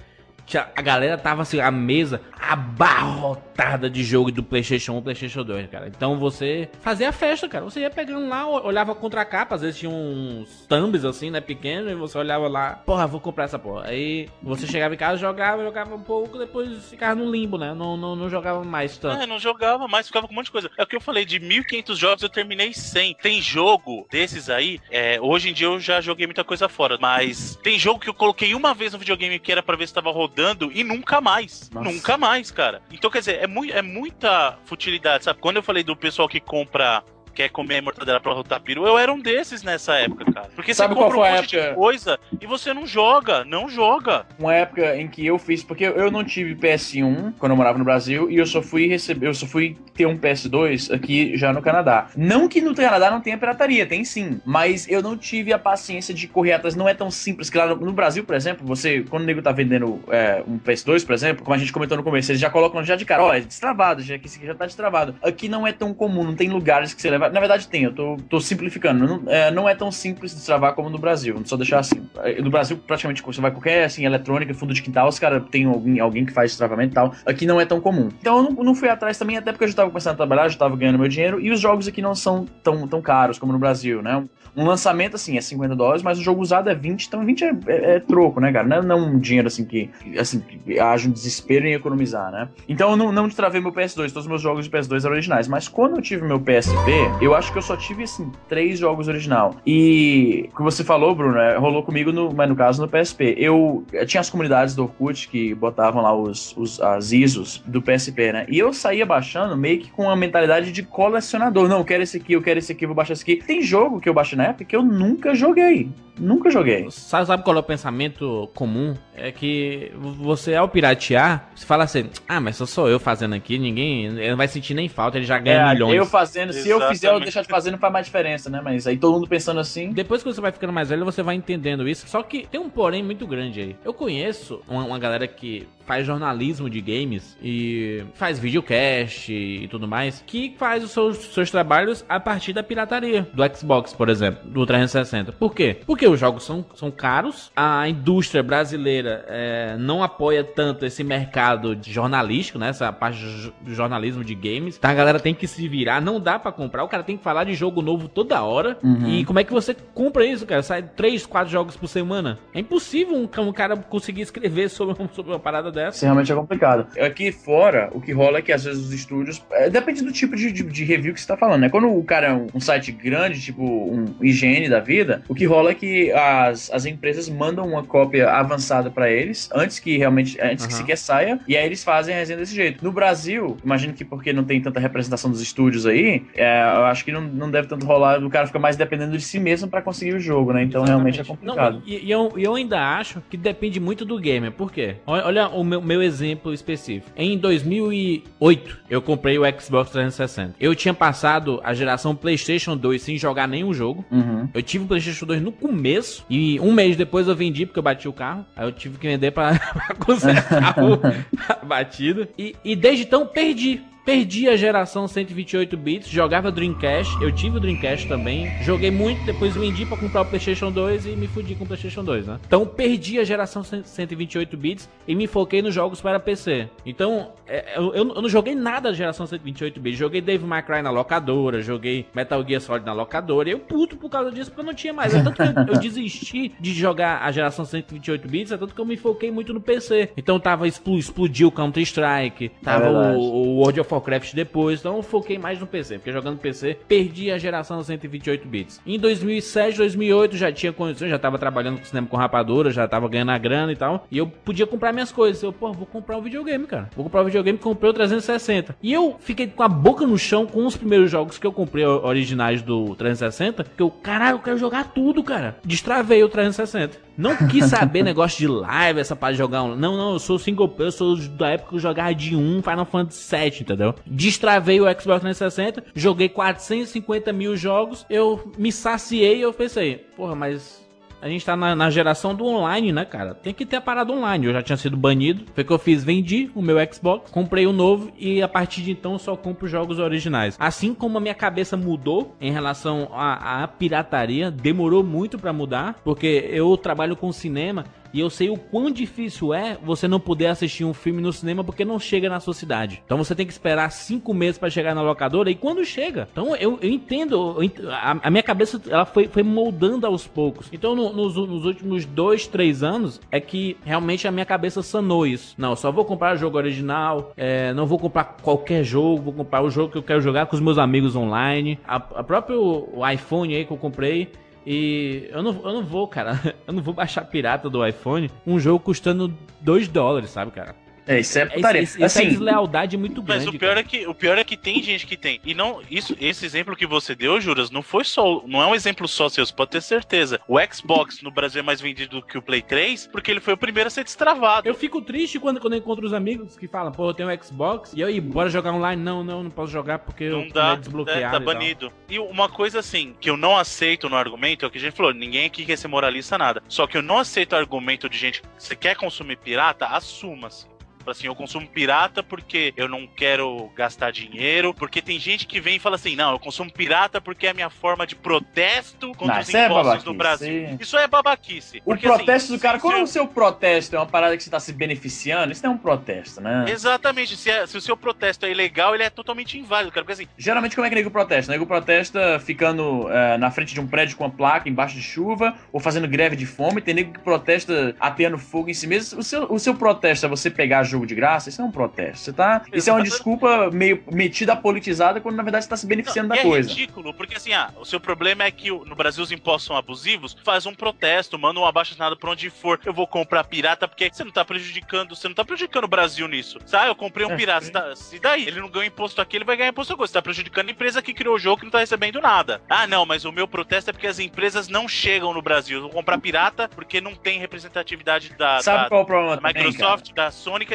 a 0.57 0.81
galera 0.81 1.17
tava 1.17 1.41
assim, 1.43 1.59
a 1.59 1.71
mesa 1.71 2.21
abarrotada 2.39 3.89
de 3.89 4.03
jogo 4.03 4.31
do 4.31 4.43
PlayStation 4.43 4.93
1 4.93 4.97
e 4.97 5.01
PlayStation 5.01 5.43
2, 5.43 5.69
cara. 5.69 5.87
Então 5.87 6.17
você 6.17 6.69
fazia 6.81 7.09
a 7.09 7.11
festa, 7.11 7.47
cara. 7.47 7.63
Você 7.63 7.81
ia 7.81 7.89
pegando 7.89 8.27
lá, 8.27 8.47
olhava 8.47 8.95
contra 8.95 9.21
a 9.21 9.25
capa, 9.25 9.55
às 9.55 9.61
vezes 9.61 9.79
tinha 9.79 9.91
uns 9.91 10.65
thumbs 10.67 11.05
assim, 11.05 11.29
né, 11.29 11.39
pequeno, 11.39 11.89
e 11.89 11.95
você 11.95 12.17
olhava 12.17 12.47
lá, 12.47 12.81
porra, 12.85 13.07
vou 13.07 13.19
comprar 13.19 13.45
essa 13.45 13.59
porra. 13.59 13.85
Aí 13.87 14.27
você 14.41 14.65
chegava 14.67 14.93
em 14.93 14.97
casa, 14.97 15.17
jogava, 15.17 15.63
jogava 15.63 15.95
um 15.95 16.01
pouco, 16.01 16.37
depois 16.37 16.89
ficava 16.89 17.15
no 17.15 17.31
limbo, 17.31 17.57
né? 17.57 17.73
Não, 17.73 17.95
não, 17.95 18.15
não 18.15 18.29
jogava 18.29 18.63
mais 18.63 18.97
tanto. 18.97 19.21
É, 19.21 19.27
não 19.27 19.39
jogava 19.39 19.87
mais, 19.87 20.07
ficava 20.07 20.27
com 20.27 20.33
um 20.33 20.35
monte 20.35 20.45
de 20.45 20.51
coisa. 20.51 20.71
É 20.77 20.83
o 20.83 20.87
que 20.87 20.95
eu 20.95 21.01
falei, 21.01 21.23
de 21.23 21.39
1.500 21.39 21.95
jogos 21.95 22.23
eu 22.23 22.29
terminei 22.29 22.73
100. 22.73 23.15
Tem 23.21 23.41
jogo 23.41 24.07
desses 24.09 24.49
aí, 24.49 24.79
é, 24.89 25.19
hoje 25.21 25.49
em 25.49 25.53
dia 25.53 25.67
eu 25.67 25.79
já 25.79 26.01
joguei 26.01 26.25
muita 26.25 26.43
coisa 26.43 26.67
fora, 26.67 26.97
mas 26.99 27.55
tem 27.63 27.77
jogo 27.77 27.99
que 27.99 28.09
eu 28.09 28.13
coloquei 28.13 28.55
uma 28.55 28.73
vez 28.73 28.93
no 28.93 28.99
videogame 28.99 29.39
que 29.39 29.51
era 29.51 29.61
pra 29.61 29.75
ver 29.75 29.87
se 29.87 29.93
tava 29.93 30.11
rodando 30.11 30.30
e 30.73 30.83
nunca 30.83 31.19
mais. 31.21 31.69
Nossa. 31.73 31.89
Nunca 31.91 32.17
mais, 32.17 32.51
cara. 32.51 32.81
Então, 32.91 33.09
quer 33.11 33.19
dizer, 33.19 33.43
é, 33.43 33.47
mui- 33.47 33.71
é 33.71 33.81
muita 33.81 34.57
futilidade, 34.65 35.23
sabe? 35.25 35.39
Quando 35.39 35.57
eu 35.57 35.63
falei 35.63 35.83
do 35.83 35.95
pessoal 35.95 36.27
que 36.29 36.39
compra. 36.39 37.03
Quer 37.33 37.49
comer 37.49 37.77
a 37.77 37.81
mortadela 37.81 38.19
pra 38.19 38.33
rotar 38.33 38.61
peru, 38.61 38.85
eu 38.85 38.97
era 38.97 39.11
um 39.11 39.19
desses 39.19 39.63
nessa 39.63 39.95
época, 39.95 40.25
cara. 40.31 40.49
Porque 40.55 40.73
Sabe 40.73 40.93
você 40.93 40.99
qual 40.99 41.09
compra 41.09 41.21
foi 41.23 41.29
um 41.29 41.33
a 41.33 41.37
monte 41.41 41.57
época? 41.57 41.69
de 41.71 41.75
coisa 41.75 42.19
e 42.39 42.45
você 42.45 42.73
não 42.73 42.85
joga, 42.85 43.43
não 43.45 43.69
joga. 43.69 44.25
uma 44.39 44.53
época 44.53 44.95
em 44.97 45.07
que 45.07 45.25
eu 45.25 45.37
fiz, 45.39 45.63
porque 45.63 45.85
eu 45.85 46.11
não 46.11 46.23
tive 46.23 46.55
PS1 46.55 47.33
quando 47.39 47.51
eu 47.51 47.55
morava 47.55 47.77
no 47.77 47.83
Brasil 47.83 48.29
e 48.29 48.37
eu 48.37 48.45
só 48.45 48.61
fui 48.61 48.87
receber, 48.87 49.27
eu 49.27 49.33
só 49.33 49.45
fui 49.45 49.77
ter 49.93 50.05
um 50.05 50.17
PS2 50.17 50.93
aqui 50.93 51.37
já 51.37 51.51
no 51.53 51.61
Canadá. 51.61 52.07
Não 52.15 52.47
que 52.47 52.61
no 52.61 52.73
Canadá 52.75 53.11
não 53.11 53.21
tenha 53.21 53.37
pirataria, 53.37 53.85
tem 53.85 54.03
sim, 54.03 54.39
mas 54.45 54.87
eu 54.89 55.01
não 55.01 55.17
tive 55.17 55.53
a 55.53 55.59
paciência 55.59 56.13
de 56.13 56.27
correr 56.27 56.53
atrás, 56.53 56.75
não 56.75 56.87
é 56.87 56.93
tão 56.93 57.11
simples 57.11 57.49
que 57.49 57.57
lá 57.57 57.67
no, 57.67 57.75
no 57.75 57.93
Brasil, 57.93 58.23
por 58.23 58.35
exemplo, 58.35 58.65
você, 58.65 59.03
quando 59.09 59.23
o 59.23 59.25
nego 59.25 59.41
tá 59.41 59.51
vendendo 59.51 60.01
é, 60.09 60.43
um 60.47 60.57
PS2, 60.59 61.05
por 61.05 61.13
exemplo, 61.13 61.43
como 61.43 61.53
a 61.53 61.57
gente 61.57 61.71
comentou 61.71 61.97
no 61.97 62.03
começo, 62.03 62.31
eles 62.31 62.41
já 62.41 62.49
colocam 62.49 62.83
já 62.83 62.95
de 62.95 63.05
cara, 63.05 63.23
ó, 63.23 63.33
é 63.33 63.41
destravado, 63.41 64.01
já 64.01 64.17
que 64.17 64.27
esse 64.27 64.37
aqui 64.37 64.47
já 64.47 64.55
tá 64.55 64.65
destravado. 64.65 65.15
Aqui 65.21 65.47
não 65.49 65.65
é 65.67 65.71
tão 65.73 65.93
comum, 65.93 66.23
não 66.23 66.35
tem 66.35 66.49
lugares 66.49 66.93
que 66.93 67.01
você 67.01 67.09
leva, 67.09 67.20
na 67.29 67.39
verdade 67.39 67.67
tem, 67.67 67.83
eu 67.83 67.93
tô, 67.93 68.17
tô 68.29 68.39
simplificando, 68.39 69.05
não 69.07 69.31
é, 69.31 69.51
não 69.51 69.69
é 69.69 69.75
tão 69.75 69.91
simples 69.91 70.31
de 70.31 70.37
destravar 70.37 70.73
como 70.73 70.89
no 70.89 70.97
Brasil, 70.97 71.39
só 71.45 71.55
deixar 71.57 71.79
assim. 71.79 72.01
No 72.43 72.49
Brasil, 72.49 72.77
praticamente, 72.77 73.21
você 73.21 73.41
vai 73.41 73.51
qualquer 73.51 73.83
assim, 73.85 74.05
eletrônica, 74.05 74.53
fundo 74.53 74.73
de 74.73 74.81
quintal, 74.81 75.07
os 75.07 75.19
caras 75.19 75.43
tem 75.51 75.65
alguém, 75.65 75.99
alguém 75.99 76.25
que 76.25 76.31
faz 76.33 76.51
destravamento 76.51 76.91
e 76.93 76.95
tal. 76.95 77.13
Aqui 77.25 77.45
não 77.45 77.59
é 77.59 77.65
tão 77.65 77.79
comum. 77.79 78.09
Então 78.19 78.37
eu 78.37 78.43
não, 78.43 78.63
não 78.63 78.75
fui 78.75 78.89
atrás 78.89 79.17
também, 79.17 79.37
até 79.37 79.51
porque 79.51 79.63
eu 79.65 79.67
já 79.69 79.75
tava 79.75 79.89
começando 79.89 80.13
a 80.13 80.17
trabalhar, 80.17 80.47
já 80.49 80.57
tava 80.57 80.75
ganhando 80.75 80.99
meu 80.99 81.07
dinheiro, 81.07 81.39
e 81.39 81.51
os 81.51 81.59
jogos 81.59 81.87
aqui 81.87 82.01
não 82.01 82.15
são 82.15 82.45
tão, 82.63 82.87
tão 82.87 83.01
caros 83.01 83.37
como 83.39 83.51
no 83.53 83.59
Brasil, 83.59 84.01
né? 84.01 84.23
Um 84.55 84.65
lançamento, 84.65 85.15
assim, 85.15 85.37
é 85.37 85.41
50 85.41 85.75
dólares, 85.77 86.03
mas 86.03 86.19
o 86.19 86.21
jogo 86.21 86.41
usado 86.41 86.69
é 86.69 86.75
20, 86.75 87.05
então 87.05 87.25
20 87.25 87.43
é, 87.43 87.51
é- 87.67 87.95
é 87.95 87.99
troco, 88.01 88.41
né, 88.41 88.51
cara? 88.51 88.67
Não 88.67 88.77
é, 88.77 88.81
não 88.81 88.97
é 88.97 89.01
um 89.01 89.17
dinheiro, 89.19 89.47
assim, 89.47 89.63
que, 89.63 89.89
assim, 90.19 90.41
que 90.41 90.77
haja 90.77 91.07
um 91.07 91.11
desespero 91.11 91.65
em 91.65 91.73
economizar, 91.73 92.29
né? 92.31 92.49
Então 92.67 92.91
eu 92.91 92.97
não, 92.97 93.11
não 93.13 93.27
destravei 93.27 93.61
meu 93.61 93.71
PS2, 93.71 93.95
todos 94.11 94.23
os 94.23 94.27
meus 94.27 94.41
jogos 94.41 94.65
de 94.65 94.71
PS2 94.71 95.05
eram 95.05 95.13
originais, 95.13 95.47
mas 95.47 95.69
quando 95.69 95.95
eu 95.95 96.01
tive 96.01 96.25
meu 96.27 96.37
PSP, 96.39 96.91
eu 97.19 97.35
acho 97.35 97.51
que 97.51 97.57
eu 97.57 97.61
só 97.61 97.75
tive, 97.77 98.03
assim, 98.03 98.31
três 98.47 98.79
jogos 98.79 99.07
original. 99.07 99.55
E 99.65 100.49
o 100.51 100.55
que 100.57 100.63
você 100.63 100.83
falou, 100.83 101.13
Bruno, 101.13 101.37
é, 101.37 101.55
rolou 101.57 101.83
comigo, 101.83 102.11
no, 102.11 102.33
mas 102.33 102.49
no 102.49 102.55
caso 102.55 102.81
no 102.81 102.87
PSP. 102.87 103.35
Eu, 103.37 103.83
eu 103.93 104.05
tinha 104.07 104.21
as 104.21 104.29
comunidades 104.29 104.73
do 104.73 104.83
Orkut 104.83 105.27
que 105.29 105.53
botavam 105.53 106.01
lá 106.01 106.15
os, 106.15 106.55
os, 106.57 106.81
as 106.81 107.11
ISOs 107.11 107.61
do 107.65 107.79
PSP, 107.81 108.33
né? 108.33 108.45
E 108.49 108.57
eu 108.57 108.73
saía 108.73 109.05
baixando 109.05 109.55
meio 109.55 109.79
que 109.79 109.91
com 109.91 110.09
a 110.09 110.15
mentalidade 110.15 110.71
de 110.71 110.81
colecionador. 110.81 111.67
Não, 111.67 111.79
eu 111.79 111.85
quero 111.85 112.01
esse 112.01 112.17
aqui, 112.17 112.33
eu 112.33 112.41
quero 112.41 112.57
esse 112.57 112.71
aqui, 112.71 112.87
vou 112.87 112.95
baixar 112.95 113.13
esse 113.13 113.21
aqui. 113.23 113.35
Tem 113.35 113.61
jogo 113.61 113.99
que 113.99 114.09
eu 114.09 114.13
baixei 114.15 114.35
na 114.37 114.45
época 114.45 114.65
que 114.65 114.75
eu 114.75 114.81
nunca 114.83 115.35
joguei. 115.35 115.89
Nunca 116.19 116.51
joguei. 116.51 116.85
Sabe, 116.91 117.25
sabe 117.25 117.43
qual 117.43 117.55
é 117.55 117.59
o 117.59 117.63
pensamento 117.63 118.49
comum? 118.53 118.95
É 119.15 119.31
que 119.31 119.91
você, 120.19 120.53
ao 120.53 120.67
piratear, 120.67 121.49
você 121.55 121.65
fala 121.65 121.85
assim: 121.85 122.09
ah, 122.27 122.39
mas 122.39 122.57
só 122.57 122.65
sou 122.65 122.89
eu 122.89 122.99
fazendo 122.99 123.33
aqui, 123.33 123.57
ninguém 123.57 124.09
não 124.11 124.37
vai 124.37 124.47
sentir 124.47 124.73
nem 124.73 124.87
falta, 124.89 125.17
ele 125.17 125.25
já 125.25 125.39
ganha 125.39 125.71
É, 125.71 125.73
milhões. 125.73 125.95
eu 125.95 126.05
fazendo, 126.05 126.51
se 126.53 126.67
eu 126.69 126.81
fizer 126.89 127.00
ou 127.07 127.17
Exatamente. 127.17 127.23
deixar 127.25 127.41
de 127.41 127.47
fazer, 127.47 127.71
não 127.71 127.77
faz 127.77 127.93
mais 127.93 128.05
diferença, 128.05 128.49
né? 128.49 128.61
Mas 128.63 128.87
aí 128.87 128.97
todo 128.97 129.13
mundo 129.13 129.27
pensando 129.27 129.59
assim. 129.59 129.91
Depois 129.91 130.23
que 130.23 130.31
você 130.31 130.41
vai 130.41 130.51
ficando 130.51 130.73
mais 130.73 130.89
velho, 130.89 131.05
você 131.05 131.21
vai 131.21 131.35
entendendo 131.35 131.87
isso. 131.87 132.07
Só 132.07 132.21
que 132.23 132.47
tem 132.47 132.59
um 132.59 132.69
porém 132.69 133.03
muito 133.03 133.25
grande 133.27 133.59
aí. 133.61 133.75
Eu 133.83 133.93
conheço 133.93 134.61
uma, 134.67 134.83
uma 134.83 134.99
galera 134.99 135.27
que 135.27 135.67
faz 135.91 136.07
jornalismo 136.07 136.69
de 136.69 136.79
games 136.79 137.37
e 137.43 138.05
faz 138.13 138.39
videocast 138.39 139.29
e 139.29 139.67
tudo 139.67 139.89
mais, 139.89 140.23
que 140.25 140.55
faz 140.57 140.85
os 140.85 140.91
seus, 140.91 141.17
seus 141.17 141.51
trabalhos 141.51 142.05
a 142.07 142.17
partir 142.17 142.53
da 142.53 142.63
pirataria 142.63 143.27
do 143.33 143.43
Xbox, 143.53 143.91
por 143.91 144.07
exemplo, 144.07 144.49
do 144.49 144.65
360. 144.65 145.33
Por 145.33 145.53
quê? 145.53 145.81
Porque 145.85 146.07
os 146.07 146.17
jogos 146.17 146.45
são, 146.45 146.63
são 146.75 146.89
caros, 146.89 147.51
a 147.53 147.89
indústria 147.89 148.41
brasileira 148.41 149.25
é, 149.27 149.75
não 149.77 150.01
apoia 150.01 150.45
tanto 150.45 150.85
esse 150.85 151.03
mercado 151.03 151.77
jornalístico, 151.85 152.57
né? 152.57 152.69
Essa 152.69 152.93
parte 152.93 153.19
do 153.59 153.73
jornalismo 153.73 154.23
de 154.23 154.33
games. 154.33 154.77
Então 154.77 154.91
a 154.91 154.93
galera 154.93 155.19
tem 155.19 155.35
que 155.35 155.45
se 155.45 155.67
virar, 155.67 155.99
não 155.99 156.21
dá 156.21 156.39
pra 156.39 156.53
comprar, 156.53 156.85
o 156.85 156.87
cara 156.87 157.03
tem 157.03 157.17
que 157.17 157.23
falar 157.23 157.43
de 157.43 157.53
jogo 157.53 157.81
novo 157.81 158.07
toda 158.07 158.41
hora. 158.41 158.77
Uhum. 158.81 159.09
E 159.09 159.25
como 159.25 159.39
é 159.39 159.43
que 159.43 159.51
você 159.51 159.75
compra 159.93 160.25
isso, 160.25 160.45
cara? 160.45 160.63
Sai 160.63 160.83
3, 160.83 161.25
4 161.25 161.51
jogos 161.51 161.75
por 161.75 161.89
semana? 161.89 162.39
É 162.53 162.61
impossível 162.61 163.13
um, 163.13 163.27
um 163.41 163.51
cara 163.51 163.75
conseguir 163.75 164.21
escrever 164.21 164.69
sobre, 164.69 164.95
sobre 165.11 165.33
uma 165.33 165.39
parada 165.39 165.69
dessa. 165.85 165.97
Isso 165.97 166.05
realmente 166.05 166.31
é 166.31 166.35
complicado. 166.35 166.87
Aqui 166.99 167.31
fora, 167.31 167.89
o 167.93 168.01
que 168.01 168.11
rola 168.11 168.39
é 168.39 168.41
que 168.41 168.51
às 168.51 168.63
vezes 168.63 168.83
os 168.85 168.93
estúdios. 168.93 169.43
é, 169.51 169.69
depende 169.69 170.03
do 170.03 170.11
tipo 170.11 170.35
de, 170.35 170.51
de, 170.51 170.63
de 170.63 170.83
review 170.83 171.13
que 171.13 171.21
você 171.21 171.27
tá 171.27 171.37
falando, 171.37 171.61
né? 171.61 171.69
Quando 171.69 171.89
o 171.89 172.03
cara 172.03 172.27
é 172.27 172.33
um, 172.33 172.47
um 172.53 172.59
site 172.59 172.91
grande, 172.91 173.41
tipo 173.41 173.63
um 173.63 174.05
IGN 174.21 174.69
da 174.69 174.79
vida, 174.79 175.23
o 175.27 175.35
que 175.35 175.45
rola 175.45 175.71
é 175.71 175.75
que 175.75 176.11
as, 176.11 176.71
as 176.71 176.85
empresas 176.85 177.29
mandam 177.29 177.65
uma 177.67 177.83
cópia 177.83 178.29
avançada 178.29 178.89
pra 178.89 179.09
eles, 179.09 179.49
antes 179.53 179.79
que 179.79 179.97
realmente. 179.97 180.37
Antes 180.41 180.65
que 180.65 180.73
Aham. 180.73 180.81
sequer 180.81 180.97
saia, 180.97 181.39
e 181.47 181.55
aí 181.57 181.65
eles 181.65 181.83
fazem 181.83 182.13
a 182.13 182.17
resenha 182.17 182.37
desse 182.37 182.55
jeito. 182.55 182.83
No 182.83 182.91
Brasil, 182.91 183.57
imagino 183.63 183.93
que 183.93 184.03
porque 184.05 184.33
não 184.33 184.43
tem 184.43 184.61
tanta 184.61 184.79
representação 184.79 185.29
dos 185.29 185.41
estúdios 185.41 185.85
aí, 185.85 186.23
é, 186.35 186.61
eu 186.61 186.85
acho 186.85 187.03
que 187.03 187.11
não, 187.11 187.21
não 187.21 187.49
deve 187.49 187.67
tanto 187.67 187.85
rolar, 187.85 188.23
o 188.23 188.29
cara 188.29 188.47
fica 188.47 188.59
mais 188.59 188.75
dependendo 188.75 189.17
de 189.17 189.23
si 189.23 189.39
mesmo 189.39 189.69
pra 189.69 189.81
conseguir 189.81 190.13
o 190.13 190.19
jogo, 190.19 190.53
né? 190.53 190.63
Então 190.63 190.83
realmente 190.83 191.19
é 191.19 191.23
complicado. 191.23 191.75
Não, 191.75 191.83
e, 191.85 192.05
e 192.05 192.11
eu, 192.11 192.33
e 192.37 192.43
eu 192.43 192.55
ainda 192.55 192.79
acho 192.97 193.21
que 193.29 193.37
depende 193.37 193.79
muito 193.79 194.05
do 194.05 194.19
gamer. 194.19 194.51
Por 194.51 194.71
quê? 194.71 194.95
Olha, 195.05 195.25
olha 195.25 195.49
o 195.49 195.63
meu, 195.71 195.81
meu 195.81 196.01
exemplo 196.01 196.53
específico. 196.53 197.09
Em 197.15 197.37
2008, 197.37 198.79
eu 198.89 199.01
comprei 199.01 199.37
o 199.37 199.43
Xbox 199.59 199.91
360. 199.91 200.55
Eu 200.59 200.75
tinha 200.75 200.93
passado 200.93 201.61
a 201.63 201.73
geração 201.73 202.15
PlayStation 202.15 202.75
2 202.75 203.01
sem 203.01 203.17
jogar 203.17 203.47
nenhum 203.47 203.73
jogo. 203.73 204.03
Uhum. 204.11 204.49
Eu 204.53 204.61
tive 204.61 204.83
o 204.83 204.87
PlayStation 204.87 205.25
2 205.25 205.41
no 205.41 205.51
começo 205.51 206.25
e 206.29 206.59
um 206.59 206.73
mês 206.73 206.97
depois 206.97 207.27
eu 207.27 207.35
vendi 207.35 207.65
porque 207.65 207.79
eu 207.79 207.83
bati 207.83 208.07
o 208.07 208.13
carro. 208.13 208.45
Aí 208.55 208.67
eu 208.67 208.71
tive 208.71 208.97
que 208.97 209.07
vender 209.07 209.31
pra, 209.31 209.57
pra 209.73 209.95
consertar 209.95 210.75
o, 210.83 210.99
a 211.47 211.65
batida. 211.65 212.27
E, 212.37 212.55
e 212.63 212.75
desde 212.75 213.05
então 213.05 213.25
perdi. 213.25 213.81
Perdi 214.05 214.49
a 214.49 214.55
geração 214.55 215.07
128 215.07 215.77
bits, 215.77 216.09
jogava 216.09 216.51
Dreamcast, 216.51 217.21
eu 217.21 217.31
tive 217.31 217.57
o 217.57 217.59
Dreamcast 217.59 218.07
também, 218.07 218.51
joguei 218.63 218.91
muito, 218.91 219.23
depois 219.25 219.55
vendi 219.55 219.85
pra 219.85 219.97
comprar 219.97 220.21
o 220.21 220.25
PlayStation 220.25 220.71
2 220.71 221.05
e 221.05 221.09
me 221.11 221.27
fudi 221.27 221.55
com 221.55 221.63
o 221.63 221.67
PlayStation 221.67 222.03
2, 222.03 222.27
né? 222.27 222.39
Então 222.45 222.65
perdi 222.65 223.19
a 223.19 223.23
geração 223.23 223.63
128 223.63 224.57
bits 224.57 224.89
e 225.07 225.15
me 225.15 225.27
foquei 225.27 225.61
nos 225.61 225.73
jogos 225.73 226.01
para 226.01 226.19
PC. 226.19 226.69
Então, 226.85 227.31
é, 227.47 227.77
eu, 227.77 227.93
eu 227.93 228.05
não 228.05 228.29
joguei 228.29 228.55
nada 228.55 228.89
da 228.89 228.93
geração 228.93 229.27
128 229.27 229.79
bits, 229.79 229.99
joguei 229.99 230.21
Dave 230.21 230.45
May 230.45 230.63
Cry 230.63 230.81
na 230.81 230.89
locadora, 230.89 231.61
joguei 231.61 232.05
Metal 232.13 232.43
Gear 232.47 232.61
Solid 232.61 232.85
na 232.85 232.93
locadora, 232.93 233.49
e 233.49 233.51
eu 233.51 233.59
puto 233.59 233.97
por 233.97 234.09
causa 234.09 234.31
disso 234.31 234.49
porque 234.49 234.61
eu 234.61 234.65
não 234.65 234.73
tinha 234.73 234.93
mais. 234.93 235.13
É 235.13 235.21
tanto 235.21 235.35
que 235.35 235.41
eu, 235.41 235.75
eu 235.75 235.79
desisti 235.79 236.51
de 236.59 236.73
jogar 236.73 237.21
a 237.21 237.31
geração 237.31 237.65
128 237.65 238.27
bits, 238.27 238.51
é 238.51 238.57
tanto 238.57 238.73
que 238.73 238.81
eu 238.81 238.85
me 238.85 238.97
foquei 238.97 239.29
muito 239.29 239.53
no 239.53 239.61
PC. 239.61 240.09
Então 240.17 240.39
tava 240.39 240.67
explodiu 240.67 241.49
o 241.49 241.51
Counter 241.51 241.83
Strike, 241.83 242.49
tava 242.63 242.85
É 242.85 242.89
o, 242.89 243.19
o 243.19 243.57
World 243.57 243.79
of 243.79 243.90
Warcraft 243.95 244.33
depois, 244.33 244.79
então 244.79 244.97
eu 244.97 245.03
foquei 245.03 245.37
mais 245.37 245.59
no 245.59 245.67
PC, 245.67 245.95
porque 245.95 246.11
jogando 246.11 246.37
PC 246.37 246.77
perdi 246.87 247.31
a 247.31 247.37
geração 247.37 247.83
128 247.83 248.47
bits. 248.47 248.81
Em 248.85 248.99
2007, 248.99 249.77
2008 249.77 250.37
já 250.37 250.51
tinha 250.51 250.73
condições, 250.73 251.09
já 251.09 251.19
tava 251.19 251.37
trabalhando 251.37 251.79
com 251.79 251.85
cinema 251.85 252.07
com 252.07 252.17
rapadura, 252.17 252.71
já 252.71 252.87
tava 252.87 253.07
ganhando 253.07 253.31
a 253.31 253.37
grana 253.37 253.71
e 253.71 253.75
tal, 253.75 254.05
e 254.11 254.17
eu 254.17 254.27
podia 254.27 254.67
comprar 254.67 254.91
minhas 254.91 255.11
coisas. 255.11 255.41
Eu, 255.41 255.53
pô, 255.53 255.71
vou 255.71 255.85
comprar 255.85 256.17
um 256.17 256.21
videogame, 256.21 256.65
cara. 256.65 256.89
Vou 256.95 257.05
comprar 257.05 257.21
um 257.21 257.25
videogame, 257.25 257.57
comprei 257.57 257.89
o 257.89 257.93
360. 257.93 258.75
E 258.81 258.91
eu 258.91 259.15
fiquei 259.19 259.47
com 259.47 259.63
a 259.63 259.69
boca 259.69 260.05
no 260.05 260.17
chão 260.17 260.45
com 260.45 260.65
os 260.65 260.75
primeiros 260.75 261.09
jogos 261.09 261.37
que 261.37 261.45
eu 261.45 261.51
comprei 261.51 261.85
originais 261.85 262.61
do 262.61 262.95
360, 262.95 263.63
que 263.63 263.81
eu, 263.81 263.89
caralho, 263.89 264.35
eu 264.35 264.39
quero 264.39 264.57
jogar 264.57 264.91
tudo, 264.93 265.23
cara. 265.23 265.57
Destravei 265.63 266.23
o 266.23 266.29
360. 266.29 267.11
Não 267.17 267.35
quis 267.47 267.65
saber 267.65 268.01
negócio 268.03 268.37
de 268.37 268.47
live, 268.47 268.99
essa 268.99 269.15
de 269.15 269.37
jogar 269.37 269.63
um. 269.63 269.75
Não, 269.75 269.95
não, 269.95 270.13
eu 270.13 270.19
sou 270.19 270.39
single 270.39 270.67
player, 270.67 270.87
eu 270.87 270.91
sou 270.91 271.17
da 271.17 271.49
época 271.49 271.69
que 271.69 271.75
eu 271.75 271.79
jogava 271.79 272.15
de 272.15 272.35
1 272.35 272.61
Final 272.63 272.85
Fantasy 272.85 273.35
VII, 273.35 273.61
entendeu? 273.61 273.80
Destravei 274.05 274.79
o 274.79 274.85
Xbox 274.85 275.21
360, 275.21 275.83
joguei 275.95 276.29
450 276.29 277.33
mil 277.33 277.55
jogos, 277.55 278.05
eu 278.09 278.51
me 278.57 278.71
saciei 278.71 279.37
e 279.37 279.41
eu 279.41 279.53
pensei, 279.53 279.97
porra, 280.15 280.35
mas 280.35 280.81
a 281.21 281.29
gente 281.29 281.45
tá 281.45 281.55
na, 281.55 281.75
na 281.75 281.89
geração 281.89 282.33
do 282.33 282.45
online, 282.45 282.91
né, 282.91 283.05
cara? 283.05 283.35
Tem 283.35 283.53
que 283.53 283.65
ter 283.65 283.75
a 283.75 283.81
parada 283.81 284.11
online. 284.11 284.47
Eu 284.47 284.53
já 284.53 284.63
tinha 284.63 284.77
sido 284.77 284.97
banido. 284.97 285.45
Foi 285.53 285.63
o 285.63 285.67
que 285.67 285.71
eu 285.71 285.77
fiz, 285.77 286.03
vendi 286.03 286.49
o 286.55 286.61
meu 286.61 286.77
Xbox, 286.91 287.29
comprei 287.29 287.67
o 287.67 287.71
novo 287.71 288.11
e 288.17 288.41
a 288.41 288.47
partir 288.47 288.81
de 288.81 288.91
então 288.91 289.19
só 289.19 289.35
compro 289.35 289.67
jogos 289.67 289.99
originais. 289.99 290.57
Assim 290.59 290.95
como 290.95 291.19
a 291.19 291.21
minha 291.21 291.35
cabeça 291.35 291.77
mudou 291.77 292.35
em 292.41 292.51
relação 292.51 293.09
à, 293.13 293.67
pirataria, 293.67 294.49
demorou 294.49 295.03
muito 295.03 295.37
pra 295.37 295.53
mudar, 295.53 295.99
porque 296.03 296.49
eu 296.49 296.75
trabalho 296.75 297.15
com 297.15 297.31
cinema 297.31 297.85
e 298.13 298.19
eu 298.19 298.29
sei 298.29 298.49
o 298.49 298.57
quão 298.57 298.91
difícil 298.91 299.53
é 299.53 299.77
você 299.83 300.07
não 300.07 300.19
poder 300.19 300.47
assistir 300.47 300.83
um 300.85 300.93
filme 300.93 301.21
no 301.21 301.31
cinema 301.31 301.63
porque 301.63 301.85
não 301.85 301.99
chega 301.99 302.29
na 302.29 302.39
sua 302.39 302.53
cidade. 302.53 303.01
Então 303.05 303.17
você 303.17 303.33
tem 303.35 303.45
que 303.45 303.51
esperar 303.51 303.91
cinco 303.91 304.33
meses 304.33 304.57
pra 304.57 304.69
chegar 304.69 304.93
na 304.95 305.01
locadora 305.01 305.49
e 305.49 305.55
quando 305.55 305.83
chega. 305.85 306.27
Então 306.31 306.55
eu, 306.55 306.77
eu 306.81 306.89
entendo, 306.89 307.55
eu 307.57 307.63
ent- 307.63 307.79
a, 307.89 308.17
a 308.23 308.29
minha 308.29 308.43
cabeça 308.43 308.81
ela 308.89 309.05
foi, 309.05 309.27
foi 309.27 309.43
moldando 309.43 310.05
aos 310.05 310.25
poucos. 310.27 310.67
Então 310.71 310.95
no- 310.95 311.13
nos, 311.13 311.35
nos 311.35 311.65
últimos 311.65 312.05
dois, 312.05 312.47
três 312.47 312.83
anos 312.83 313.19
é 313.31 313.39
que 313.39 313.77
realmente 313.83 314.27
a 314.27 314.31
minha 314.31 314.45
cabeça 314.45 314.81
sanou 314.81 315.25
isso. 315.25 315.53
Não, 315.57 315.75
só 315.75 315.91
vou 315.91 316.05
comprar 316.05 316.35
jogo 316.35 316.57
original, 316.57 317.31
é, 317.37 317.73
não 317.73 317.85
vou 317.85 317.99
comprar 317.99 318.23
qualquer 318.41 318.83
jogo, 318.83 319.21
vou 319.23 319.33
comprar 319.33 319.61
o 319.61 319.69
jogo 319.69 319.91
que 319.91 319.97
eu 319.97 320.03
quero 320.03 320.21
jogar 320.21 320.45
com 320.45 320.55
os 320.55 320.61
meus 320.61 320.77
amigos 320.77 321.15
online. 321.15 321.79
A, 321.87 321.95
a 321.95 322.23
próprio 322.23 322.87
iPhone 323.13 323.55
aí 323.55 323.65
que 323.65 323.71
eu 323.71 323.77
comprei. 323.77 324.29
E 324.65 325.27
eu 325.31 325.41
não, 325.41 325.53
eu 325.63 325.73
não 325.73 325.83
vou, 325.83 326.07
cara. 326.07 326.39
Eu 326.67 326.73
não 326.73 326.83
vou 326.83 326.93
baixar 326.93 327.25
pirata 327.25 327.69
do 327.69 327.85
iPhone 327.85 328.29
um 328.45 328.59
jogo 328.59 328.79
custando 328.79 329.35
2 329.61 329.87
dólares, 329.87 330.29
sabe, 330.29 330.51
cara? 330.51 330.75
É, 331.07 331.19
isso 331.19 331.37
é 331.39 331.45
putaria. 331.45 331.81
essa 331.81 332.05
assim, 332.05 332.29
deslealdade 332.29 332.95
é 332.95 332.99
muito 332.99 333.23
Mas 333.23 333.43
grande. 333.43 333.55
o 333.55 333.59
pior 333.59 333.69
cara. 333.69 333.79
é 333.79 333.83
que 333.83 334.07
o 334.07 334.13
pior 334.13 334.37
é 334.37 334.43
que 334.43 334.55
tem 334.55 334.81
gente 334.83 335.05
que 335.05 335.17
tem. 335.17 335.39
E 335.43 335.53
não 335.53 335.81
isso 335.89 336.15
esse 336.19 336.45
exemplo 336.45 336.75
que 336.75 336.85
você 336.85 337.15
deu, 337.15 337.39
Juras, 337.41 337.71
não 337.71 337.81
foi 337.81 338.03
só, 338.03 338.43
não 338.45 338.61
é 338.61 338.67
um 338.67 338.75
exemplo 338.75 339.07
só 339.07 339.27
seu, 339.29 339.45
você 339.45 339.53
pode 339.53 339.71
ter 339.71 339.81
certeza. 339.81 340.39
O 340.47 340.57
Xbox 340.71 341.21
no 341.21 341.31
Brasil 341.31 341.59
é 341.59 341.63
mais 341.63 341.81
vendido 341.81 342.19
do 342.19 342.25
que 342.25 342.37
o 342.37 342.41
Play 342.41 342.61
3, 342.61 343.07
porque 343.07 343.31
ele 343.31 343.39
foi 343.39 343.53
o 343.53 343.57
primeiro 343.57 343.87
a 343.87 343.89
ser 343.89 344.03
destravado. 344.03 344.67
Eu 344.67 344.75
fico 344.75 345.01
triste 345.01 345.39
quando, 345.39 345.59
quando 345.59 345.73
eu 345.73 345.79
encontro 345.79 346.05
os 346.05 346.13
amigos 346.13 346.55
que 346.57 346.67
falam, 346.67 346.91
pô, 346.91 347.09
eu 347.09 347.13
tenho 347.13 347.29
um 347.29 347.43
Xbox, 347.43 347.93
e 347.95 348.03
aí, 348.03 348.19
bora 348.19 348.49
jogar 348.49 348.73
online? 348.73 349.01
Não, 349.01 349.23
não, 349.23 349.43
não 349.43 349.51
posso 349.51 349.71
jogar 349.71 349.99
porque 349.99 350.29
Não 350.29 350.43
eu 350.43 350.51
dá, 350.51 350.73
é 350.73 350.75
desbloqueado. 350.77 351.35
e 351.35 351.39
tá 351.39 351.39
banido. 351.39 351.91
E 352.09 352.19
uma 352.19 352.47
coisa 352.49 352.79
assim, 352.79 353.15
que 353.19 353.29
eu 353.29 353.37
não 353.37 353.57
aceito 353.57 354.09
no 354.09 354.15
argumento, 354.15 354.65
é 354.65 354.67
o 354.67 354.71
que 354.71 354.77
a 354.77 354.81
gente 354.81 354.95
falou, 354.95 355.13
ninguém 355.13 355.45
aqui 355.45 355.65
quer 355.65 355.77
ser 355.77 355.87
moralista 355.87 356.37
nada. 356.37 356.61
Só 356.67 356.87
que 356.87 356.97
eu 356.97 357.01
não 357.01 357.17
aceito 357.17 357.53
o 357.53 357.55
argumento 357.55 358.09
de 358.09 358.17
gente 358.17 358.41
que 358.41 358.47
você 358.57 358.75
quer 358.75 358.95
consumir 358.95 359.37
pirata, 359.37 359.87
assuma-se. 359.87 360.70
Assim, 361.09 361.27
eu 361.27 361.35
consumo 361.35 361.67
pirata 361.67 362.21
porque 362.21 362.73
eu 362.77 362.87
não 362.87 363.07
quero 363.07 363.69
gastar 363.75 364.11
dinheiro. 364.11 364.73
Porque 364.73 365.01
tem 365.01 365.19
gente 365.19 365.47
que 365.47 365.59
vem 365.59 365.77
e 365.77 365.79
fala 365.79 365.95
assim: 365.95 366.15
não, 366.15 366.31
eu 366.31 366.39
consumo 366.39 366.71
pirata 366.71 367.19
porque 367.19 367.47
é 367.47 367.49
a 367.51 367.53
minha 367.53 367.69
forma 367.69 368.05
de 368.05 368.15
protesto 368.15 369.11
contra 369.13 369.35
Não, 369.35 369.41
os 369.41 369.53
é 369.53 369.65
impostos 369.65 369.85
babaquice. 369.85 370.05
no 370.05 370.13
Brasil. 370.13 370.77
Isso 370.79 370.97
é 370.97 371.07
babaquice. 371.07 371.77
o 371.79 371.83
Porque, 371.83 372.07
assim, 372.07 372.17
protesto 372.17 372.53
do 372.53 372.59
cara, 372.59 372.79
quando 372.79 372.97
eu- 372.97 373.03
o 373.03 373.07
seu 373.07 373.27
protesto 373.27 373.95
é 373.95 373.99
uma 373.99 374.05
parada 374.05 374.35
que 374.37 374.43
você 374.43 374.49
tá 374.49 374.59
se 374.59 374.71
beneficiando, 374.73 375.51
isso 375.51 375.63
não 375.63 375.71
é 375.71 375.75
um 375.75 375.77
protesto, 375.77 376.41
né? 376.41 376.65
Exatamente, 376.69 377.35
se, 377.37 377.49
é- 377.49 377.65
se 377.65 377.77
o 377.77 377.81
seu 377.81 377.95
protesto 377.97 378.45
é 378.45 378.51
ilegal, 378.51 378.93
ele 378.93 379.03
é 379.03 379.09
totalmente 379.09 379.57
inválido, 379.57 379.91
cara. 379.91 380.03
Porque 380.05 380.13
assim, 380.13 380.27
Geralmente, 380.37 380.75
como 380.75 380.85
é 380.85 380.89
que 380.89 380.95
nego 380.95 381.11
protesta? 381.11 381.51
Nego 381.51 381.65
protesta 381.65 382.39
ficando 382.39 383.09
é, 383.11 383.37
na 383.37 383.51
frente 383.51 383.73
de 383.73 383.79
um 383.79 383.87
prédio 383.87 384.17
com 384.17 384.23
uma 384.25 384.29
placa 384.29 384.67
embaixo 384.69 384.95
de 384.95 385.01
chuva 385.01 385.55
ou 385.71 385.79
fazendo 385.79 386.07
greve 386.07 386.35
de 386.35 386.45
fome. 386.45 386.81
Tem 386.81 386.93
nego 386.93 387.13
que 387.13 387.19
protesta 387.19 387.95
ateando 387.99 388.37
fogo 388.37 388.69
em 388.69 388.73
si 388.73 388.87
mesmo. 388.87 389.19
O 389.19 389.23
seu, 389.23 389.51
o 389.51 389.59
seu 389.59 389.75
protesto 389.75 390.25
é 390.25 390.29
você 390.29 390.49
pegar 390.49 390.83
jogo 391.01 391.05
de 391.07 391.15
graça? 391.15 391.49
Isso 391.49 391.59
não 391.59 391.67
é 391.67 391.69
um 391.69 391.71
protesto. 391.71 392.25
Você 392.25 392.33
tá, 392.33 392.61
isso 392.73 392.89
é 392.89 392.93
uma 392.93 393.03
desculpa 393.03 393.69
meio 393.71 394.03
metida 394.11 394.55
politizada 394.55 395.19
quando 395.19 395.35
na 395.35 395.43
verdade 395.43 395.65
você 395.65 395.69
tá 395.69 395.77
se 395.77 395.85
beneficiando 395.87 396.29
Não, 396.29 396.35
da 396.35 396.41
e 396.41 396.45
coisa. 396.45 396.69
É 396.69 396.73
ridículo, 396.73 397.13
porque 397.13 397.35
assim, 397.35 397.53
ah, 397.53 397.69
o 397.79 397.85
seu 397.85 397.99
problema 397.99 398.43
é 398.43 398.51
que 398.51 398.69
no 398.69 398.95
Brasil 398.95 399.23
os 399.23 399.31
impostos 399.31 399.65
são 399.65 399.75
abusivos, 399.75 400.35
faz 400.43 400.65
um 400.65 400.73
protesto, 400.73 401.37
manda 401.37 401.59
um 401.59 401.65
abaixo 401.65 401.91
assinado 401.91 402.15
pra 402.17 402.29
onde 402.31 402.49
for. 402.49 402.79
Eu 402.85 402.93
vou 402.93 403.07
comprar 403.07 403.43
pirata, 403.43 403.87
porque 403.87 404.09
você 404.11 404.23
não 404.23 404.31
tá 404.31 404.45
prejudicando, 404.45 405.15
você 405.15 405.27
não 405.27 405.35
tá 405.35 405.43
prejudicando 405.43 405.85
o 405.85 405.87
Brasil 405.87 406.27
nisso. 406.27 406.59
Sabe, 406.65 406.87
eu 406.89 406.95
comprei 406.95 407.25
um 407.25 407.31
É, 407.31 407.35
pirata, 407.35 407.65
sim. 407.65 407.71
tá- 407.71 407.95
se 407.95 408.19
daí 408.19 408.47
ele 408.47 408.59
não 408.61 408.69
ganha 408.69 408.85
imposto 408.87 409.21
aqui, 409.21 409.37
ele 409.37 409.45
vai 409.45 409.57
ganhar 409.57 409.69
imposto 409.69 409.93
agora. 409.93 410.07
Você 410.07 410.13
tá 410.13 410.21
prejudicando 410.21 410.69
a 410.69 410.71
empresa 410.71 411.01
que 411.01 411.13
criou 411.13 411.35
o 411.35 411.39
jogo 411.39 411.57
que 411.59 411.65
não 411.65 411.71
tá 411.71 411.79
recebendo 411.79 412.21
nada. 412.21 412.61
Ah, 412.69 412.85
não, 412.87 413.05
mas 413.05 413.25
o 413.25 413.31
meu 413.31 413.47
protesto 413.47 413.89
é 413.89 413.93
porque 413.93 414.07
as 414.07 414.19
empresas 414.19 414.67
não 414.67 414.87
chegam 414.87 415.33
no 415.33 415.41
Brasil. 415.41 415.77
Eu 415.77 415.81
vou 415.83 415.91
comprar 415.91 416.17
pirata 416.19 416.69
porque 416.69 417.01
não 417.01 417.15
tem 417.15 417.39
representatividade 417.39 418.33
da, 418.37 418.61
Sabe 418.61 418.83
da- 418.83 418.89
qual 418.89 419.01
é 419.01 419.03
o 419.03 419.05
problema 419.07 419.35
da 419.35 419.41
também, 419.41 419.63
Microsoft, 419.67 420.11
da 420.13 420.31
Sony. 420.31 420.67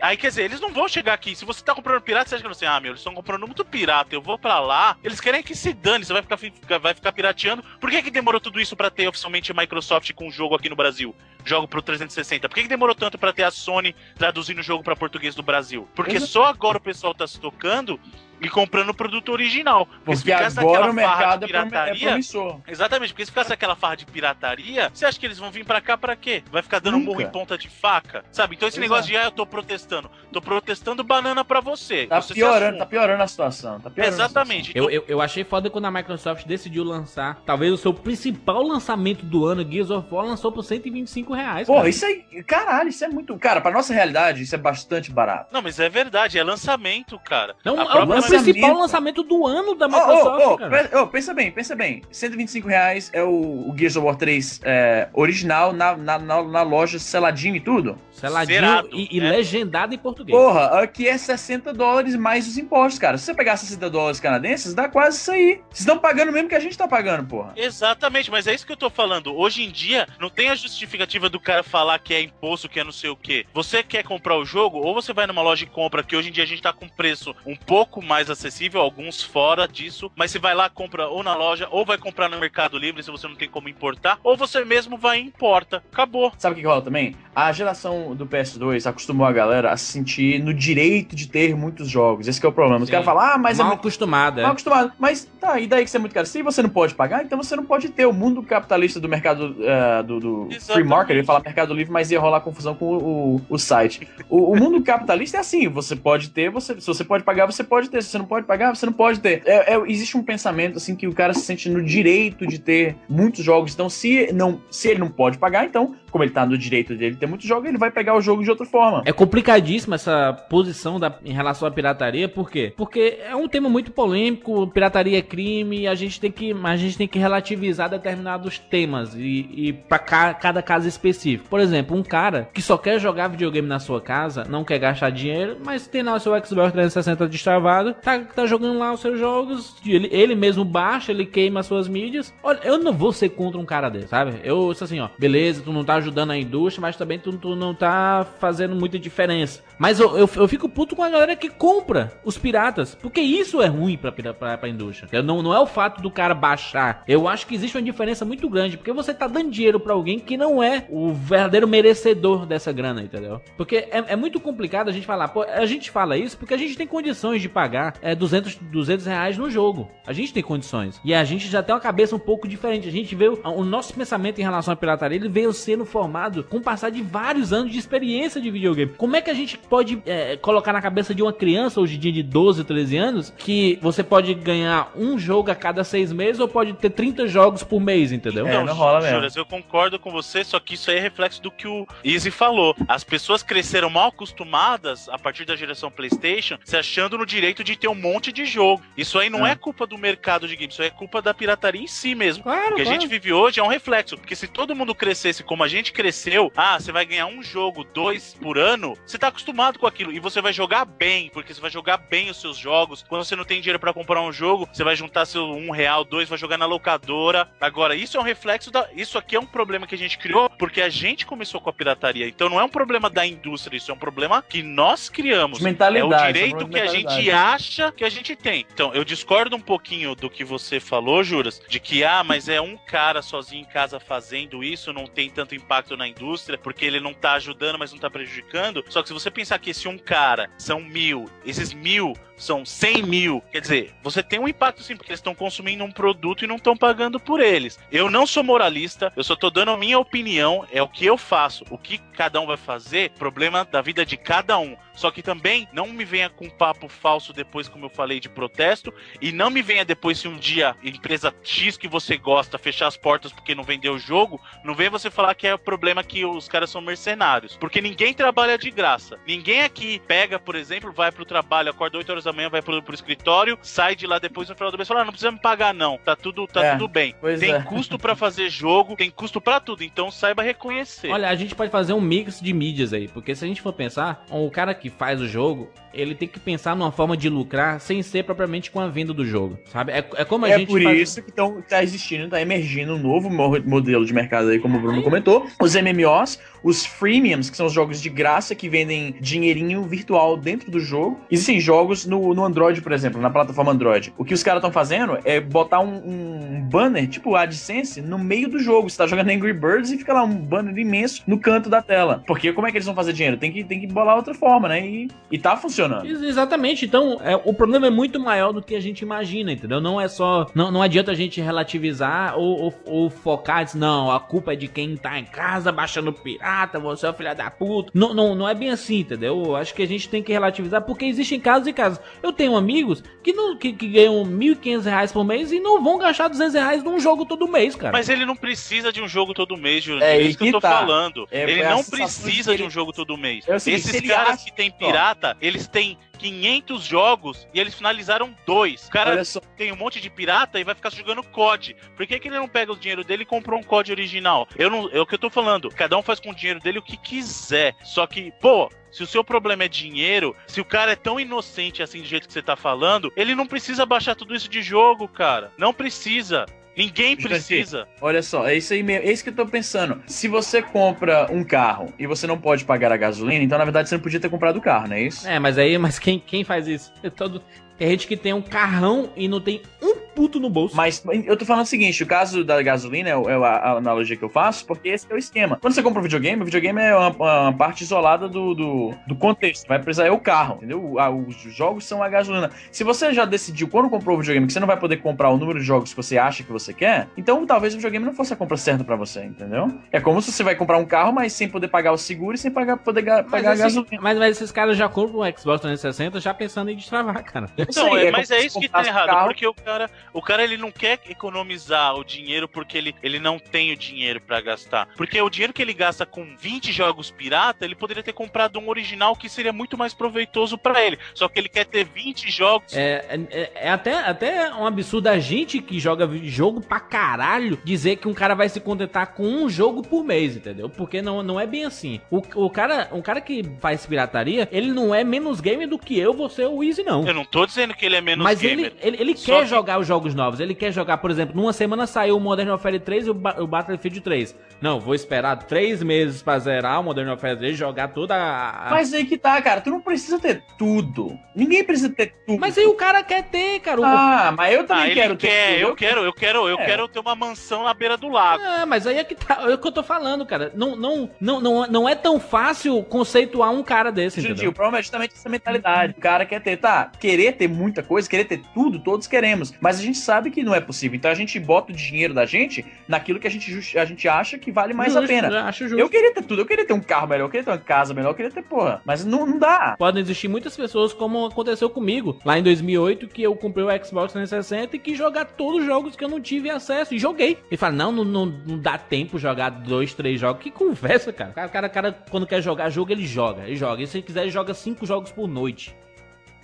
Aí 0.00 0.16
quer 0.16 0.28
dizer, 0.28 0.44
eles 0.44 0.60
não 0.60 0.72
vão 0.72 0.88
chegar 0.88 1.14
aqui. 1.14 1.34
Se 1.34 1.44
você 1.44 1.62
tá 1.64 1.74
comprando 1.74 2.00
pirata, 2.02 2.28
você 2.28 2.34
acha 2.36 2.44
que 2.44 2.50
assim, 2.50 2.66
ah, 2.66 2.80
meu, 2.80 2.90
eles 2.92 3.00
estão 3.00 3.14
comprando 3.14 3.46
muito 3.46 3.64
pirata. 3.64 4.14
Eu 4.14 4.20
vou 4.22 4.38
pra 4.38 4.60
lá. 4.60 4.96
Eles 5.02 5.20
querem 5.20 5.42
que 5.42 5.54
se 5.54 5.72
dane, 5.72 6.04
você 6.04 6.12
vai 6.12 6.22
ficar, 6.22 6.36
fi- 6.36 6.52
vai 6.80 6.94
ficar 6.94 7.12
pirateando. 7.12 7.62
Por 7.80 7.90
que, 7.90 8.02
que 8.02 8.10
demorou 8.10 8.40
tudo 8.40 8.60
isso 8.60 8.76
pra 8.76 8.90
ter 8.90 9.08
oficialmente 9.08 9.50
a 9.52 9.54
Microsoft 9.54 10.12
com 10.12 10.28
o 10.28 10.30
jogo 10.30 10.54
aqui 10.54 10.68
no 10.68 10.76
Brasil? 10.76 11.14
Jogo 11.44 11.66
pro 11.66 11.82
360. 11.82 12.48
Por 12.48 12.54
que, 12.54 12.62
que 12.62 12.68
demorou 12.68 12.94
tanto 12.94 13.18
pra 13.18 13.32
ter 13.32 13.42
a 13.44 13.50
Sony 13.50 13.94
traduzindo 14.16 14.58
o 14.60 14.62
jogo 14.62 14.84
pra 14.84 14.94
português 14.96 15.34
do 15.34 15.42
Brasil? 15.42 15.88
Porque 15.94 16.20
só 16.20 16.44
agora 16.44 16.78
o 16.78 16.80
pessoal 16.80 17.14
tá 17.14 17.26
se 17.26 17.40
tocando 17.40 17.98
e 18.42 18.48
comprando 18.48 18.88
o 18.90 18.94
produto 18.94 19.30
original. 19.32 19.86
se 19.90 19.98
Porque 20.04 20.16
ficasse 20.32 20.58
agora 20.58 20.78
aquela 20.86 20.92
o 20.92 20.94
farra 20.94 21.16
mercado 21.18 21.46
de 21.46 21.52
é 21.52 21.56
é 21.56 21.62
pirataria, 21.64 22.06
promissor. 22.08 22.60
Exatamente, 22.66 23.12
porque 23.12 23.24
se 23.24 23.30
ficasse 23.30 23.52
aquela 23.52 23.76
farra 23.76 23.96
de 23.96 24.06
pirataria, 24.06 24.90
você 24.92 25.06
acha 25.06 25.18
que 25.18 25.26
eles 25.26 25.38
vão 25.38 25.50
vir 25.50 25.64
pra 25.64 25.80
cá 25.80 25.96
pra 25.96 26.16
quê? 26.16 26.42
Vai 26.50 26.62
ficar 26.62 26.78
dando 26.80 26.94
Nunca. 26.98 27.06
morro 27.10 27.22
em 27.22 27.28
ponta 27.30 27.56
de 27.56 27.68
faca? 27.68 28.24
Sabe? 28.32 28.56
Então 28.56 28.68
esse 28.68 28.78
Pois 28.78 28.90
negócio 28.90 29.08
é. 29.10 29.12
de, 29.12 29.16
ah, 29.16 29.24
eu 29.24 29.30
tô 29.30 29.46
protestando. 29.46 30.10
Tô 30.32 30.40
protestando 30.40 31.04
banana 31.04 31.44
pra 31.44 31.60
você. 31.60 32.06
Tá 32.06 32.20
Você 32.20 32.34
piorando, 32.34 32.78
tá 32.78 32.86
piorando 32.86 33.22
a 33.22 33.26
situação. 33.26 33.78
Tá 33.80 33.90
piorando 33.90 34.14
a 34.14 34.24
Exatamente. 34.24 34.72
Eu, 34.74 34.90
eu, 34.90 35.04
eu 35.06 35.20
achei 35.20 35.44
foda 35.44 35.70
quando 35.70 35.84
a 35.86 35.90
Microsoft 35.90 36.44
decidiu 36.46 36.82
lançar, 36.84 37.40
talvez 37.46 37.72
o 37.72 37.76
seu 37.76 37.92
principal 37.94 38.62
lançamento 38.62 39.24
do 39.24 39.44
ano, 39.46 39.62
Gears 39.70 39.90
of 39.90 40.06
War, 40.10 40.26
lançou 40.26 40.50
por 40.50 40.62
125 40.64 41.32
reais. 41.34 41.66
Porra, 41.66 41.78
cara. 41.80 41.88
isso 41.90 42.04
aí, 42.06 42.42
caralho, 42.44 42.88
isso 42.88 43.04
é 43.04 43.08
muito. 43.08 43.36
Cara, 43.38 43.60
pra 43.60 43.70
nossa 43.70 43.92
realidade, 43.92 44.42
isso 44.42 44.54
é 44.54 44.58
bastante 44.58 45.10
barato. 45.10 45.52
Não, 45.52 45.62
mas 45.62 45.78
é 45.78 45.88
verdade, 45.88 46.38
é 46.38 46.42
lançamento, 46.42 47.18
cara. 47.18 47.54
Não, 47.64 47.76
A 47.78 47.80
é 47.80 47.82
o 47.82 47.86
própria 47.90 48.04
lançamento- 48.16 48.31
principal 48.40 48.74
lançamento 48.78 49.22
do 49.22 49.46
ano 49.46 49.74
da 49.74 49.88
Microsoft, 49.88 50.46
ô, 50.46 50.56
cara. 50.56 50.88
pe- 50.88 50.96
ô, 50.96 51.06
pensa 51.06 51.34
bem, 51.34 51.50
pensa 51.50 51.74
bem. 51.74 52.02
125 52.10 52.68
reais 52.68 53.10
é 53.12 53.22
o, 53.22 53.70
o 53.70 53.74
Gears 53.76 53.96
of 53.96 54.06
War 54.06 54.16
3 54.16 54.60
é, 54.64 55.08
original 55.12 55.72
na, 55.72 55.96
na, 55.96 56.18
na, 56.18 56.42
na 56.42 56.62
loja 56.62 56.98
seladinho 56.98 57.56
e 57.56 57.60
tudo. 57.60 57.98
Seladinho 58.10 58.88
e, 58.92 59.16
e 59.16 59.20
é. 59.20 59.30
legendado 59.30 59.94
em 59.94 59.98
português. 59.98 60.38
Porra, 60.38 60.80
aqui 60.80 61.08
é 61.08 61.18
60 61.18 61.72
dólares 61.72 62.14
mais 62.14 62.46
os 62.46 62.56
impostos, 62.56 62.98
cara. 62.98 63.18
Se 63.18 63.24
você 63.24 63.34
pegar 63.34 63.56
60 63.56 63.90
dólares 63.90 64.20
canadenses, 64.20 64.74
dá 64.74 64.88
quase 64.88 65.18
isso 65.18 65.32
aí. 65.32 65.60
Vocês 65.70 65.80
estão 65.80 65.98
pagando 65.98 66.30
mesmo 66.32 66.48
que 66.48 66.54
a 66.54 66.60
gente 66.60 66.76
tá 66.78 66.86
pagando, 66.86 67.26
porra. 67.26 67.52
Exatamente, 67.56 68.30
mas 68.30 68.46
é 68.46 68.54
isso 68.54 68.66
que 68.66 68.72
eu 68.72 68.76
tô 68.76 68.90
falando. 68.90 69.34
Hoje 69.36 69.62
em 69.62 69.70
dia, 69.70 70.06
não 70.20 70.30
tem 70.30 70.50
a 70.50 70.54
justificativa 70.54 71.28
do 71.28 71.40
cara 71.40 71.62
falar 71.62 71.98
que 71.98 72.14
é 72.14 72.22
imposto, 72.22 72.68
que 72.68 72.78
é 72.78 72.84
não 72.84 72.92
sei 72.92 73.10
o 73.10 73.16
quê. 73.16 73.46
Você 73.52 73.82
quer 73.82 74.04
comprar 74.04 74.36
o 74.38 74.44
jogo, 74.44 74.78
ou 74.78 74.94
você 74.94 75.12
vai 75.12 75.26
numa 75.26 75.42
loja 75.42 75.64
e 75.64 75.68
compra, 75.68 76.02
que 76.02 76.16
hoje 76.16 76.28
em 76.28 76.32
dia 76.32 76.44
a 76.44 76.46
gente 76.46 76.62
tá 76.62 76.72
com 76.72 76.88
preço 76.88 77.34
um 77.46 77.56
pouco 77.56 78.02
mais 78.02 78.21
mais 78.22 78.30
acessível, 78.30 78.80
alguns 78.80 79.20
fora 79.20 79.66
disso, 79.66 80.10
mas 80.14 80.30
você 80.30 80.38
vai 80.38 80.54
lá, 80.54 80.70
compra 80.70 81.08
ou 81.08 81.24
na 81.24 81.34
loja, 81.34 81.66
ou 81.72 81.84
vai 81.84 81.98
comprar 81.98 82.28
no 82.28 82.38
Mercado 82.38 82.78
Livre 82.78 83.02
se 83.02 83.10
você 83.10 83.26
não 83.26 83.34
tem 83.34 83.48
como 83.48 83.68
importar, 83.68 84.18
ou 84.22 84.36
você 84.36 84.64
mesmo 84.64 84.96
vai 84.96 85.18
e 85.18 85.24
importa. 85.24 85.82
Acabou. 85.92 86.32
Sabe 86.38 86.54
o 86.54 86.58
que 86.58 86.64
rola 86.64 86.82
também? 86.82 87.16
A 87.34 87.50
geração 87.50 88.14
do 88.14 88.26
PS2 88.26 88.86
acostumou 88.86 89.26
a 89.26 89.32
galera 89.32 89.72
a 89.72 89.76
se 89.76 89.86
sentir 89.86 90.38
no 90.42 90.52
direito 90.52 91.16
de 91.16 91.26
ter 91.26 91.56
muitos 91.56 91.88
jogos. 91.88 92.28
Esse 92.28 92.38
que 92.38 92.44
é 92.44 92.48
o 92.48 92.52
problema. 92.52 92.84
Os 92.84 92.90
caras 92.90 93.06
falam, 93.06 93.22
ah, 93.22 93.38
mas 93.38 93.58
é 93.58 93.62
Mal 93.62 93.70
muito 93.70 93.80
acostumado, 93.80 94.38
é. 94.38 94.42
mal 94.42 94.52
acostumado. 94.52 94.92
Mas 94.98 95.26
tá, 95.40 95.58
e 95.58 95.66
daí 95.66 95.82
que 95.82 95.90
você 95.90 95.96
é 95.96 96.00
muito 96.00 96.12
caro? 96.12 96.26
Se 96.26 96.42
você 96.42 96.62
não 96.62 96.68
pode 96.68 96.94
pagar, 96.94 97.24
então 97.24 97.42
você 97.42 97.56
não 97.56 97.64
pode 97.64 97.88
ter. 97.88 98.06
O 98.06 98.12
mundo 98.12 98.42
capitalista 98.42 99.00
do 99.00 99.08
mercado 99.08 99.56
eh, 99.60 100.02
do, 100.02 100.20
do 100.20 100.48
free 100.60 100.84
market, 100.84 101.10
eu 101.10 101.16
ia 101.18 101.24
falar 101.24 101.40
mercado 101.40 101.72
livre, 101.72 101.92
mas 101.92 102.10
ia 102.10 102.20
rolar 102.20 102.40
confusão 102.40 102.74
com 102.74 102.84
o, 102.84 103.36
o, 103.36 103.40
o 103.48 103.58
site. 103.58 104.06
O, 104.28 104.52
o 104.52 104.56
mundo 104.56 104.82
capitalista 104.82 105.38
é 105.38 105.40
assim: 105.40 105.68
você 105.68 105.96
pode 105.96 106.30
ter, 106.30 106.50
você, 106.50 106.78
se 106.80 106.86
você 106.86 107.02
pode 107.02 107.24
pagar, 107.24 107.46
você 107.46 107.64
pode 107.64 107.88
ter. 107.88 108.02
Se 108.02 108.10
você 108.12 108.18
não 108.18 108.26
pode 108.26 108.46
pagar, 108.46 108.74
você 108.74 108.86
não 108.86 108.92
pode 108.92 109.20
ter. 109.20 109.42
É, 109.46 109.74
é- 109.74 109.82
existe 109.86 110.16
um 110.16 110.22
pensamento 110.22 110.76
assim 110.76 110.94
que 110.94 111.06
o 111.06 111.14
cara 111.14 111.34
se 111.34 111.40
sente 111.40 111.68
no 111.68 111.82
direito 111.82 112.46
de 112.46 112.58
ter 112.58 112.96
muitos 113.08 113.44
jogos. 113.44 113.72
Então, 113.72 113.88
se, 113.88 114.32
não, 114.32 114.60
se 114.70 114.88
ele 114.88 115.00
não 115.00 115.08
pode 115.08 115.38
pagar, 115.38 115.64
então, 115.64 115.94
como 116.12 116.22
ele 116.22 116.30
tá 116.30 116.44
no 116.44 116.56
direito 116.56 116.94
dele 116.94 117.16
ter 117.16 117.26
muitos 117.26 117.46
jogos, 117.48 117.68
ele 117.68 117.78
vai 117.78 117.90
pegar 117.90 118.14
o 118.14 118.20
jogo 118.20 118.44
de 118.44 118.50
outra 118.50 118.66
forma. 118.66 119.02
É 119.06 119.12
complicadíssima 119.12 119.96
essa 119.96 120.32
posição 120.48 121.00
da, 121.00 121.18
em 121.24 121.32
relação 121.32 121.66
à 121.66 121.70
pirataria, 121.70 122.28
por 122.28 122.50
quê? 122.50 122.72
Porque 122.76 123.18
é 123.26 123.34
um 123.34 123.48
tema 123.48 123.68
muito 123.68 123.90
polêmico, 123.90 124.66
pirataria 124.68 125.18
é 125.18 125.22
crime, 125.22 125.88
a 125.88 125.94
gente 125.94 126.20
tem 126.20 126.30
que, 126.30 126.54
a 126.62 126.76
gente 126.76 126.98
tem 126.98 127.08
que 127.08 127.18
relativizar 127.18 127.88
determinados 127.88 128.58
temas 128.58 129.14
e, 129.14 129.48
e 129.52 129.72
para 129.72 129.98
cada 130.34 130.62
caso 130.62 130.86
específico. 130.86 131.48
Por 131.48 131.60
exemplo, 131.60 131.96
um 131.96 132.02
cara 132.02 132.48
que 132.52 132.60
só 132.60 132.76
quer 132.76 133.00
jogar 133.00 133.28
videogame 133.28 133.66
na 133.66 133.78
sua 133.78 134.00
casa, 134.00 134.44
não 134.48 134.64
quer 134.64 134.78
gastar 134.78 135.10
dinheiro, 135.10 135.56
mas 135.64 135.86
tem 135.86 136.02
lá 136.02 136.14
o 136.14 136.20
seu 136.20 136.32
Xbox 136.44 136.72
360 136.72 137.26
destravado, 137.28 137.94
tá, 137.94 138.18
tá 138.18 138.46
jogando 138.46 138.78
lá 138.78 138.92
os 138.92 139.00
seus 139.00 139.18
jogos, 139.18 139.76
ele, 139.86 140.08
ele 140.12 140.34
mesmo 140.34 140.64
baixa, 140.64 141.10
ele 141.10 141.24
queima 141.24 141.60
as 141.60 141.66
suas 141.66 141.88
mídias. 141.88 142.34
Olha, 142.42 142.60
eu 142.64 142.78
não 142.78 142.92
vou 142.92 143.12
ser 143.12 143.30
contra 143.30 143.58
um 143.58 143.64
cara 143.64 143.88
desse, 143.88 144.08
sabe? 144.08 144.34
Eu, 144.44 144.70
assim, 144.70 145.00
ó, 145.00 145.08
beleza, 145.18 145.62
tu 145.62 145.72
não 145.72 145.84
tá 145.84 146.01
ajudando 146.02 146.32
a 146.32 146.38
indústria, 146.38 146.82
mas 146.82 146.96
também 146.96 147.18
tu, 147.18 147.32
tu 147.38 147.56
não 147.56 147.74
tá 147.74 148.26
fazendo 148.38 148.74
muita 148.74 148.98
diferença. 148.98 149.62
Mas 149.78 149.98
eu, 149.98 150.16
eu, 150.16 150.28
eu 150.36 150.48
fico 150.48 150.68
puto 150.68 150.94
com 150.94 151.02
a 151.02 151.08
galera 151.08 151.34
que 151.34 151.48
compra 151.48 152.12
os 152.24 152.36
piratas, 152.36 152.94
porque 152.94 153.20
isso 153.20 153.62
é 153.62 153.66
ruim 153.66 153.96
pra, 153.96 154.12
pra, 154.12 154.58
pra 154.58 154.68
indústria. 154.68 155.08
Eu 155.12 155.22
não, 155.22 155.42
não 155.42 155.54
é 155.54 155.60
o 155.60 155.66
fato 155.66 156.02
do 156.02 156.10
cara 156.10 156.34
baixar. 156.34 157.02
Eu 157.06 157.26
acho 157.26 157.46
que 157.46 157.54
existe 157.54 157.76
uma 157.76 157.82
diferença 157.82 158.24
muito 158.24 158.48
grande, 158.48 158.76
porque 158.76 158.92
você 158.92 159.14
tá 159.14 159.26
dando 159.26 159.50
dinheiro 159.50 159.80
pra 159.80 159.94
alguém 159.94 160.18
que 160.18 160.36
não 160.36 160.62
é 160.62 160.86
o 160.88 161.12
verdadeiro 161.12 161.66
merecedor 161.66 162.46
dessa 162.46 162.72
grana, 162.72 163.02
entendeu? 163.02 163.40
Porque 163.56 163.76
é, 163.76 164.04
é 164.08 164.16
muito 164.16 164.40
complicado 164.40 164.88
a 164.88 164.92
gente 164.92 165.06
falar, 165.06 165.28
pô, 165.28 165.42
a 165.42 165.66
gente 165.66 165.90
fala 165.90 166.16
isso 166.16 166.36
porque 166.36 166.54
a 166.54 166.58
gente 166.58 166.76
tem 166.76 166.86
condições 166.86 167.40
de 167.40 167.48
pagar 167.48 167.94
é, 168.02 168.14
200, 168.14 168.56
200 168.56 169.06
reais 169.06 169.38
no 169.38 169.50
jogo. 169.50 169.90
A 170.06 170.12
gente 170.12 170.32
tem 170.32 170.42
condições. 170.42 171.00
E 171.04 171.14
a 171.14 171.24
gente 171.24 171.48
já 171.48 171.62
tem 171.62 171.74
uma 171.74 171.80
cabeça 171.80 172.14
um 172.14 172.18
pouco 172.18 172.48
diferente. 172.48 172.88
A 172.88 172.92
gente 172.92 173.14
vê 173.14 173.28
o 173.28 173.64
nosso 173.64 173.94
pensamento 173.94 174.40
em 174.40 174.44
relação 174.44 174.72
à 174.72 174.76
pirataria, 174.76 175.16
ele 175.16 175.28
veio 175.28 175.52
sendo 175.52 175.84
formado 175.92 176.42
com 176.44 176.56
o 176.56 176.60
passar 176.62 176.90
de 176.90 177.02
vários 177.02 177.52
anos 177.52 177.70
de 177.70 177.78
experiência 177.78 178.40
de 178.40 178.50
videogame. 178.50 178.92
Como 178.96 179.14
é 179.14 179.20
que 179.20 179.30
a 179.30 179.34
gente 179.34 179.58
pode 179.58 180.02
é, 180.06 180.36
colocar 180.38 180.72
na 180.72 180.80
cabeça 180.80 181.14
de 181.14 181.22
uma 181.22 181.32
criança 181.32 181.80
hoje 181.80 181.96
em 181.96 181.98
dia 182.00 182.12
de 182.12 182.22
12, 182.22 182.64
13 182.64 182.96
anos 182.96 183.32
que 183.36 183.78
você 183.82 184.02
pode 184.02 184.32
ganhar 184.34 184.90
um 184.96 185.18
jogo 185.18 185.50
a 185.50 185.54
cada 185.54 185.84
seis 185.84 186.10
meses 186.12 186.40
ou 186.40 186.48
pode 186.48 186.72
ter 186.72 186.90
30 186.90 187.26
jogos 187.28 187.62
por 187.62 187.80
mês, 187.80 188.10
entendeu? 188.10 188.46
É, 188.48 188.64
não 188.64 188.74
rola 188.74 189.00
mesmo. 189.00 189.16
Juras, 189.16 189.36
eu 189.36 189.44
concordo 189.44 189.98
com 189.98 190.10
você, 190.10 190.42
só 190.42 190.58
que 190.58 190.74
isso 190.74 190.90
aí 190.90 190.96
é 190.96 191.00
reflexo 191.00 191.42
do 191.42 191.50
que 191.50 191.68
o 191.68 191.86
Easy 192.02 192.30
falou. 192.30 192.74
As 192.88 193.04
pessoas 193.04 193.42
cresceram 193.42 193.90
mal 193.90 194.08
acostumadas 194.08 195.08
a 195.08 195.18
partir 195.18 195.44
da 195.44 195.54
geração 195.56 195.90
PlayStation, 195.90 196.56
se 196.64 196.76
achando 196.76 197.18
no 197.18 197.26
direito 197.26 197.62
de 197.62 197.76
ter 197.76 197.88
um 197.88 197.94
monte 197.94 198.32
de 198.32 198.44
jogo. 198.46 198.82
Isso 198.96 199.18
aí 199.18 199.28
não 199.28 199.46
é, 199.46 199.52
É. 199.52 199.54
culpa 199.54 199.86
do 199.86 199.98
mercado 199.98 200.48
de 200.48 200.56
games, 200.56 200.74
isso 200.74 200.82
aí 200.82 200.88
é 200.88 200.90
culpa 200.90 201.20
da 201.20 201.34
pirataria 201.34 201.82
em 201.82 201.86
si 201.86 202.14
mesmo. 202.14 202.42
Claro, 202.44 202.72
O 202.72 202.76
que 202.76 202.82
a 202.82 202.84
claro. 202.84 203.00
gente 203.00 203.08
vive 203.10 203.32
hoje 203.32 203.60
é 203.60 203.62
um 203.62 203.66
reflexo. 203.68 204.16
Porque 204.16 204.34
se 204.36 204.46
todo 204.46 204.74
mundo 204.74 204.94
crescesse 204.94 205.42
como 205.42 205.62
a 205.64 205.68
gente 205.68 205.81
cresceu, 205.90 206.52
ah, 206.56 206.78
você 206.78 206.92
vai 206.92 207.04
ganhar 207.04 207.26
um 207.26 207.42
jogo, 207.42 207.82
dois 207.82 208.34
por 208.34 208.58
ano, 208.58 208.96
você 209.04 209.18
tá 209.18 209.28
acostumado 209.28 209.78
com 209.78 209.86
aquilo. 209.86 210.12
E 210.12 210.20
você 210.20 210.40
vai 210.40 210.52
jogar 210.52 210.84
bem, 210.84 211.30
porque 211.30 211.52
você 211.52 211.60
vai 211.60 211.70
jogar 211.70 211.96
bem 211.96 212.30
os 212.30 212.40
seus 212.40 212.56
jogos. 212.56 213.04
Quando 213.08 213.24
você 213.24 213.34
não 213.34 213.44
tem 213.44 213.60
dinheiro 213.60 213.78
pra 213.78 213.92
comprar 213.92 214.20
um 214.20 214.32
jogo, 214.32 214.68
você 214.72 214.84
vai 214.84 214.94
juntar 214.94 215.24
seu 215.24 215.46
um 215.46 215.70
real, 215.70 216.04
dois, 216.04 216.28
vai 216.28 216.38
jogar 216.38 216.58
na 216.58 216.66
locadora. 216.66 217.50
Agora, 217.60 217.96
isso 217.96 218.16
é 218.16 218.20
um 218.20 218.24
reflexo 218.24 218.70
da. 218.70 218.88
Isso 218.94 219.18
aqui 219.18 219.34
é 219.34 219.40
um 219.40 219.46
problema 219.46 219.86
que 219.86 219.94
a 219.94 219.98
gente 219.98 220.18
criou 220.18 220.48
porque 220.50 220.80
a 220.80 220.88
gente 220.88 221.26
começou 221.26 221.60
com 221.60 221.70
a 221.70 221.72
pirataria. 221.72 222.28
Então 222.28 222.48
não 222.48 222.60
é 222.60 222.64
um 222.64 222.68
problema 222.68 223.08
da 223.08 223.26
indústria, 223.26 223.76
isso 223.76 223.90
é 223.90 223.94
um 223.94 223.98
problema 223.98 224.42
que 224.42 224.62
nós 224.62 225.08
criamos. 225.08 225.58
De 225.58 225.64
mentalidade, 225.64 226.12
É 226.12 226.16
o 226.16 226.20
é 226.20 226.32
direito 226.32 226.56
problema 226.56 226.72
que 226.72 226.80
a 226.80 226.86
gente 226.86 227.30
acha 227.30 227.90
que 227.92 228.04
a 228.04 228.08
gente 228.08 228.36
tem. 228.36 228.66
Então, 228.72 228.94
eu 228.94 229.04
discordo 229.04 229.56
um 229.56 229.60
pouquinho 229.60 230.14
do 230.14 230.30
que 230.30 230.44
você 230.44 230.78
falou, 230.78 231.24
Juras, 231.24 231.60
de 231.68 231.80
que, 231.80 232.04
ah, 232.04 232.22
mas 232.22 232.48
é 232.48 232.60
um 232.60 232.76
cara 232.76 233.22
sozinho 233.22 233.62
em 233.62 233.64
casa 233.64 233.98
fazendo 233.98 234.62
isso, 234.62 234.92
não 234.92 235.06
tem 235.06 235.30
tanto 235.30 235.54
impacto 235.54 235.71
na 235.96 236.08
indústria, 236.08 236.58
porque 236.58 236.84
ele 236.84 237.00
não 237.00 237.14
tá 237.14 237.34
ajudando, 237.34 237.78
mas 237.78 237.92
não 237.92 237.98
tá 237.98 238.10
prejudicando. 238.10 238.84
Só 238.88 239.02
que 239.02 239.08
se 239.08 239.14
você 239.14 239.30
pensar 239.30 239.58
que 239.58 239.70
esse 239.70 239.88
um 239.88 239.98
cara 239.98 240.50
são 240.58 240.80
mil, 240.80 241.28
esses 241.44 241.72
mil 241.72 242.14
são 242.36 242.64
100 242.64 243.02
mil, 243.04 243.42
quer 243.52 243.60
dizer, 243.60 243.94
você 244.02 244.22
tem 244.22 244.40
um 244.40 244.48
impacto 244.48 244.82
sim, 244.82 244.96
porque 244.96 245.12
eles 245.12 245.20
estão 245.20 245.34
consumindo 245.34 245.84
um 245.84 245.92
produto 245.92 246.44
e 246.44 246.48
não 246.48 246.56
estão 246.56 246.76
pagando 246.76 247.20
por 247.20 247.40
eles. 247.40 247.78
Eu 247.90 248.10
não 248.10 248.26
sou 248.26 248.42
moralista, 248.42 249.12
eu 249.16 249.22
só 249.22 249.36
tô 249.36 249.48
dando 249.48 249.70
a 249.70 249.76
minha 249.76 249.98
opinião, 249.98 250.66
é 250.72 250.82
o 250.82 250.88
que 250.88 251.06
eu 251.06 251.16
faço. 251.16 251.64
O 251.70 251.78
que 251.78 251.98
cada 251.98 252.40
um 252.40 252.46
vai 252.46 252.56
fazer, 252.56 253.10
problema 253.12 253.64
da 253.64 253.80
vida 253.80 254.04
de 254.04 254.16
cada 254.16 254.58
um. 254.58 254.76
Só 254.94 255.10
que 255.10 255.22
também 255.22 255.68
não 255.72 255.88
me 255.88 256.04
venha 256.04 256.28
com 256.28 256.50
papo 256.50 256.88
falso 256.88 257.32
depois, 257.32 257.68
como 257.68 257.86
eu 257.86 257.90
falei, 257.90 258.20
de 258.20 258.28
protesto, 258.28 258.92
e 259.20 259.32
não 259.32 259.48
me 259.48 259.62
venha 259.62 259.84
depois 259.84 260.18
se 260.18 260.28
um 260.28 260.36
dia 260.36 260.76
empresa 260.82 261.34
X 261.42 261.76
que 261.76 261.88
você 261.88 262.16
gosta 262.16 262.58
fechar 262.58 262.88
as 262.88 262.96
portas 262.96 263.32
porque 263.32 263.54
não 263.54 263.64
vendeu 263.64 263.94
o 263.94 263.98
jogo, 263.98 264.40
não 264.64 264.74
venha 264.74 264.90
você 264.90 265.10
falar 265.10 265.34
que 265.34 265.46
é 265.46 265.56
problema 265.62 266.02
que 266.04 266.24
os 266.24 266.48
caras 266.48 266.70
são 266.70 266.80
mercenários. 266.80 267.56
Porque 267.56 267.80
ninguém 267.80 268.12
trabalha 268.14 268.58
de 268.58 268.70
graça. 268.70 269.18
Ninguém 269.26 269.62
aqui 269.62 270.00
pega, 270.06 270.38
por 270.38 270.54
exemplo, 270.54 270.92
vai 270.92 271.10
pro 271.12 271.24
trabalho, 271.24 271.70
acorda 271.70 271.98
8 271.98 272.10
horas 272.10 272.24
da 272.24 272.32
manhã, 272.32 272.48
vai 272.48 272.60
pro, 272.62 272.82
pro 272.82 272.94
escritório, 272.94 273.58
sai 273.62 273.94
de 273.96 274.06
lá 274.06 274.18
depois 274.18 274.48
no 274.48 274.54
final 274.54 274.70
do 274.70 274.76
mês 274.78 274.86
e 274.86 274.88
fala: 274.88 275.00
ah, 275.00 275.04
não 275.04 275.12
precisa 275.12 275.30
me 275.32 275.40
pagar, 275.40 275.72
não. 275.74 275.98
Tá 275.98 276.14
tudo, 276.16 276.46
tá 276.46 276.64
É, 276.64 276.72
tudo 276.72 276.88
bem. 276.88 277.14
tem 277.38 277.52
é. 277.54 277.60
custo 277.62 277.98
pra 277.98 278.14
fazer 278.16 278.48
jogo, 278.50 278.96
tem 278.96 279.10
custo 279.10 279.40
pra 279.40 279.60
tudo, 279.60 279.82
então 279.84 280.10
saiba 280.10 280.42
reconhecer. 280.42 281.10
Olha, 281.10 281.28
a 281.28 281.34
gente 281.34 281.54
pode 281.54 281.70
fazer 281.70 281.92
um 281.92 282.00
mix 282.00 282.40
de 282.40 282.52
mídias 282.52 282.92
aí, 282.92 283.08
porque 283.08 283.34
se 283.34 283.44
a 283.44 283.48
gente 283.48 283.62
for 283.62 283.72
pensar, 283.72 284.24
o 284.30 284.50
cara 284.50 284.74
que 284.74 284.90
faz 284.90 285.20
o 285.20 285.28
jogo, 285.28 285.70
ele 285.92 286.14
tem 286.14 286.26
que 286.28 286.40
pensar 286.40 286.74
numa 286.74 286.90
forma 286.92 287.16
de 287.16 287.28
lucrar 287.28 287.80
sem 287.80 288.02
ser 288.02 288.24
propriamente 288.24 288.70
com 288.70 288.80
a 288.80 288.88
venda 288.88 289.12
do 289.12 289.24
jogo, 289.24 289.58
sabe? 289.66 289.92
É, 289.92 289.98
é 290.16 290.24
como 290.24 290.44
a 290.46 290.50
é 290.50 290.58
gente 290.58 290.68
por 290.68 290.82
faz- 290.82 290.98
isso 290.98 291.22
que 291.22 291.32
tão, 291.32 291.60
tá 291.62 291.82
existindo, 291.82 292.28
tá 292.28 292.40
emergindo 292.40 292.94
um 292.94 292.98
novo 292.98 293.30
mo- 293.30 293.60
modelo 293.64 294.04
de 294.04 294.12
mercado 294.12 294.48
aí, 294.48 294.58
como 294.58 294.78
o 294.78 294.80
Bruno 294.80 295.02
comentou. 295.02 295.41
Os 295.60 295.74
MMOs, 295.74 296.38
os 296.62 296.84
freemiums, 296.86 297.50
que 297.50 297.56
são 297.56 297.66
os 297.66 297.72
jogos 297.72 298.00
de 298.00 298.08
graça 298.08 298.54
que 298.54 298.68
vendem 298.68 299.14
dinheirinho 299.20 299.82
virtual 299.84 300.36
dentro 300.36 300.70
do 300.70 300.78
jogo. 300.78 301.20
Existem 301.30 301.60
jogos 301.60 302.06
no, 302.06 302.34
no 302.34 302.44
Android, 302.44 302.80
por 302.80 302.92
exemplo, 302.92 303.20
na 303.20 303.30
plataforma 303.30 303.72
Android. 303.72 304.12
O 304.16 304.24
que 304.24 304.34
os 304.34 304.42
caras 304.42 304.60
estão 304.60 304.70
fazendo 304.72 305.18
é 305.24 305.40
botar 305.40 305.80
um, 305.80 305.96
um 305.96 306.60
banner, 306.62 307.08
tipo 307.08 307.34
AdSense, 307.34 308.00
no 308.00 308.18
meio 308.18 308.48
do 308.48 308.58
jogo. 308.58 308.88
Você 308.88 308.96
tá 308.96 309.06
jogando 309.06 309.30
Angry 309.30 309.52
Birds 309.52 309.90
e 309.90 309.98
fica 309.98 310.12
lá 310.12 310.22
um 310.22 310.34
banner 310.34 310.76
imenso 310.78 311.22
no 311.26 311.38
canto 311.38 311.68
da 311.68 311.82
tela. 311.82 312.22
Porque 312.26 312.52
como 312.52 312.66
é 312.66 312.70
que 312.70 312.76
eles 312.76 312.86
vão 312.86 312.94
fazer 312.94 313.12
dinheiro? 313.12 313.36
Tem 313.36 313.52
que, 313.52 313.64
tem 313.64 313.80
que 313.80 313.86
bolar 313.86 314.16
outra 314.16 314.34
forma, 314.34 314.68
né? 314.68 314.86
E, 314.86 315.08
e 315.30 315.38
tá 315.38 315.56
funcionando. 315.56 316.06
Ex- 316.06 316.22
Exatamente, 316.22 316.86
então 316.86 317.18
é, 317.22 317.36
o 317.36 317.52
problema 317.52 317.86
é 317.86 317.90
muito 317.90 318.18
maior 318.18 318.52
do 318.52 318.62
que 318.62 318.74
a 318.74 318.80
gente 318.80 319.00
imagina, 319.02 319.52
entendeu? 319.52 319.80
Não 319.80 320.00
é 320.00 320.08
só. 320.08 320.46
Não, 320.54 320.70
não 320.70 320.80
adianta 320.80 321.10
a 321.10 321.14
gente 321.14 321.40
relativizar 321.40 322.36
ou, 322.38 322.58
ou, 322.60 322.74
ou 322.86 323.10
focar, 323.10 323.66
não, 323.76 324.10
a 324.10 324.18
culpa 324.18 324.54
é 324.54 324.56
de 324.56 324.66
quem 324.66 324.96
tá 324.96 325.18
casa 325.32 325.72
baixando 325.72 326.12
pirata, 326.12 326.78
você 326.78 327.06
é 327.06 327.10
o 327.10 327.14
filho 327.14 327.34
da 327.34 327.50
puta. 327.50 327.90
Não, 327.94 328.12
não, 328.12 328.34
não 328.34 328.48
é 328.48 328.54
bem 328.54 328.70
assim, 328.70 328.98
entendeu? 329.00 329.42
Eu 329.46 329.56
acho 329.56 329.74
que 329.74 329.82
a 329.82 329.88
gente 329.88 330.08
tem 330.08 330.22
que 330.22 330.32
relativizar 330.32 330.82
porque 330.82 331.04
existem 331.06 331.40
casos 331.40 331.66
e 331.66 331.72
casos. 331.72 331.98
Eu 332.22 332.32
tenho 332.32 332.54
amigos 332.56 333.02
que, 333.22 333.32
não, 333.32 333.56
que, 333.56 333.72
que 333.72 333.88
ganham 333.88 334.22
1.500 334.24 334.84
reais 334.84 335.12
por 335.12 335.24
mês 335.24 335.50
e 335.50 335.58
não 335.58 335.82
vão 335.82 335.98
gastar 335.98 336.28
200 336.28 336.54
reais 336.54 336.84
num 336.84 337.00
jogo 337.00 337.24
todo 337.24 337.48
mês, 337.48 337.74
cara. 337.74 337.92
Mas 337.92 338.08
ele 338.08 338.26
não 338.26 338.36
precisa 338.36 338.92
de 338.92 339.00
um 339.00 339.08
jogo 339.08 339.32
todo 339.32 339.56
mês, 339.56 339.82
Júlio. 339.82 340.02
É, 340.02 340.16
É 340.16 340.20
isso 340.20 340.38
que 340.38 340.48
eu 340.48 340.52
tô 340.52 340.60
tá. 340.60 340.78
falando. 340.78 341.26
É, 341.30 341.42
ele 341.50 341.64
a 341.64 341.70
não 341.70 341.82
precisa 341.82 342.56
de 342.56 342.62
um 342.62 342.70
jogo 342.70 342.92
todo 342.92 343.16
mês. 343.16 343.48
É 343.48 343.56
Esses 343.56 344.00
caras 344.02 344.34
acha- 344.34 344.44
que 344.44 344.52
tem 344.52 344.70
pirata, 344.70 345.36
eles 345.40 345.66
têm 345.66 345.96
500 346.22 346.84
jogos 346.84 347.48
e 347.52 347.58
eles 347.58 347.74
finalizaram 347.74 348.34
dois. 348.46 348.86
O 348.86 348.90
cara 348.90 349.22
tem 349.56 349.72
um 349.72 349.76
monte 349.76 350.00
de 350.00 350.08
pirata 350.08 350.60
e 350.60 350.64
vai 350.64 350.74
ficar 350.74 350.90
jogando 350.90 351.22
COD. 351.22 351.74
Por 351.96 352.06
que, 352.06 352.18
que 352.20 352.28
ele 352.28 352.38
não 352.38 352.48
pega 352.48 352.72
o 352.72 352.76
dinheiro 352.76 353.02
dele 353.02 353.24
e 353.24 353.26
comprou 353.26 353.58
um 353.58 353.62
COD 353.62 353.90
original? 353.90 354.46
Eu 354.56 354.70
não, 354.70 354.88
é 354.90 355.00
o 355.00 355.06
que 355.06 355.14
eu 355.14 355.18
tô 355.18 355.28
falando. 355.28 355.68
Cada 355.70 355.98
um 355.98 356.02
faz 356.02 356.20
com 356.20 356.30
o 356.30 356.34
dinheiro 356.34 356.60
dele 356.60 356.78
o 356.78 356.82
que 356.82 356.96
quiser. 356.96 357.74
Só 357.82 358.06
que, 358.06 358.32
pô, 358.40 358.70
se 358.92 359.02
o 359.02 359.06
seu 359.06 359.24
problema 359.24 359.64
é 359.64 359.68
dinheiro, 359.68 360.36
se 360.46 360.60
o 360.60 360.64
cara 360.64 360.92
é 360.92 360.96
tão 360.96 361.18
inocente 361.18 361.82
assim 361.82 362.00
do 362.00 362.06
jeito 362.06 362.28
que 362.28 362.32
você 362.32 362.42
tá 362.42 362.54
falando, 362.54 363.12
ele 363.16 363.34
não 363.34 363.46
precisa 363.46 363.84
baixar 363.84 364.14
tudo 364.14 364.34
isso 364.34 364.48
de 364.48 364.62
jogo, 364.62 365.08
cara. 365.08 365.50
Não 365.58 365.74
precisa. 365.74 366.46
Ninguém 366.76 367.14
Justamente. 367.14 367.46
precisa. 367.46 367.86
Olha 368.00 368.22
só, 368.22 368.48
é 368.48 368.56
isso 368.56 368.72
aí 368.72 368.82
mesmo. 368.82 369.06
É 369.06 369.12
isso 369.12 369.22
que 369.22 369.30
eu 369.30 369.34
tô 369.34 369.46
pensando. 369.46 370.02
Se 370.06 370.28
você 370.28 370.62
compra 370.62 371.26
um 371.30 371.44
carro 371.44 371.92
e 371.98 372.06
você 372.06 372.26
não 372.26 372.38
pode 372.38 372.64
pagar 372.64 372.90
a 372.92 372.96
gasolina, 372.96 373.44
então 373.44 373.58
na 373.58 373.64
verdade 373.64 373.88
você 373.88 373.94
não 373.96 374.02
podia 374.02 374.20
ter 374.20 374.30
comprado 374.30 374.56
o 374.56 374.60
carro, 374.60 374.88
não 374.88 374.96
é 374.96 375.02
isso? 375.02 375.28
É, 375.28 375.38
mas 375.38 375.58
aí, 375.58 375.76
mas 375.78 375.98
quem, 375.98 376.18
quem 376.18 376.44
faz 376.44 376.66
isso? 376.66 376.92
É 377.02 377.10
todo... 377.10 377.42
Tem 377.78 377.88
gente 377.90 378.06
que 378.06 378.16
tem 378.16 378.32
um 378.32 378.42
carrão 378.42 379.10
e 379.16 379.26
não 379.26 379.40
tem 379.40 379.60
um 379.82 379.91
puto 380.14 380.38
no 380.40 380.48
bolso. 380.50 380.76
Mas 380.76 381.02
eu 381.24 381.36
tô 381.36 381.44
falando 381.44 381.64
o 381.64 381.68
seguinte: 381.68 382.02
o 382.02 382.06
caso 382.06 382.44
da 382.44 382.60
gasolina 382.62 383.08
é, 383.10 383.16
o- 383.16 383.28
é 383.28 383.34
a, 383.34 383.38
a 383.56 383.70
analogia 383.78 384.16
que 384.16 384.22
eu 384.24 384.28
faço, 384.28 384.66
porque 384.66 384.88
esse 384.88 385.06
é 385.10 385.14
o 385.14 385.18
esquema. 385.18 385.58
Quando 385.60 385.74
você 385.74 385.82
compra 385.82 386.00
um 386.00 386.02
videogame, 386.02 386.42
o 386.42 386.44
videogame 386.44 386.80
é 386.80 386.94
uma, 386.96 387.08
uma 387.10 387.52
parte 387.52 387.82
isolada 387.82 388.28
do, 388.28 388.54
do, 388.54 388.94
do 389.06 389.14
contexto. 389.16 389.66
Vai 389.66 389.78
precisar 389.78 390.06
é 390.06 390.10
o 390.10 390.18
carro, 390.18 390.56
entendeu? 390.56 390.82
O- 390.92 390.98
a- 390.98 391.10
os 391.10 391.36
jogos 391.54 391.84
são 391.84 392.02
a 392.02 392.08
gasolina. 392.08 392.50
Se 392.70 392.84
você 392.84 393.12
já 393.12 393.24
decidiu, 393.24 393.68
quando 393.68 393.88
comprou 393.90 394.16
o 394.16 394.20
videogame, 394.20 394.46
que 394.46 394.52
você 394.52 394.60
não 394.60 394.66
vai 394.66 394.76
poder 394.78 394.98
comprar 394.98 395.30
o 395.30 395.36
número 395.36 395.58
de 395.58 395.64
jogos 395.64 395.90
que 395.90 395.96
você 395.96 396.18
acha 396.18 396.42
que 396.42 396.52
você 396.52 396.72
quer, 396.72 397.08
então 397.16 397.44
talvez 397.46 397.72
o 397.74 397.76
videogame 397.76 398.04
não 398.04 398.14
fosse 398.14 398.32
a 398.32 398.36
compra 398.36 398.56
certa 398.56 398.84
pra 398.84 398.96
você, 398.96 399.24
entendeu? 399.24 399.68
É 399.90 400.00
como 400.00 400.20
se 400.22 400.30
você 400.32 400.42
vai 400.42 400.54
comprar 400.54 400.78
um 400.78 400.84
carro, 400.84 401.12
mas 401.12 401.32
sem 401.32 401.48
poder 401.48 401.68
pagar 401.68 401.92
o 401.92 401.98
seguro 401.98 402.34
e 402.34 402.38
sem 402.38 402.50
pagar, 402.50 402.76
poder 402.76 403.02
ga- 403.02 403.22
Mas, 403.22 403.30
pagar 403.30 403.50
a 403.50 403.54
esse- 403.54 403.62
gasolina. 403.62 404.02
mas, 404.02 404.18
mas 404.18 404.36
esses 404.36 404.52
caras 404.52 404.76
já 404.76 404.88
compram 404.88 405.20
um 405.20 405.24
Xbox 405.36 405.60
360 405.60 406.20
já 406.20 406.32
pensando 406.34 406.70
em 406.70 406.76
destravar, 406.76 407.22
cara. 407.24 407.46
Não, 407.76 407.96
é, 407.96 408.10
mas 408.10 408.30
é 408.30 408.40
se 408.40 408.46
isso 408.46 408.60
que 408.60 408.68
tá 408.68 408.84
errado, 408.84 409.06
carro. 409.08 409.26
porque 409.26 409.46
o 409.46 409.54
cara, 409.54 409.90
o 410.12 410.20
cara 410.22 410.42
ele 410.44 410.56
não 410.56 410.70
quer 410.70 410.98
economizar 411.08 411.94
o 411.96 412.04
dinheiro 412.04 412.48
porque 412.48 412.76
ele, 412.76 412.94
ele 413.02 413.18
não 413.18 413.38
tem 413.38 413.72
o 413.72 413.76
dinheiro 413.76 414.20
pra 414.20 414.40
gastar. 414.40 414.88
Porque 414.96 415.20
o 415.20 415.30
dinheiro 415.30 415.52
que 415.52 415.62
ele 415.62 415.72
gasta 415.72 416.04
com 416.04 416.36
20 416.36 416.72
jogos 416.72 417.10
pirata, 417.10 417.64
ele 417.64 417.74
poderia 417.74 418.02
ter 418.02 418.12
comprado 418.12 418.58
um 418.58 418.68
original 418.68 419.16
que 419.16 419.28
seria 419.28 419.52
muito 419.52 419.76
mais 419.78 419.94
proveitoso 419.94 420.58
pra 420.58 420.82
ele. 420.84 420.98
Só 421.14 421.28
que 421.28 421.38
ele 421.38 421.48
quer 421.48 421.64
ter 421.66 421.84
20 421.84 422.30
jogos. 422.30 422.76
É, 422.76 423.04
é, 423.30 423.52
é 423.54 423.70
até, 423.70 423.94
até 423.94 424.52
um 424.54 424.66
absurdo 424.66 425.08
a 425.08 425.18
gente 425.18 425.60
que 425.60 425.78
joga 425.80 426.08
jogo 426.24 426.60
pra 426.60 426.80
caralho 426.80 427.58
dizer 427.64 427.96
que 427.96 428.08
um 428.08 428.14
cara 428.14 428.34
vai 428.34 428.48
se 428.48 428.60
contentar 428.60 429.14
com 429.14 429.24
um 429.26 429.48
jogo 429.48 429.82
por 429.82 430.04
mês, 430.04 430.36
entendeu? 430.36 430.68
Porque 430.68 431.00
não, 431.02 431.22
não 431.22 431.38
é 431.40 431.46
bem 431.46 431.64
assim. 431.64 432.00
O, 432.10 432.22
o 432.44 432.50
cara, 432.50 432.88
um 432.92 433.02
cara 433.02 433.20
que 433.20 433.42
faz 433.60 433.86
pirataria, 433.86 434.48
ele 434.52 434.72
não 434.72 434.94
é 434.94 435.02
menos 435.04 435.40
gamer 435.40 435.68
do 435.68 435.78
que 435.78 435.98
eu, 435.98 436.12
você 436.12 436.44
ou 436.44 436.58
o 436.58 436.64
Easy, 436.64 436.82
não. 436.82 437.06
Eu 437.06 437.14
não 437.14 437.24
tô 437.24 437.46
dizendo 437.46 437.74
que 437.74 437.84
ele 437.86 437.96
é 437.96 438.00
menos 438.00 438.22
Mas 438.24 438.40
gamer. 438.40 438.66
ele, 438.66 438.74
ele, 438.82 438.96
ele 439.00 439.14
quer 439.14 439.40
que- 439.42 439.46
jogar 439.46 439.78
os 439.78 439.86
jogos 440.02 440.14
novos. 440.14 440.40
Ele 440.40 440.54
quer 440.54 440.72
jogar, 440.72 440.98
por 440.98 441.10
exemplo, 441.10 441.36
numa 441.36 441.52
semana 441.52 441.86
saiu 441.86 442.16
o 442.16 442.20
Modern 442.20 442.48
Warfare 442.50 442.80
3 442.80 443.06
e 443.06 443.10
o, 443.10 443.14
Ba- 443.14 443.36
o 443.38 443.46
Battlefield 443.46 444.00
3. 444.00 444.34
Não, 444.60 444.80
vou 444.80 444.94
esperar 444.94 445.36
três 445.44 445.82
meses 445.82 446.22
pra 446.22 446.38
zerar 446.38 446.80
o 446.80 446.82
Modern 446.84 447.08
Warfare 447.08 447.36
3 447.36 447.54
e 447.54 447.56
jogar 447.56 447.88
toda 447.88 448.14
a. 448.14 448.68
a- 448.68 448.70
Mas 448.70 448.92
aí 448.92 449.04
que 449.04 449.16
tá, 449.16 449.40
cara. 449.40 449.60
Tu 449.60 449.70
não 449.70 449.80
precisa 449.80 450.18
ter 450.18 450.42
tudo. 450.58 451.16
Ninguém 451.34 451.64
precisa 451.64 451.88
ter 451.90 452.14
tudo. 452.26 452.40
Mas 452.40 452.56
aí 452.58 452.66
o 452.66 452.74
cara 452.74 453.02
quer 453.02 453.22
ter, 453.24 453.60
cara. 453.60 453.80
O- 453.80 453.84
Ah, 453.84 454.32
mas 454.36 454.54
eu 454.54 454.64
também 454.66 454.90
Ah, 454.90 454.94
quero 454.94 455.16
ter 455.16 455.26
quer, 455.28 455.54
tudo. 455.60 455.68
eu 455.70 455.76
quero, 455.76 456.00
eu 456.04 456.12
quero, 456.12 456.48
eu 456.48 456.58
É. 456.58 456.64
quero 456.64 456.88
ter 456.88 456.98
uma 456.98 457.14
mansão 457.14 457.64
na 457.64 457.74
beira 457.74 457.96
do 457.96 458.08
lago. 458.08 458.42
Ah, 458.44 458.66
mas 458.66 458.86
aí 458.86 458.98
é 458.98 459.04
que 459.04 459.14
tá, 459.14 459.42
é 459.48 459.54
o 459.54 459.58
que 459.58 459.66
eu 459.68 459.72
tô 459.72 459.82
falando, 459.82 460.24
cara. 460.26 460.52
Não, 460.54 460.74
não, 460.76 461.10
não, 461.20 461.40
não, 461.40 461.66
não 461.66 461.88
é 461.88 461.94
tão 461.94 462.18
fácil 462.18 462.82
conceituar 462.84 463.50
um 463.52 463.62
cara 463.62 463.90
desse, 463.92 464.20
entendeu? 464.20 464.50
o 464.50 464.52
problema 464.52 464.78
é 464.78 464.82
justamente 464.82 465.14
essa 465.14 465.28
mentalidade. 465.28 465.94
O 465.96 466.00
cara 466.00 466.24
quer 466.26 466.40
ter, 466.40 466.56
tá, 466.56 466.90
querer 466.98 467.32
ter 467.32 467.48
muita 467.48 467.82
coisa, 467.82 468.08
querer 468.08 468.24
ter 468.24 468.40
tudo, 468.54 468.78
todos 468.80 469.06
queremos. 469.06 469.52
Mas 469.60 469.78
a 469.78 469.82
gente 469.82 469.91
sabe 469.94 470.30
que 470.30 470.42
não 470.42 470.54
é 470.54 470.60
possível. 470.60 470.96
Então 470.96 471.10
a 471.10 471.14
gente 471.14 471.38
bota 471.38 471.72
o 471.72 471.76
dinheiro 471.76 472.12
da 472.14 472.24
gente 472.26 472.64
naquilo 472.88 473.18
que 473.18 473.26
a 473.26 473.30
gente, 473.30 473.78
a 473.78 473.84
gente 473.84 474.08
acha 474.08 474.38
que 474.38 474.50
vale 474.50 474.74
mais 474.74 474.96
a 474.96 475.00
Justo, 475.00 475.14
pena. 475.14 475.28
eu 475.28 475.38
Acho 475.38 475.64
justo. 475.68 475.78
Eu 475.80 475.88
queria 475.88 476.12
ter 476.14 476.22
tudo, 476.22 476.42
eu 476.42 476.46
queria 476.46 476.66
ter 476.66 476.72
um 476.72 476.80
carro 476.80 477.06
melhor, 477.08 477.24
eu 477.26 477.30
queria 477.30 477.44
ter 477.44 477.50
uma 477.50 477.58
casa 477.58 477.94
melhor, 477.94 478.10
eu 478.10 478.14
queria 478.14 478.30
ter 478.30 478.42
porra. 478.42 478.80
Mas 478.84 479.04
não, 479.04 479.26
não 479.26 479.38
dá. 479.38 479.74
Podem 479.78 480.02
existir 480.02 480.28
muitas 480.28 480.56
pessoas, 480.56 480.92
como 480.92 481.26
aconteceu 481.26 481.68
comigo 481.70 482.18
lá 482.24 482.38
em 482.38 482.42
2008, 482.42 483.08
que 483.08 483.22
eu 483.22 483.34
comprei 483.34 483.64
o 483.64 483.84
Xbox 483.84 484.12
360 484.12 484.76
e 484.76 484.78
quis 484.78 484.96
jogar 484.96 485.24
todos 485.26 485.60
os 485.60 485.66
jogos 485.66 485.96
que 485.96 486.04
eu 486.04 486.08
não 486.08 486.20
tive 486.20 486.50
acesso. 486.50 486.94
E 486.94 486.98
joguei. 486.98 487.38
E 487.50 487.56
fala, 487.56 487.72
não, 487.74 487.92
não, 487.92 488.04
não, 488.04 488.26
não 488.26 488.58
dá 488.58 488.78
tempo 488.78 489.18
jogar 489.18 489.50
dois, 489.50 489.94
três 489.94 490.20
jogos. 490.20 490.42
Que 490.42 490.50
conversa, 490.50 491.12
cara. 491.12 491.30
O 491.30 491.34
cara, 491.34 491.48
cara, 491.48 491.68
cara, 491.68 491.98
quando 492.10 492.26
quer 492.26 492.40
jogar 492.42 492.70
jogo, 492.70 492.92
ele 492.92 493.06
joga. 493.06 493.42
Ele 493.46 493.56
joga. 493.56 493.82
E 493.82 493.86
se 493.86 493.98
ele 493.98 494.04
quiser, 494.06 494.22
ele 494.22 494.30
joga 494.30 494.54
cinco 494.54 494.86
jogos 494.86 495.10
por 495.10 495.26
noite. 495.28 495.74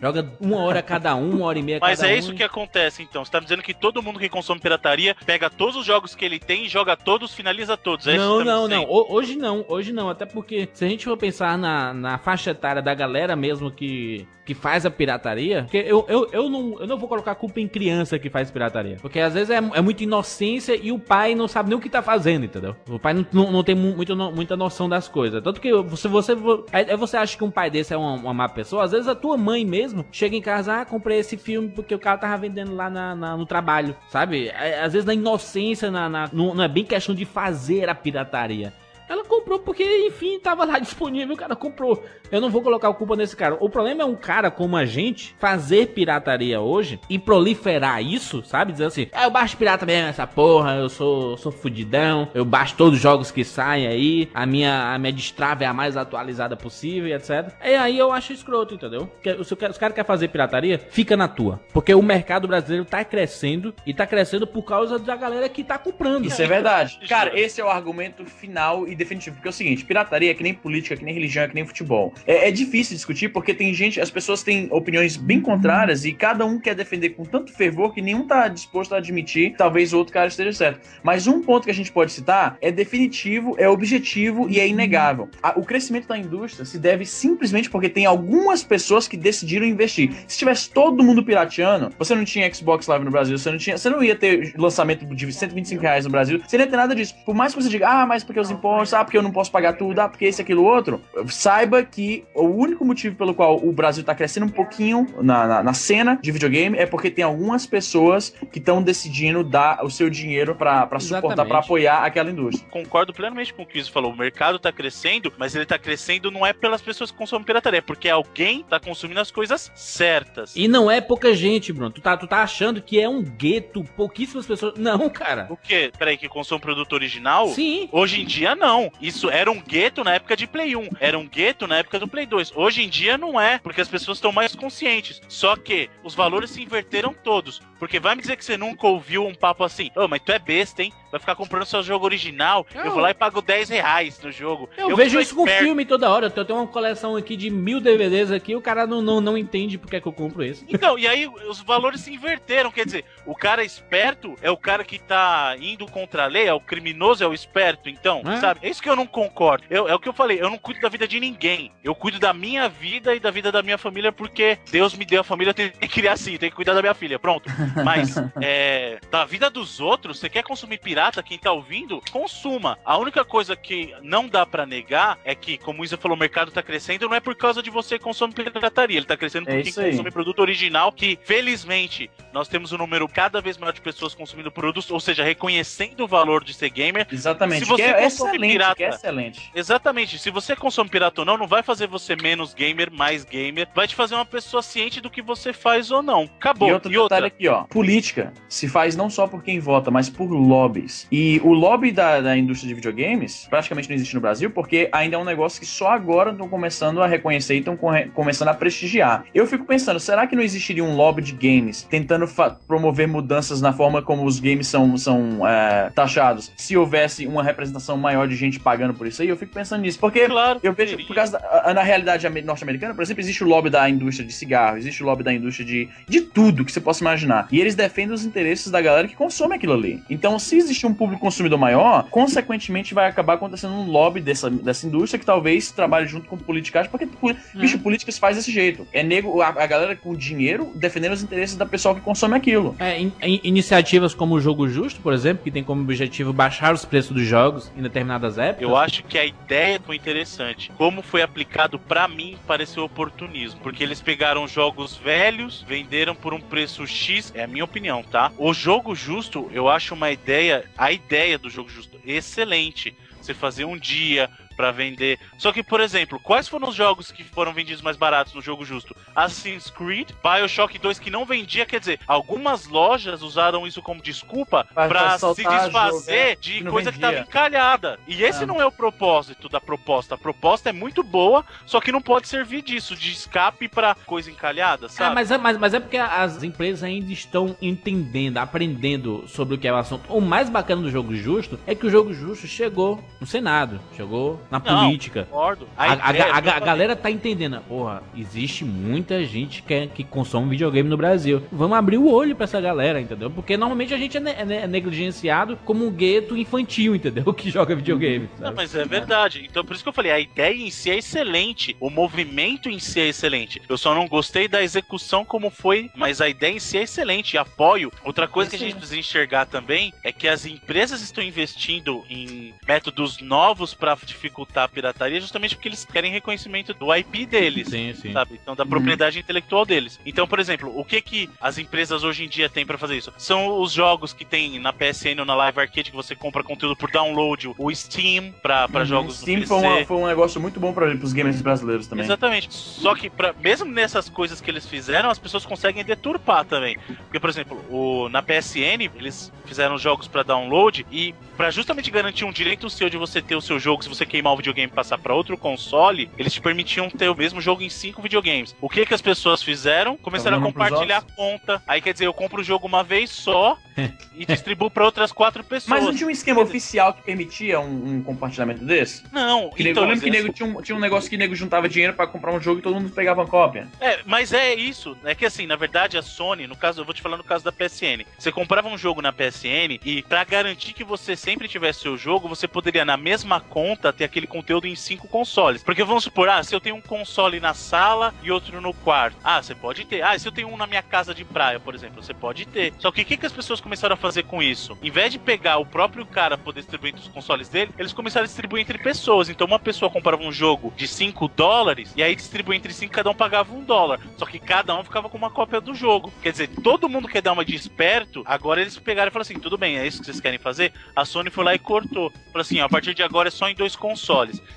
Joga 0.01 0.31
uma 0.41 0.59
hora 0.59 0.81
cada 0.81 1.15
um, 1.17 1.31
uma 1.37 1.47
hora 1.47 1.59
e 1.59 1.63
meia 1.63 1.79
Mas 1.81 1.99
cada 2.01 2.13
é 2.13 2.15
um. 2.15 2.19
isso 2.19 2.33
que 2.35 2.43
acontece 2.45 3.03
então. 3.03 3.25
Você 3.25 3.33
tá 3.33 3.41
me 3.41 3.45
dizendo 3.47 3.63
que 3.63 3.75
todo 3.75 4.03
mundo 4.03 4.19
que 4.21 4.29
consome 4.29 4.61
pirataria 4.61 5.17
pega 5.27 5.51
todos 5.51 5.75
os 5.77 5.85
jogos 5.85 6.15
que 6.15 6.25
ele 6.25 6.39
tem, 6.39 6.69
joga 6.69 6.97
todos, 6.97 7.35
finaliza 7.35 7.77
todos. 7.77 8.07
É 8.07 8.13
isso 8.15 8.21
não, 8.25 8.39
tá 8.39 8.45
não, 8.45 8.69
não. 8.69 8.85
Ho- 8.85 9.13
Hoje 9.13 9.35
não, 9.37 9.65
hoje 9.69 9.93
não. 9.93 10.09
Até 10.09 10.25
porque 10.25 10.69
se 10.73 10.85
a 10.85 10.89
gente 10.89 11.05
for 11.05 11.17
pensar 11.17 11.59
na, 11.59 11.93
na 11.93 12.17
faixa 12.19 12.51
etária 12.53 12.81
da 12.81 12.95
galera 12.95 13.35
mesmo 13.35 13.71
que, 13.73 14.27
que 14.49 14.55
faz 14.55 14.87
a 14.87 14.91
pirataria, 14.91 15.65
porque 15.65 15.77
eu, 15.77 16.07
eu, 16.09 16.27
eu, 16.33 16.49
não, 16.49 16.81
eu 16.81 16.87
não 16.87 16.97
vou 16.97 17.07
colocar 17.07 17.35
culpa 17.35 17.61
em 17.61 17.69
criança 17.69 18.19
que 18.19 18.31
faz 18.31 18.51
pirataria. 18.51 18.97
Porque 18.99 19.21
às 19.21 19.35
vezes 19.35 19.51
é, 19.51 19.57
é 19.57 19.81
muita 19.83 20.03
inocência 20.05 20.75
e 20.75 20.91
o 20.91 20.99
pai 20.99 21.35
não 21.35 21.47
sabe 21.47 21.69
nem 21.69 21.77
o 21.77 21.81
que 21.83 21.91
tá 21.91 22.01
fazendo, 22.01 22.47
entendeu? 22.47 22.75
O 22.89 22.99
pai 22.99 23.13
não, 23.13 23.27
não, 23.31 23.53
não 23.53 23.63
tem 23.63 23.75
mu- 23.75 23.95
muito, 23.95 24.17
no- 24.17 24.33
muita 24.33 24.57
noção 24.57 24.89
das 24.89 25.07
coisas. 25.07 25.43
Tanto 25.43 25.61
que 25.61 25.71
você, 25.83 26.09
você, 26.09 26.33
aí 26.73 26.97
você 26.97 27.19
acha 27.19 27.37
que 27.37 27.45
um 27.45 27.51
pai 27.51 27.71
desse 27.71 27.93
é 27.93 27.97
uma, 27.99 28.15
uma 28.15 28.33
má 28.33 28.49
pessoa, 28.49 28.85
às 28.85 28.93
vezes 28.93 29.07
a 29.07 29.15
tua 29.15 29.37
mãe 29.37 29.67
mesmo 29.67 30.03
chega 30.11 30.35
em 30.35 30.41
casa, 30.41 30.81
ah, 30.81 30.85
comprei 30.87 31.19
esse 31.19 31.37
filme 31.37 31.69
porque 31.69 31.95
o 31.95 31.99
cara 31.99 32.17
tava 32.17 32.39
vendendo 32.39 32.75
lá 32.75 32.89
na, 32.89 33.15
na- 33.15 33.37
no 33.37 33.45
trabalho, 33.45 33.95
sabe? 34.09 34.51
Às 34.83 34.95
vezes 34.95 35.05
na 35.05 35.13
inocência, 35.13 35.91
na, 35.91 36.09
na- 36.09 36.31
não, 36.33 36.55
não 36.55 36.65
é 36.65 36.69
bem 36.69 36.85
questão 36.85 37.15
de 37.15 37.27
fazer 37.27 37.87
a 37.91 37.95
pirataria. 37.95 38.73
Ela 39.09 39.25
comprou 39.25 39.59
porque, 39.59 40.07
enfim, 40.07 40.39
tava 40.39 40.65
lá 40.65 40.79
disponível, 40.81 41.35
o 41.35 41.39
cara 41.39 41.57
comprou. 41.57 42.05
Eu 42.31 42.41
não 42.41 42.51
vou 42.51 42.63
colocar 42.63 42.89
a 42.89 42.95
culpa 42.95 43.17
nesse 43.17 43.37
cara. 43.37 43.57
O 43.61 43.71
problema 43.71 44.03
é 44.03 44.05
um 44.05 44.15
cara 44.15 44.51
como 44.51 44.77
a 44.77 44.85
gente 44.85 45.35
fazer 45.39 45.89
pirataria 45.89 46.61
hoje 46.61 47.01
e 47.09 47.19
proliferar 47.19 48.03
isso, 48.03 48.43
sabe? 48.45 48.73
Dizer 48.73 48.87
assim, 48.87 49.07
ah, 49.13 49.25
eu 49.25 49.31
baixo 49.31 49.57
pirata 49.57 49.87
mesmo, 49.87 50.09
essa 50.09 50.27
porra, 50.27 50.77
eu 50.77 50.89
sou, 50.89 51.37
sou 51.37 51.51
fudidão, 51.51 52.29
eu 52.35 52.45
baixo 52.45 52.75
todos 52.77 52.95
os 52.95 53.01
jogos 53.01 53.31
que 53.31 53.45
saem 53.45 53.87
aí, 53.87 54.29
a 54.35 54.45
minha, 54.45 54.93
a 54.93 54.99
minha 54.99 55.13
destrava 55.13 55.65
é 55.65 55.67
a 55.67 55.73
mais 55.73 55.97
atualizada 55.97 56.57
possível 56.57 57.09
e 57.09 57.13
etc. 57.15 57.53
E 57.65 57.75
aí 57.75 57.99
eu 57.99 58.13
acho 58.13 58.33
escroto, 58.33 58.75
entendeu? 58.75 59.07
Porque 59.07 59.45
se 59.45 59.53
o 59.53 59.57
cara- 59.57 59.73
os 59.73 59.79
caras 59.79 59.95
querem 59.95 60.07
fazer 60.07 60.29
pirataria, 60.29 60.79
fica 60.91 61.17
na 61.17 61.29
tua. 61.29 61.61
Porque 61.73 61.95
o 61.95 62.03
mercado 62.03 62.47
brasileiro 62.47 62.85
tá 62.85 63.05
crescendo 63.05 63.75
e 63.87 63.95
tá 63.95 64.07
crescendo 64.07 64.47
por 64.47 64.63
causa 64.63 64.99
da 64.99 65.17
galera 65.17 65.49
que 65.49 65.65
tá 65.65 65.79
comprando. 65.79 66.27
Isso 66.27 66.43
é 66.43 66.47
verdade. 66.47 67.01
Cara, 67.09 67.31
é. 67.39 67.41
esse 67.41 67.61
é 67.61 67.65
o 67.65 67.69
argumento 67.69 68.25
final 68.25 68.87
e 68.87 68.95
definitivo. 68.99 69.37
Porque 69.37 69.49
é 69.49 69.51
o 69.51 69.55
seguinte: 69.55 69.85
pirataria 69.85 70.31
é 70.31 70.35
que 70.35 70.43
nem 70.43 70.53
política, 70.53 70.97
que 70.97 71.05
nem 71.05 71.15
religião, 71.15 71.45
é 71.45 71.49
que 71.49 71.55
nem 71.55 71.67
futebol. 71.67 72.13
É, 72.27 72.49
é 72.49 72.51
difícil 72.51 72.95
discutir 72.95 73.29
porque 73.29 73.55
tem 73.55 73.73
gente, 73.73 74.01
as 74.01 74.11
pessoas 74.11 74.43
têm 74.43 74.69
opiniões 74.71 75.17
bem 75.17 75.41
contrárias 75.41 76.05
e 76.05 76.13
cada 76.13 76.45
um 76.45 76.59
quer 76.59 76.75
defender 76.75 77.11
com 77.11 77.25
tanto 77.25 77.53
fervor 77.53 77.95
que 77.95 78.03
nenhum 78.03 78.27
tá 78.27 78.49
disposto 78.49 78.95
a 78.95 78.99
admitir. 78.99 79.55
Talvez 79.57 79.93
o 79.93 79.99
outro 79.99 80.13
cara 80.13 80.29
esteja 80.29 80.53
certo. 80.53 80.81
Mas 81.03 81.27
um 81.27 81.41
ponto 81.41 81.65
que 81.65 81.71
a 81.71 81.75
gente 81.75 81.93
pode 81.93 82.13
citar 82.13 82.59
é 82.61 82.71
definitivo, 82.71 83.55
é 83.59 83.69
objetivo 83.69 84.49
e 84.51 84.61
é 84.61 84.69
inegável. 84.69 85.29
O 85.57 85.63
crescimento 85.63 86.09
da 86.09 86.19
indústria 86.19 86.65
se 86.65 86.79
deve 86.79 87.07
simplesmente 87.07 87.71
porque 87.71 87.89
tem 87.89 88.07
algumas 88.07 88.63
pessoas 88.63 89.07
que 89.07 89.17
decidiram 89.17 89.67
investir. 89.67 90.13
Se 90.27 90.39
tivesse 90.39 90.71
todo 90.71 91.03
mundo 91.03 91.25
pirateando, 91.25 91.91
você 91.99 92.15
não 92.15 92.25
tinha 92.25 92.53
Xbox 92.53 92.87
Live 92.87 93.05
no 93.05 93.11
Brasil, 93.11 93.39
você 93.39 93.51
não 93.51 93.59
tinha, 93.59 93.79
você 93.79 93.89
não 93.89 94.03
ia 94.03 94.17
ter 94.17 94.55
lançamento 94.57 95.07
de 95.15 95.33
125 95.33 95.81
reais 95.81 96.05
no 96.05 96.11
Brasil, 96.11 96.43
você 96.47 96.57
não 96.57 96.65
ia 96.65 96.71
ter 96.71 96.77
nada 96.77 96.95
disso. 96.95 97.15
Por 97.25 97.35
mais 97.35 97.55
que 97.55 97.63
você 97.63 97.69
diga, 97.69 97.89
ah, 97.89 98.07
mas 98.07 98.25
porque 98.25 98.41
os 98.41 98.51
impostos, 98.51 98.88
ah, 98.97 99.05
porque 99.05 99.17
eu 99.17 99.23
não 99.23 99.31
posso 99.31 99.51
pagar 99.51 99.75
tudo, 99.75 99.99
ah, 100.01 100.09
porque 100.09 100.25
esse, 100.25 100.43
aquilo, 100.43 100.65
outro, 100.65 101.01
saiba 101.29 101.83
que 101.83 102.25
o 102.35 102.45
único 102.45 102.85
motivo 102.85 103.17
pelo 103.17 103.35
qual 103.35 103.57
o 103.57 103.73
Brasil 103.73 104.05
tá 104.05 104.15
crescendo 104.15 104.47
um 104.47 104.51
pouquinho 104.51 105.07
na, 105.21 105.47
na, 105.47 105.63
na 105.63 105.73
cena 105.75 106.19
de 106.21 106.33
videogame 106.33 106.77
é 106.79 106.87
porque 106.87 107.11
tem 107.11 107.25
algumas 107.25 107.67
pessoas 107.67 108.35
que 108.53 108.59
estão 108.59 108.83
decidindo 108.83 109.45
dar 109.45 109.85
o 109.85 109.91
seu 109.91 110.09
dinheiro 110.11 110.55
pra 110.55 110.87
pra 110.87 111.01
suportar, 111.01 111.47
pra 111.47 111.59
apoiar 111.59 112.05
aquela 112.05 112.31
indústria. 112.31 112.67
Concordo 112.71 113.13
plenamente 113.13 113.53
com 113.53 113.63
o 113.63 113.67
que 113.67 113.79
o 113.79 113.81
Izzy 113.81 113.91
falou. 113.91 114.13
O 114.13 114.17
mercado 114.17 114.59
tá 114.59 114.73
crescendo, 114.73 115.33
mas 115.39 115.55
ele 115.55 115.67
tá 115.67 115.79
crescendo 115.79 116.31
não 116.31 116.45
é 116.45 116.53
pelas 116.53 116.81
pessoas 116.83 117.11
que 117.11 117.17
consomem 117.17 117.45
pirataria, 117.45 117.79
é 117.79 117.83
porque 117.83 118.09
alguém 118.09 118.65
tá 118.65 118.81
consumindo 118.81 119.21
as 119.21 119.31
coisas 119.31 119.71
certas. 119.75 120.55
E 120.57 120.67
não 120.67 120.91
é 120.91 121.01
pouca 121.01 121.35
gente, 121.35 121.73
Bruno. 121.73 121.91
Tu 121.91 122.01
tá, 122.01 122.17
tu 122.17 122.27
tá 122.27 122.43
achando 122.43 122.83
que 122.83 123.01
é 123.01 123.09
um 123.09 123.23
gueto, 123.23 123.85
pouquíssimas 123.97 124.47
pessoas. 124.47 124.75
Não, 124.77 125.09
cara. 125.11 125.47
O 125.51 125.57
quê? 125.57 125.91
Peraí, 125.99 126.17
que 126.17 126.29
consome 126.29 126.61
produto 126.61 126.93
original? 126.93 127.49
Sim. 127.49 127.89
Hoje 127.93 128.23
em 128.23 128.25
dia 128.25 128.55
não. 128.55 128.78
Isso 129.01 129.31
era 129.31 129.51
um 129.51 129.61
gueto 129.61 130.05
na 130.05 130.15
época 130.15 130.37
de 130.37 130.47
Play 130.47 130.77
1. 130.77 130.89
Era 131.01 131.19
um 131.19 131.29
gueto 131.29 131.67
na 131.67 131.79
época 131.79 131.99
do 131.99 132.09
Play 132.09 132.27
2. 132.27 132.53
Hoje 132.55 132.83
em 132.83 132.89
dia 132.89 133.19
não 133.19 133.41
é, 133.41 133.59
porque 133.59 133.81
as 133.81 133.89
pessoas 133.89 134.19
estão 134.19 134.33
mais 134.33 134.55
conscientes. 134.55 135.21
Só 135.29 135.57
que 135.57 135.91
os 136.05 136.15
valores 136.15 136.51
se 136.51 136.63
inverteram 136.63 137.13
todos. 137.13 137.61
Porque 137.79 138.01
vai 138.01 138.15
me 138.15 138.21
dizer 138.23 138.37
que 138.37 138.45
você 138.45 138.57
nunca 138.57 138.87
ouviu 138.87 139.27
um 139.27 139.35
papo 139.35 139.63
assim, 139.65 139.91
ô, 139.97 140.09
mas 140.09 140.21
tu 140.21 140.33
é 140.33 140.39
besta, 140.39 140.83
hein? 140.83 140.93
Vai 141.11 141.21
ficar 141.21 141.35
comprando 141.35 141.65
seu 141.65 141.83
jogo 141.83 142.05
original. 142.05 142.67
Não. 142.75 142.85
Eu 142.85 142.91
vou 142.93 143.01
lá 143.01 143.11
e 143.11 143.15
pago 143.15 143.41
10 143.41 143.69
reais 143.71 144.21
no 144.23 144.31
jogo. 144.31 144.69
Eu, 144.77 144.89
que 144.89 144.95
vejo 144.95 145.19
isso 145.21 145.35
com 145.35 145.47
filme 145.47 145.85
toda 145.85 146.11
hora. 146.11 146.33
Eu 146.35 146.45
tenho 146.45 146.59
uma 146.59 146.67
coleção 146.67 147.17
aqui 147.17 147.37
de 147.37 147.49
mil 147.51 147.81
DVDs 147.81 148.31
aqui, 148.31 148.55
o 148.55 148.61
cara 148.61 148.87
não, 148.87 149.01
não, 149.01 149.21
não 149.21 149.39
entende 149.39 149.79
porque 149.79 149.97
é 149.97 150.01
que 150.01 150.07
eu 150.09 150.13
compro 150.13 150.45
isso. 150.45 150.65
Então, 150.69 150.99
e 150.99 151.07
aí 151.09 151.27
os 151.27 151.61
valores 151.61 152.01
se 152.03 152.13
inverteram. 152.13 152.71
Quer 152.71 152.85
dizer, 152.85 153.05
o 153.25 153.35
cara 153.35 153.65
esperto 153.65 154.35
é 154.43 154.51
o 154.51 154.57
cara 154.57 154.85
que 154.85 154.99
tá 154.99 155.57
indo 155.61 155.87
contra 155.87 156.25
a 156.25 156.27
lei, 156.27 156.47
é 156.47 156.53
o 156.53 156.61
criminoso, 156.61 157.25
é 157.25 157.27
o 157.27 157.33
esperto, 157.33 157.89
então, 157.89 158.23
É. 158.27 158.37
sabe? 158.39 158.61
É 158.63 158.69
isso 158.69 158.83
que 158.83 158.91
eu 158.91 158.97
não 158.97 159.07
concordo. 159.07 159.65
Eu- 159.71 159.89
é 159.89 159.95
o 159.95 159.99
que 159.99 160.09
eu 160.09 160.13
falei, 160.13 160.41
eu 160.41 160.51
não 160.51 160.59
cuido 160.59 160.81
da 160.81 160.89
vida 160.89 161.09
de 161.09 161.19
ninguém. 161.19 161.73
Eu 161.83 161.95
cuido 161.95 162.19
da 162.19 162.33
minha 162.35 162.69
vida 162.69 163.15
e 163.15 163.21
da 163.21 163.31
vida 163.31 163.51
da 163.51 163.63
minha 163.63 163.79
família, 163.79 164.13
porque 164.13 164.59
Deus 164.71 164.95
me 164.95 165.05
deu 165.07 165.21
a 165.23 165.25
família, 165.25 165.51
eu 165.51 165.55
tenho 165.55 165.71
que 165.71 165.89
criar 165.89 166.13
assim, 166.13 166.33
eu 166.35 166.39
tenho 166.39 166.51
que 166.53 166.57
cuidar 166.57 166.75
da 166.75 166.83
minha 166.83 166.95
filha. 166.95 167.19
Pronto. 167.19 167.49
Mas 167.85 168.15
é, 168.41 168.99
da 169.11 169.25
vida 169.25 169.49
dos 169.51 169.81
outros, 169.81 170.19
você 170.19 170.29
quer 170.29 170.43
consumir 170.43 170.79
pirata, 170.79 171.23
quem 171.23 171.39
tá 171.39 171.53
ouvindo, 171.53 172.03
consuma. 172.11 172.79
A 172.85 172.97
única 172.97 173.25
coisa 173.25 173.55
que 173.57 173.95
não 174.03 174.29
dá 174.29 174.45
pra 174.47 174.67
negar 174.67 175.19
é 175.25 175.35
que, 175.35 175.59
como 175.59 175.83
o 175.83 175.85
Isa 175.85 175.97
falou, 175.97 176.17
o 176.17 176.21
mercado 176.21 176.51
tá 176.51 176.63
crescendo, 176.63 177.09
não 177.09 177.15
é 177.15 177.21
por 177.21 177.35
causa 177.35 177.63
de 177.63 177.71
você 177.71 177.99
consome 177.99 178.33
pirataria. 178.35 178.97
Ele 178.97 179.07
tá 179.07 179.17
crescendo 179.17 179.49
É 179.49 179.55
por 179.55 179.63
quem 179.63 179.71
isso 179.71 179.81
aí. 179.81 179.91
consome 179.91 180.11
produto 180.11 180.39
original, 180.41 180.93
que 180.93 181.19
felizmente 181.25 182.11
nós 182.33 182.49
temos 182.49 182.73
um 182.73 182.79
número 182.79 183.09
cada 183.09 183.41
vez 183.41 183.57
maior 183.57 183.73
de 183.73 183.81
pessoas 183.81 184.15
consumindo 184.15 184.51
produtos, 184.51 184.91
ou 184.91 185.01
seja, 185.01 185.25
reconhecendo 185.25 186.05
o 186.05 186.07
valor 186.09 186.45
de 186.45 186.53
ser 186.55 186.71
gamer. 186.71 187.07
Exatamente. 187.11 187.61
Se 187.65 187.65
você 187.71 187.83
que 187.83 187.89
é 187.89 188.03
consome 188.03 188.31
excelente, 188.33 188.53
pirata- 188.53 188.75
que 188.77 188.85
é 188.85 188.89
excelente. 188.91 189.51
Exatamente. 189.55 190.19
Se 190.19 190.31
você 190.31 190.55
consome 190.57 190.91
pirata 190.91 191.21
ou 191.21 191.25
não, 191.25 191.37
não 191.37 191.47
vai 191.47 191.63
fazer 191.63 191.87
você 191.87 192.15
menos 192.17 192.55
gamer, 192.55 192.91
mais 192.93 193.25
gamer. 193.25 193.69
Vai 193.75 193.87
te 193.89 193.95
fazer 193.95 194.15
uma 194.15 194.25
pessoa 194.27 194.63
ciente 194.63 195.01
do 195.01 195.11
que 195.11 195.23
você 195.23 195.53
faz 195.53 195.91
ou 195.91 196.03
não. 196.03 196.25
Acabou. 196.39 196.69
E 196.69 196.73
outro 196.73 196.91
detalhe 196.91 197.27
aqui, 197.27 197.49
ó. 197.49 197.58
Política 197.65 198.33
se 198.49 198.69
faz 198.69 198.95
não 198.97 199.09
só 199.11 199.27
por 199.27 199.43
quem 199.43 199.59
vota, 199.61 199.91
mas 199.91 200.09
por 200.09 200.31
lobbies. 200.31 201.07
E 201.11 201.41
o 201.45 201.53
lobby 201.53 201.91
da, 201.93 202.21
da 202.21 202.37
indústria 202.37 202.69
de 202.69 202.75
videogames 202.75 203.47
praticamente 203.49 203.89
não 203.89 203.95
existe 203.97 204.15
no 204.15 204.21
Brasil, 204.21 204.51
porque 204.51 204.89
ainda 204.93 205.17
é 205.17 205.19
um 205.19 205.25
negócio 205.25 205.61
que 205.61 205.67
só 205.67 205.89
agora 205.91 206.31
estão 206.33 206.49
começando 206.49 207.03
a 207.03 207.07
reconhecer 207.07 207.55
e 207.55 207.59
estão 207.59 207.77
começando 208.15 208.49
a 208.49 208.55
prestigiar. 208.55 209.25
Eu 209.35 209.47
fico 209.47 209.65
pensando, 209.65 209.99
será 210.01 210.27
que 210.27 210.37
não 210.37 210.43
existiria 210.43 210.85
um 210.85 210.95
lobby 210.95 211.23
de 211.23 211.33
games 211.33 211.83
tentando 211.89 212.27
promover 212.67 213.09
mudanças 213.09 213.61
na 213.61 213.73
forma 213.73 214.03
como 214.03 214.25
os 214.25 214.39
games 214.41 214.67
são, 214.67 214.97
são 214.97 215.47
é, 215.47 215.91
taxados 215.95 216.53
se 216.57 216.77
houvesse 216.77 217.27
uma 217.27 217.43
representação 217.43 217.97
maior 217.97 218.27
de 218.29 218.37
gente 218.37 218.61
pagando 218.61 218.95
por 218.95 219.07
isso 219.07 219.23
aí? 219.23 219.29
Eu 219.29 219.37
fico 219.37 219.53
pensando 219.55 219.83
nisso, 219.83 219.99
porque 219.99 220.27
Claro. 220.29 220.61
eu 220.63 220.73
vejo, 220.73 220.97
por 221.07 221.15
causa 221.15 221.39
da, 221.39 221.75
na 221.75 221.83
realidade 221.83 222.27
ame- 222.27 222.43
norte-americana, 222.43 222.95
por 222.95 223.03
exemplo, 223.03 223.21
existe 223.23 223.43
o 223.43 223.47
lobby 223.49 223.71
da 223.71 223.89
indústria 223.89 224.27
de 224.27 224.33
cigarro, 224.33 224.77
existe 224.77 225.03
o 225.03 225.07
lobby 225.07 225.23
da 225.23 225.33
indústria 225.33 225.67
de, 225.67 225.89
de 226.09 226.21
tudo 226.21 226.65
que 226.65 226.73
você 226.73 226.81
possa 226.81 227.03
imaginar. 227.03 227.48
E 227.51 227.61
eles 227.61 227.75
defendem 227.75 228.15
os 228.15 228.25
interesses 228.25 228.71
da 228.71 228.81
galera 228.81 229.09
que 229.09 229.15
consome 229.17 229.55
aquilo 229.57 229.73
ali. 229.75 230.03
Então, 230.09 230.39
se 230.39 230.57
existe 230.57 230.87
um 230.87 230.95
público 230.95 231.21
consumidor 231.21 231.59
maior, 231.59 232.09
consequentemente 232.11 232.95
vai 232.95 233.09
acabar 233.09 233.35
acontecendo 233.35 233.75
um 233.75 233.91
lobby 233.91 234.21
dessa, 234.21 234.51
dessa 234.51 234.87
indústria 234.87 235.19
que 235.19 235.27
talvez 235.27 235.71
trabalhe 235.71 236.07
junto 236.07 236.29
com 236.29 236.37
politicagem, 236.37 236.91
porque, 236.91 237.07
pu- 237.07 237.35
bicho, 237.55 237.79
política 237.79 238.13
se 238.13 238.21
faz 238.21 238.37
desse 238.37 238.53
jeito. 238.53 238.87
É 238.93 239.03
nego, 239.03 239.41
a, 239.41 239.49
a 239.49 239.67
galera 239.67 239.97
com 239.97 240.15
dinheiro 240.15 240.73
defendendo 240.75 241.13
os 241.13 241.23
interesses 241.23 241.57
da 241.57 241.67
pessoa 241.67 241.95
que 241.95 242.01
consome 242.01 242.35
aquilo. 242.37 242.77
É, 242.79 243.01
in- 243.01 243.13
in- 243.23 243.41
iniciativas 243.45 244.15
como 244.15 244.35
o 244.35 244.41
Jogo 244.41 244.69
Justo, 244.69 245.01
por 245.01 245.13
exemplo, 245.13 245.43
que 245.43 245.51
tem 245.51 245.65
como 245.65 245.83
objetivo 245.83 246.33
baixar 246.33 246.75
os 246.75 246.85
preços 246.85 247.13
dos 247.13 247.25
jogos 247.27 247.71
em 247.77 247.83
determinadas 247.83 248.39
épocas. 248.39 248.63
Eu 248.63 248.77
acho 248.77 249.03
que 249.05 249.19
a 249.19 249.25
ideia 249.25 249.81
foi 249.85 249.97
interessante. 249.97 250.71
Como 250.77 251.03
foi 251.03 251.23
aplicado, 251.23 251.79
pra 251.79 252.07
mim, 252.09 252.37
pareceu 252.47 252.85
oportunismo. 252.85 253.61
Porque 253.63 253.83
eles 253.83 254.01
pegaram 254.01 254.47
jogos 254.47 254.97
velhos, 254.97 255.65
venderam 255.67 256.15
por 256.15 256.33
um 256.35 256.41
preço 256.41 256.87
X, 256.87 257.33
é 257.39 257.45
a 257.45 257.47
minha 257.47 257.65
opinião, 257.65 258.03
tá? 258.03 258.33
O 258.37 258.53
jogo 258.53 258.95
justo, 258.95 259.49
eu 259.53 259.69
acho 259.69 259.95
uma 259.95 260.11
ideia, 260.11 260.69
a 260.77 260.91
ideia 260.91 261.39
do 261.39 261.49
jogo 261.49 261.69
justo, 261.69 261.99
excelente. 262.05 262.95
Você 263.21 263.33
fazer 263.33 263.65
um 263.65 263.77
dia 263.77 264.29
pra 264.59 264.73
vender. 264.73 265.21
Só 265.39 265.53
que, 265.53 265.63
por 265.63 265.81
exemplo, 265.81 266.19
quais 266.19 266.49
foram 266.49 266.69
os 266.69 266.75
jogos 266.75 267.13
que 267.13 267.23
foram 267.23 267.53
vendidos 267.55 267.81
mais 267.81 267.97
baratos 267.97 268.35
no 268.35 268.43
jogo 268.43 268.65
justo? 268.65 268.95
Assassin's 269.15 269.71
Creed, 269.71 270.11
BioShock 270.23 270.77
2 270.79 270.99
que 270.99 271.11
não 271.13 271.25
vendia, 271.25 271.65
quer 271.65 271.79
dizer, 271.79 272.01
algumas 272.09 272.67
lojas 272.67 273.23
usaram 273.23 273.65
isso 273.69 273.81
como 273.81 274.03
desculpa 274.03 274.67
pra 274.75 275.17
se 275.17 275.27
desfazer 275.45 275.71
jogo, 275.71 276.11
é, 276.11 276.35
de 276.35 276.55
que 276.59 276.65
coisa 276.65 276.91
que 276.91 276.99
vendia. 276.99 277.17
tava 277.19 277.29
encalhada. 277.29 278.01
E 278.09 278.23
esse 278.25 278.43
Ah. 278.43 278.47
não 278.47 278.61
é 278.61 278.67
o 278.67 278.73
propósito 278.73 279.49
da 279.49 279.61
proposta. 279.61 280.17
A 280.17 280.19
proposta 280.19 280.71
é 280.71 280.73
muito 280.73 281.05
boa, 281.05 281.45
só 281.65 281.81
que 281.81 281.93
não 281.93 282.03
pode 282.03 282.27
servir 282.27 282.63
disso, 282.63 282.97
de 282.97 283.13
escape 283.13 283.69
pra 283.69 283.95
coisa 283.95 284.29
encalhada, 284.29 284.87
Ah, 284.87 284.89
sabe? 284.89 285.15
mas, 285.15 285.31
é, 285.31 285.39
mas, 285.39 285.57
mas 285.57 285.73
é 285.73 285.79
porque 285.79 285.97
as 285.97 286.43
empresas 286.43 286.83
ainda 286.83 287.13
estão 287.13 287.57
entendendo, 287.63 288.39
aprendendo 288.39 289.25
sobre 289.29 289.55
o 289.55 289.59
que 289.59 289.69
é 289.69 289.73
o 289.73 289.77
assunto. 289.77 290.13
O 290.13 290.21
mais 290.21 290.51
bacana 290.51 290.83
do 290.83 290.91
jogo 290.91 291.15
justo 291.15 291.61
é 291.65 291.75
que 291.77 291.87
o 291.87 291.91
jogo 291.91 292.13
justo 292.13 292.47
chegou 292.49 293.03
no 293.21 293.27
Senado, 293.27 293.81
chegou 293.97 294.41
na 294.51 294.59
Não, 294.59 294.85
política. 294.87 295.25
Concordo. 295.31 295.69
A, 295.77 295.85
a- 296.09 296.11
ideia, 296.11 296.33
a- 296.33 296.37
a- 296.39 296.61
galera 296.61 296.97
tá 296.97 297.11
entendendo. 297.11 297.61
Porra, 297.69 298.03
existe 298.17 298.65
muita 298.65 299.25
gente 299.25 299.63
que, 299.63 299.75
é- 299.75 299.87
que 299.87 300.03
consome 300.05 300.51
videogame 300.51 300.89
no 300.89 300.97
Brasil. 300.97 301.43
Vamos 301.53 301.77
abrir 301.77 301.99
o 301.99 302.11
olho 302.11 302.35
pra 302.35 302.45
essa 302.45 302.61
galera, 302.61 303.01
entendeu? 303.01 303.31
Porque 303.31 303.57
normalmente 303.57 303.93
a 303.95 303.99
gente 303.99 304.17
é, 304.17 304.21
ne- 304.21 304.31
é 304.33 304.59
é 304.63 304.67
negligenciado 304.67 305.57
como 305.65 305.87
um 305.87 305.91
gueto 305.91 306.37
infantil, 306.37 306.95
entendeu? 306.95 307.33
Que 307.39 307.51
joga 307.51 307.75
videogame. 307.77 308.29
Não, 308.39 308.47
sabe? 308.47 308.57
mas 308.57 308.75
é 308.75 308.85
verdade. 308.85 309.47
Então, 309.49 309.65
por 309.65 309.75
isso 309.75 309.83
que 309.83 309.89
eu 309.89 309.93
falei, 309.93 310.11
a 310.13 310.19
ideia 310.19 310.55
em 310.55 310.71
si 310.71 310.91
é 310.91 310.97
excelente. 310.97 311.77
O 311.79 311.91
movimento 311.91 312.69
em 312.69 312.79
si 312.79 313.01
é 313.01 313.09
excelente. 313.09 313.63
Eu 313.69 313.79
só 313.79 313.95
não 313.95 314.09
gostei 314.09 314.49
da 314.49 314.63
execução 314.63 315.25
como 315.25 315.51
foi, 315.51 315.91
mas 315.95 316.21
a 316.21 316.29
ideia 316.29 316.55
em 316.55 316.59
si 316.59 316.79
é 316.79 316.83
excelente. 316.83 317.37
Apoio. 317.39 317.93
Outra 318.05 318.27
coisa 318.27 318.51
que 318.51 318.57
a 318.57 318.59
gente 318.59 318.75
precisa 318.77 318.99
enxergar 318.99 319.47
também 319.47 319.93
é 320.03 320.11
que 320.11 320.27
as 320.27 320.45
empresas 320.47 321.01
estão 321.03 321.23
investindo 321.23 322.05
em 322.11 322.55
métodos 322.67 323.21
novos 323.21 323.73
pra 323.75 323.95
dificultar 324.05 324.38
a 324.55 324.69
pirataria 324.69 325.21
justamente 325.21 325.55
porque 325.55 325.69
eles 325.69 325.85
querem 325.85 326.11
reconhecimento 326.13 326.75
do 326.75 326.95
IP 326.95 327.27
deles. 327.27 327.69
Sim, 327.69 327.95
sim. 327.95 328.13
sabe? 328.13 328.39
Então, 328.43 328.55
da 328.55 328.65
propriedade 328.67 329.19
intelectual 329.19 329.65
deles. 329.65 329.99
Então, 330.05 330.27
por 330.27 330.39
exemplo, 330.39 330.73
o 330.79 330.85
que 330.85 331.01
que 331.01 331.31
as 331.41 331.59
empresas 331.59 332.05
hoje 332.05 332.25
em 332.25 332.29
dia 332.29 332.49
têm 332.49 332.67
pra 332.67 332.79
fazer 332.79 332.97
isso? 332.97 333.13
São 333.19 333.61
os 333.61 333.73
jogos 333.73 334.13
que 334.13 334.25
tem 334.25 334.59
na 334.59 334.73
PSN 334.73 335.19
ou 335.21 335.25
na 335.25 335.35
Live 335.35 335.61
Arcade 335.61 335.91
que 335.91 335.97
você 335.97 336.15
compra 336.15 336.43
conteúdo 336.43 336.77
por 336.77 336.91
download, 336.91 337.51
o 337.57 337.75
Steam 337.75 338.33
pra, 338.43 338.69
pra 338.69 338.85
jogos 338.85 339.19
Steam 339.21 339.41
no 339.41 339.43
PC. 339.43 339.49
foi, 339.49 339.69
uma- 339.69 339.85
foi 339.87 339.97
um 339.97 340.07
negócio 340.07 340.41
muito 340.41 340.59
bom 340.61 340.73
para 340.73 340.89
os 340.95 341.13
gamers 341.13 341.41
brasileiros 341.43 341.87
também. 341.87 342.05
Exatamente. 342.05 342.53
Só 342.53 342.95
que 342.95 343.09
pra, 343.11 343.33
mesmo 343.41 343.71
nessas 343.71 344.09
coisas 344.09 344.41
que 344.41 344.51
eles 344.51 344.67
fizeram, 344.67 345.11
as 345.11 345.19
pessoas 345.19 345.45
conseguem 345.47 345.85
deturpar 345.85 346.45
também. 346.45 346.77
Porque, 347.05 347.21
por 347.21 347.31
exemplo, 347.31 347.63
o, 347.71 348.09
na 348.09 348.23
PSN, 348.23 348.91
eles 348.97 349.33
fizeram 349.47 349.79
jogos 349.79 350.07
pra 350.09 350.23
download 350.23 350.87
e 350.91 351.15
pra 351.37 351.51
justamente 351.51 351.91
garantir 351.91 352.25
um 352.25 352.33
direito 352.33 352.69
seu 352.69 352.91
de 352.91 352.97
você 352.97 353.23
ter 353.23 353.37
o 353.37 353.41
seu 353.41 353.59
jogo, 353.59 353.83
se 353.83 353.89
você 353.89 354.05
queimar 354.05 354.28
o 354.33 354.37
videogame 354.37 354.71
e 354.71 354.75
passar 354.75 354.99
pra 354.99 355.15
outro 355.15 355.37
console, 355.37 356.11
eles 356.19 356.33
te 356.33 356.41
permitiam 356.41 356.89
ter 356.91 357.09
o 357.09 357.17
mesmo 357.17 357.41
jogo 357.41 357.63
em 357.63 357.69
cinco 357.69 358.03
videogames. 358.03 358.55
O 358.61 358.69
que 358.69 358.85
que 358.87 358.95
as 358.95 359.03
pessoas 359.03 359.43
fizeram? 359.43 359.97
Começaram 359.97 360.39
a 360.39 360.41
compartilhar 360.43 360.99
a 360.99 361.03
conta. 361.03 361.63
Aí 361.67 361.81
quer 361.81 361.93
dizer, 361.93 362.07
eu 362.07 362.15
compro 362.15 362.41
o 362.41 362.45
jogo 362.45 362.67
uma 362.67 362.83
vez 362.83 363.11
só 363.11 363.57
e 364.15 364.25
distribuo 364.27 364.71
pra 364.71 364.85
outras 364.85 365.13
quatro 365.13 365.43
pessoas. 365.45 365.69
Mas 365.69 365.85
não 365.85 365.95
tinha 365.95 366.07
um 366.07 366.11
esquema 366.11 366.41
oficial 366.41 366.93
que 366.93 367.03
permitia 367.03 367.61
um, 367.61 367.97
um 367.99 368.03
compartilhamento 368.03 368.65
desse? 368.65 369.03
Não, 369.13 369.51
Que 369.51 369.63
nego- 369.65 369.71
então, 369.73 369.83
eu 369.85 369.89
lembro 369.89 370.05
que 370.05 370.11
nego, 370.11 370.33
tinha, 370.33 370.49
um, 370.49 370.63
tinha 370.63 370.77
um 370.77 370.81
negócio 370.81 371.09
que 371.09 371.17
nego 371.17 371.35
juntava 371.35 371.69
dinheiro 371.69 371.95
pra 371.95 372.07
comprar 372.07 372.33
um 372.33 372.41
jogo 372.41 372.59
e 372.59 372.63
todo 372.63 372.75
mundo 372.75 372.91
pegava 372.91 373.21
uma 373.23 373.27
cópia. 373.29 373.69
É, 373.81 374.01
mas 374.05 374.33
é 374.33 374.55
isso. 374.55 374.97
É 375.05 375.15
que 375.15 375.25
assim, 375.27 375.47
na 375.47 375.57
verdade, 375.57 375.97
a 375.97 376.03
Sony, 376.03 376.47
no 376.47 376.57
caso, 376.57 376.81
eu 376.81 376.85
vou 376.85 376.95
te 376.95 377.03
falar 377.03 377.17
no 377.17 377.25
caso 377.25 377.45
da 377.45 377.53
PSN. 377.53 378.05
Você 378.19 378.33
comprava 378.33 378.69
um 378.69 378.79
jogo 378.79 379.01
na 379.03 379.13
PSN 379.13 379.79
e 379.85 380.03
pra 380.03 380.25
garantir 380.25 380.73
que 380.73 380.85
você 380.85 381.15
sempre 381.17 381.47
tivesse 381.49 381.81
seu 381.81 381.97
jogo, 381.97 382.29
você 382.29 382.49
poderia 382.49 382.85
na 382.85 382.97
mesma 382.97 383.41
conta 383.41 383.93
ter 383.93 384.05
aquele 384.05 384.18
conteúdo 384.27 384.67
em 384.67 384.75
cinco 384.75 385.09
consoles. 385.09 385.63
Porque 385.63 385.85
vamos 385.85 386.05
supor, 386.05 386.29
ah, 386.29 386.43
se 386.43 386.55
eu 386.55 386.61
tenho 386.61 386.77
um 386.77 386.81
console 386.81 387.41
na 387.41 387.55
sala 387.55 388.15
e 388.23 388.31
outro 388.31 388.61
no 388.61 388.75
quarto. 388.75 389.17
Ah, 389.23 389.43
você 389.43 389.55
pode 389.55 389.85
ter. 389.85 390.03
Ah, 390.03 390.19
se 390.19 390.27
eu 390.27 390.33
tenho 390.33 390.49
um 390.49 390.57
na 390.57 390.67
minha 390.67 390.83
casa 390.83 391.15
de 391.15 391.25
praia, 391.25 391.61
por 391.61 391.75
exemplo, 391.75 392.03
você 392.03 392.15
pode 392.15 392.47
ter. 392.47 392.73
Só 392.79 392.91
que 392.91 393.03
o 393.03 393.05
que, 393.05 393.17
que 393.17 393.27
as 393.27 393.33
pessoas 393.33 393.61
começaram 393.61 393.95
a 393.95 393.97
fazer 393.97 394.25
com 394.25 394.43
isso? 394.43 394.77
Em 394.83 394.91
vez 394.91 395.13
de 395.13 395.19
pegar 395.19 395.59
o 395.59 395.67
próprio 395.67 396.05
cara 396.07 396.37
poder 396.37 396.61
distribuir 396.61 396.93
entre 396.95 397.07
os 397.07 397.13
consoles 397.13 397.49
dele, 397.49 397.73
eles 397.79 397.93
começaram 397.93 398.25
a 398.25 398.27
distribuir 398.27 398.63
entre 398.63 398.79
pessoas. 398.79 399.29
Então 399.29 399.47
uma 399.47 399.59
pessoa 399.59 399.91
comprava 399.91 400.23
um 400.23 400.33
jogo 400.33 400.73
de 400.77 400.89
5 400.89 401.29
dólares 401.29 401.93
e 401.97 402.03
aí 402.03 402.15
distribuía 402.15 402.59
entre 402.59 402.73
5, 402.73 402.93
cada 402.93 403.11
um 403.11 403.15
pagava 403.15 403.55
um 403.55 403.63
dólar. 403.63 404.01
Só 404.17 404.27
que 404.27 404.39
cada 404.39 404.75
um 404.75 404.85
ficava 404.85 405.09
com 405.09 405.19
uma 405.19 405.31
cópia 405.31 405.61
do 405.61 405.75
jogo. 405.75 406.13
Quer 406.23 406.33
dizer, 406.33 406.49
todo 406.63 406.89
mundo 406.89 407.09
quer 407.09 407.23
dar 407.23 407.33
uma 407.33 407.45
de 407.45 407.55
esperto. 407.55 408.23
Agora 408.27 408.61
eles 408.61 408.79
pegaram 408.79 409.09
e 409.09 409.13
falaram 409.13 409.31
assim: 409.31 409.39
tudo 409.39 409.59
bem, 409.59 409.79
é 409.79 409.87
isso 409.87 410.01
que 410.01 410.07
vocês 410.07 410.21
querem 410.21 410.39
fazer? 410.39 410.73
A 410.95 411.05
Sony 411.05 411.31
foi 411.31 411.45
lá 411.45 411.55
e 411.55 411.59
cortou. 411.59 412.11
Falou 412.33 412.41
assim: 412.41 412.61
a 412.61 412.69
partir 412.69 412.95
de 412.95 413.03
agora 413.03 413.29
é 413.29 413.31
só 413.31 413.49
em 413.49 413.55
dois 413.55 413.77
consoles. 413.77 414.08